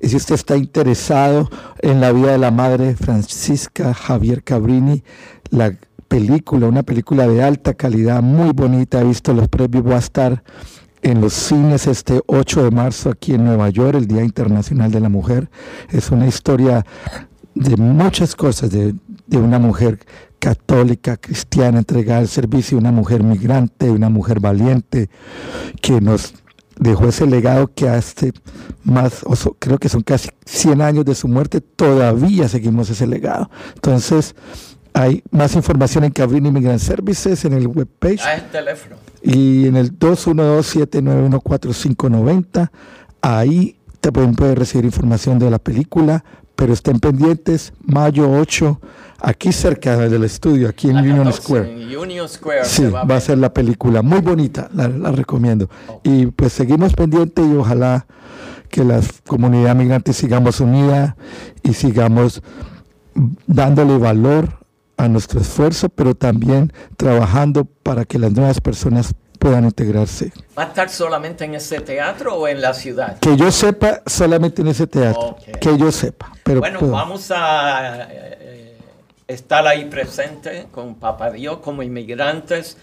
si 0.00 0.16
usted 0.16 0.34
está 0.34 0.56
interesado 0.56 1.50
en 1.80 2.00
la 2.00 2.10
vida 2.12 2.32
de 2.32 2.38
la 2.38 2.50
madre 2.50 2.96
Francisca 2.96 3.92
Javier 3.92 4.42
Cabrini, 4.42 5.04
la 5.50 5.76
película, 6.08 6.68
una 6.68 6.84
película 6.84 7.28
de 7.28 7.42
alta 7.42 7.74
calidad, 7.74 8.22
muy 8.22 8.52
bonita, 8.52 9.02
he 9.02 9.04
visto 9.04 9.34
los 9.34 9.48
premios, 9.48 9.86
va 9.86 9.96
a 9.96 9.98
estar 9.98 10.42
en 11.02 11.20
los 11.20 11.32
cines 11.32 11.86
este 11.86 12.22
8 12.26 12.64
de 12.64 12.70
marzo 12.70 13.10
aquí 13.10 13.34
en 13.34 13.44
Nueva 13.44 13.68
York, 13.70 13.96
el 13.96 14.06
Día 14.06 14.22
Internacional 14.22 14.90
de 14.90 15.00
la 15.00 15.08
Mujer. 15.08 15.50
Es 15.90 16.10
una 16.10 16.26
historia 16.26 16.86
de 17.54 17.76
muchas 17.76 18.34
cosas, 18.34 18.70
de, 18.70 18.94
de 19.26 19.36
una 19.36 19.58
mujer 19.58 19.98
católica, 20.38 21.16
cristiana, 21.16 21.78
entregada 21.78 22.20
al 22.20 22.28
servicio, 22.28 22.78
una 22.78 22.92
mujer 22.92 23.22
migrante, 23.22 23.90
una 23.90 24.08
mujer 24.08 24.40
valiente, 24.40 25.10
que 25.80 26.00
nos 26.00 26.34
dejó 26.78 27.08
ese 27.08 27.26
legado 27.26 27.70
que 27.72 27.88
hace 27.88 28.32
más, 28.82 29.22
o 29.24 29.34
creo 29.58 29.78
que 29.78 29.88
son 29.88 30.02
casi 30.02 30.30
100 30.46 30.80
años 30.80 31.04
de 31.04 31.14
su 31.14 31.28
muerte, 31.28 31.60
todavía 31.60 32.48
seguimos 32.48 32.90
ese 32.90 33.06
legado. 33.06 33.50
Entonces, 33.74 34.34
hay 34.94 35.22
más 35.30 35.54
información 35.54 36.04
en 36.04 36.10
Cabrini 36.12 36.48
Immigrant 36.48 36.80
Services, 36.80 37.44
en 37.44 37.52
el 37.54 37.66
webpage 37.66 38.20
A 38.24 38.34
el 38.34 38.50
teléfono. 38.50 38.96
y 39.22 39.66
en 39.66 39.76
el 39.76 39.98
212-791-4590. 39.98 42.70
Ahí 43.20 43.76
te 44.00 44.10
pueden, 44.12 44.34
pueden 44.34 44.56
recibir 44.56 44.84
información 44.84 45.38
de 45.38 45.50
la 45.50 45.58
película, 45.58 46.24
pero 46.56 46.72
estén 46.72 46.98
pendientes, 47.00 47.72
mayo 47.84 48.30
8, 48.30 48.80
aquí 49.20 49.52
cerca 49.52 49.96
del 49.96 50.24
estudio, 50.24 50.68
aquí 50.68 50.88
en 50.88 50.96
La 50.96 51.02
Union 51.02 51.18
14, 51.24 51.42
Square. 51.42 51.72
En 51.72 51.96
Union 51.96 52.28
Square. 52.28 52.64
Sí, 52.64 52.84
va 52.86 53.16
a 53.16 53.20
ser 53.20 53.38
la 53.38 53.52
película, 53.54 54.02
muy 54.02 54.20
bonita, 54.20 54.68
la, 54.74 54.88
la 54.88 55.12
recomiendo. 55.12 55.70
Y 56.02 56.26
pues 56.26 56.52
seguimos 56.52 56.94
pendientes 56.94 57.44
y 57.46 57.56
ojalá 57.56 58.06
que 58.68 58.84
la 58.84 59.00
comunidad 59.26 59.74
migrante 59.76 60.12
sigamos 60.12 60.60
unida 60.60 61.16
y 61.62 61.74
sigamos 61.74 62.42
dándole 63.46 63.98
valor 63.98 64.58
a 65.02 65.08
nuestro 65.08 65.40
esfuerzo, 65.40 65.88
pero 65.88 66.14
también 66.14 66.72
trabajando 66.96 67.64
para 67.64 68.04
que 68.04 68.18
las 68.18 68.32
nuevas 68.32 68.60
personas 68.60 69.14
puedan 69.38 69.64
integrarse. 69.64 70.32
¿Va 70.56 70.62
a 70.62 70.66
estar 70.66 70.88
solamente 70.88 71.44
en 71.44 71.54
ese 71.56 71.80
teatro 71.80 72.36
o 72.36 72.46
en 72.46 72.60
la 72.60 72.72
ciudad? 72.74 73.18
Que 73.18 73.36
yo 73.36 73.50
sepa 73.50 74.00
solamente 74.06 74.62
en 74.62 74.68
ese 74.68 74.86
teatro, 74.86 75.36
que 75.60 75.76
yo 75.76 75.90
sepa. 75.90 76.32
Pero 76.44 76.60
bueno, 76.60 76.78
puedo- 76.78 76.92
vamos 76.92 77.30
a 77.34 78.06
eh, 78.10 78.76
estar 79.26 79.66
ahí 79.66 79.86
presente 79.86 80.66
con 80.70 80.94
Papá 80.94 81.30
Dios, 81.30 81.58
como 81.58 81.82
inmigrantes, 81.82 82.76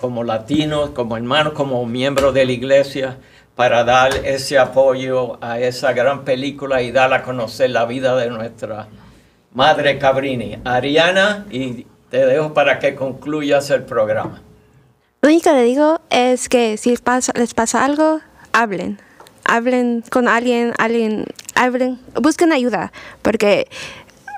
como 0.00 0.22
latinos, 0.22 0.90
como 0.90 1.16
hermanos, 1.16 1.52
como 1.54 1.84
miembros 1.86 2.32
de 2.32 2.44
la 2.44 2.52
iglesia, 2.52 3.16
para 3.56 3.82
dar 3.84 4.14
ese 4.24 4.58
apoyo 4.58 5.38
a 5.42 5.58
esa 5.58 5.92
gran 5.92 6.24
película 6.24 6.82
y 6.82 6.92
dar 6.92 7.12
a 7.12 7.22
conocer 7.22 7.70
la 7.70 7.84
vida 7.86 8.14
de 8.16 8.28
nuestra 8.30 8.86
madre 9.54 9.98
Cabrini. 9.98 10.58
Ariana, 10.64 11.46
y 11.50 11.86
te 12.10 12.26
dejo 12.26 12.52
para 12.52 12.78
que 12.78 12.94
concluyas 12.94 13.70
el 13.70 13.84
programa. 13.84 14.42
Lo 15.22 15.30
único 15.30 15.44
que 15.50 15.56
le 15.56 15.62
digo 15.62 16.00
es 16.10 16.50
que 16.50 16.76
si 16.76 16.94
pasa- 16.98 17.32
les 17.34 17.54
pasa 17.54 17.84
algo, 17.84 18.20
hablen. 18.52 19.00
Hablen 19.46 20.02
con 20.10 20.28
alguien, 20.28 20.72
alguien, 20.78 21.24
hablen, 21.54 21.98
busquen 22.20 22.50
ayuda, 22.52 22.92
porque 23.22 23.68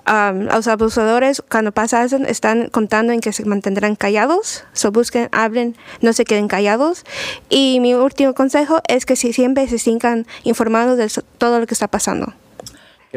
um, 0.08 0.42
los 0.46 0.66
abusadores 0.66 1.42
cuando 1.48 1.70
pasan 1.72 2.26
están 2.26 2.68
contando 2.70 3.12
en 3.12 3.20
que 3.20 3.32
se 3.32 3.44
mantendrán 3.44 3.94
callados, 3.94 4.64
so 4.72 4.90
busquen, 4.90 5.28
hablen, 5.32 5.76
no 6.00 6.12
se 6.12 6.24
queden 6.24 6.48
callados. 6.48 7.04
Y 7.48 7.78
mi 7.80 7.94
último 7.94 8.34
consejo 8.34 8.80
es 8.88 9.06
que 9.06 9.14
si 9.16 9.32
siempre 9.32 9.68
se 9.68 9.78
sigan 9.78 10.26
informados 10.42 10.98
de 10.98 11.08
todo 11.38 11.60
lo 11.60 11.66
que 11.66 11.74
está 11.74 11.86
pasando. 11.88 12.32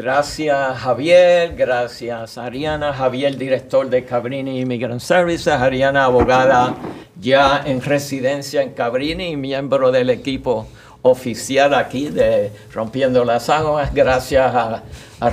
Gracias 0.02 0.78
Javier, 0.78 1.54
gracias 1.54 2.38
Ariana, 2.38 2.94
Javier 2.94 3.36
director 3.36 3.90
de 3.90 4.02
Cabrini 4.02 4.58
Immigrant 4.58 4.98
Services, 4.98 5.48
Ariana 5.48 6.06
abogada 6.06 6.74
ya 7.20 7.62
en 7.66 7.82
residencia 7.82 8.62
en 8.62 8.70
Cabrini 8.70 9.32
y 9.32 9.36
miembro 9.36 9.92
del 9.92 10.08
equipo 10.08 10.66
oficial 11.02 11.74
aquí 11.74 12.08
de 12.08 12.50
Rompiendo 12.72 13.26
las 13.26 13.50
Aguas. 13.50 13.92
Gracias 13.92 14.54
a, 14.54 14.82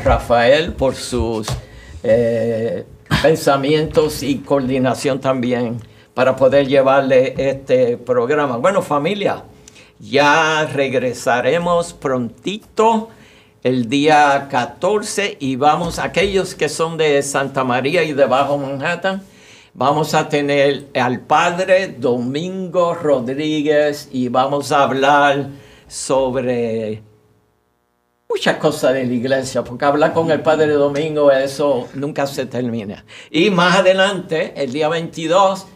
Rafael 0.04 0.74
por 0.74 0.96
sus 0.96 1.48
eh, 2.04 2.84
pensamientos 3.22 4.22
y 4.22 4.40
coordinación 4.40 5.22
también 5.22 5.78
para 6.14 6.36
poder 6.36 6.68
llevarle 6.68 7.36
este 7.38 7.96
programa. 7.96 8.58
Bueno 8.58 8.82
familia, 8.82 9.46
ya 9.98 10.66
regresaremos 10.66 11.94
prontito 11.94 13.12
el 13.68 13.90
día 13.90 14.48
14 14.50 15.36
y 15.42 15.58
vamos, 15.58 16.00
aquellos 16.00 16.56
que 16.56 16.70
son 16.70 16.96
de 16.96 17.22
Santa 17.22 17.66
María 17.66 18.02
y 18.04 18.14
de 18.14 18.24
Bajo 18.24 18.58
Manhattan, 18.58 19.22
vamos 19.74 20.14
a 20.14 20.30
tener 20.30 20.86
al 20.96 21.20
padre 21.20 21.90
Domingo 21.90 22.94
Rodríguez 22.94 24.08
y 24.14 24.30
vamos 24.30 24.72
a 24.72 24.84
hablar 24.84 25.50
sobre 25.86 27.04
muchas 28.30 28.56
cosas 28.56 28.94
de 28.94 29.06
la 29.06 29.14
iglesia, 29.14 29.66
porque 29.66 29.84
hablar 29.84 30.14
con 30.14 30.32
el 30.32 30.40
padre 30.40 30.72
Domingo, 30.72 31.30
eso 31.30 31.90
nunca 31.94 32.26
se 32.26 32.46
termina. 32.46 33.04
Y 33.30 33.50
más 33.50 33.80
adelante, 33.80 34.54
el 34.56 34.72
día 34.72 34.88
22, 34.88 35.68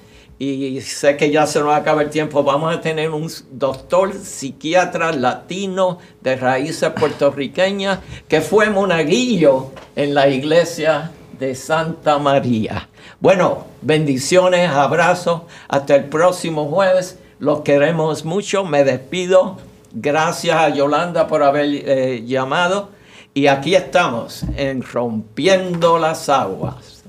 y 0.43 0.81
sé 0.81 1.17
que 1.17 1.29
ya 1.29 1.45
se 1.45 1.59
nos 1.59 1.71
acaba 1.71 2.01
el 2.01 2.09
tiempo, 2.09 2.43
vamos 2.43 2.75
a 2.75 2.81
tener 2.81 3.11
un 3.11 3.31
doctor 3.51 4.11
psiquiatra 4.11 5.11
latino 5.11 5.99
de 6.21 6.35
raíces 6.35 6.89
puertorriqueñas 6.99 7.99
que 8.27 8.41
fue 8.41 8.71
monaguillo 8.71 9.69
en 9.95 10.15
la 10.15 10.29
iglesia 10.29 11.11
de 11.37 11.53
Santa 11.53 12.17
María. 12.17 12.89
Bueno, 13.19 13.65
bendiciones, 13.83 14.67
abrazos, 14.71 15.43
hasta 15.67 15.95
el 15.95 16.05
próximo 16.05 16.65
jueves, 16.65 17.19
los 17.37 17.61
queremos 17.61 18.25
mucho, 18.25 18.65
me 18.65 18.83
despido, 18.83 19.57
gracias 19.93 20.57
a 20.57 20.69
Yolanda 20.69 21.27
por 21.27 21.43
haber 21.43 21.67
eh, 21.67 22.23
llamado. 22.25 22.89
Y 23.35 23.45
aquí 23.45 23.75
estamos 23.75 24.43
en 24.57 24.81
Rompiendo 24.81 25.99
las 25.99 26.29
Aguas. 26.29 27.03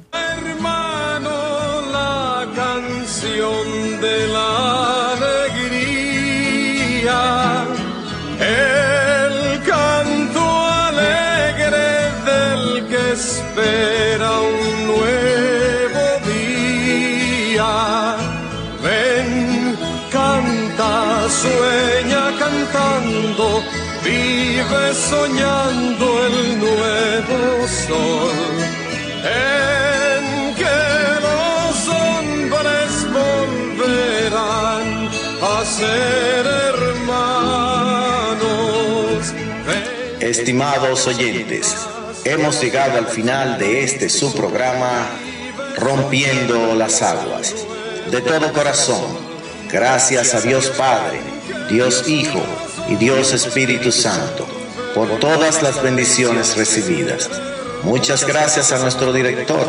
El 26.24 26.58
nuevo 26.58 27.68
sol 27.68 28.32
en 29.24 30.54
que 30.54 30.80
los 31.20 31.88
hombres 31.88 32.90
volverán 33.12 34.86
a 35.42 35.64
ser 35.64 36.46
hermanos. 36.74 37.22
Estimados 40.20 41.06
oyentes, 41.06 41.76
hemos 42.24 42.60
llegado 42.60 42.98
al 42.98 43.06
final 43.06 43.58
de 43.58 43.84
este 43.84 44.08
su 44.08 44.32
programa 44.34 45.08
Rompiendo 45.76 46.74
las 46.74 47.02
Aguas. 47.02 47.54
De 48.10 48.20
todo 48.20 48.52
corazón, 48.52 49.04
gracias 49.70 50.34
a 50.34 50.40
Dios 50.40 50.68
Padre, 50.76 51.20
Dios 51.70 52.08
Hijo 52.08 52.42
y 52.88 52.96
Dios 52.96 53.32
Espíritu 53.32 53.92
Santo 53.92 54.61
por 54.94 55.18
todas 55.18 55.62
las 55.62 55.82
bendiciones 55.82 56.56
recibidas. 56.56 57.30
Muchas 57.82 58.26
gracias 58.26 58.72
a 58.72 58.78
nuestro 58.78 59.12
director 59.12 59.66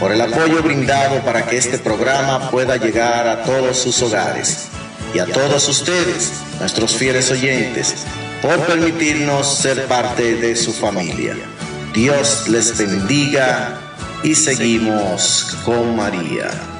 por 0.00 0.12
el 0.12 0.20
apoyo 0.20 0.62
brindado 0.62 1.20
para 1.24 1.46
que 1.46 1.56
este 1.56 1.78
programa 1.78 2.50
pueda 2.50 2.76
llegar 2.76 3.26
a 3.26 3.42
todos 3.42 3.78
sus 3.78 4.00
hogares 4.02 4.68
y 5.14 5.18
a 5.18 5.26
todos 5.26 5.68
ustedes, 5.68 6.32
nuestros 6.60 6.96
fieles 6.96 7.30
oyentes, 7.30 8.04
por 8.42 8.58
permitirnos 8.66 9.58
ser 9.58 9.86
parte 9.86 10.36
de 10.36 10.54
su 10.54 10.72
familia. 10.72 11.36
Dios 11.92 12.48
les 12.48 12.76
bendiga 12.76 13.80
y 14.22 14.34
seguimos 14.34 15.56
con 15.64 15.96
María. 15.96 16.77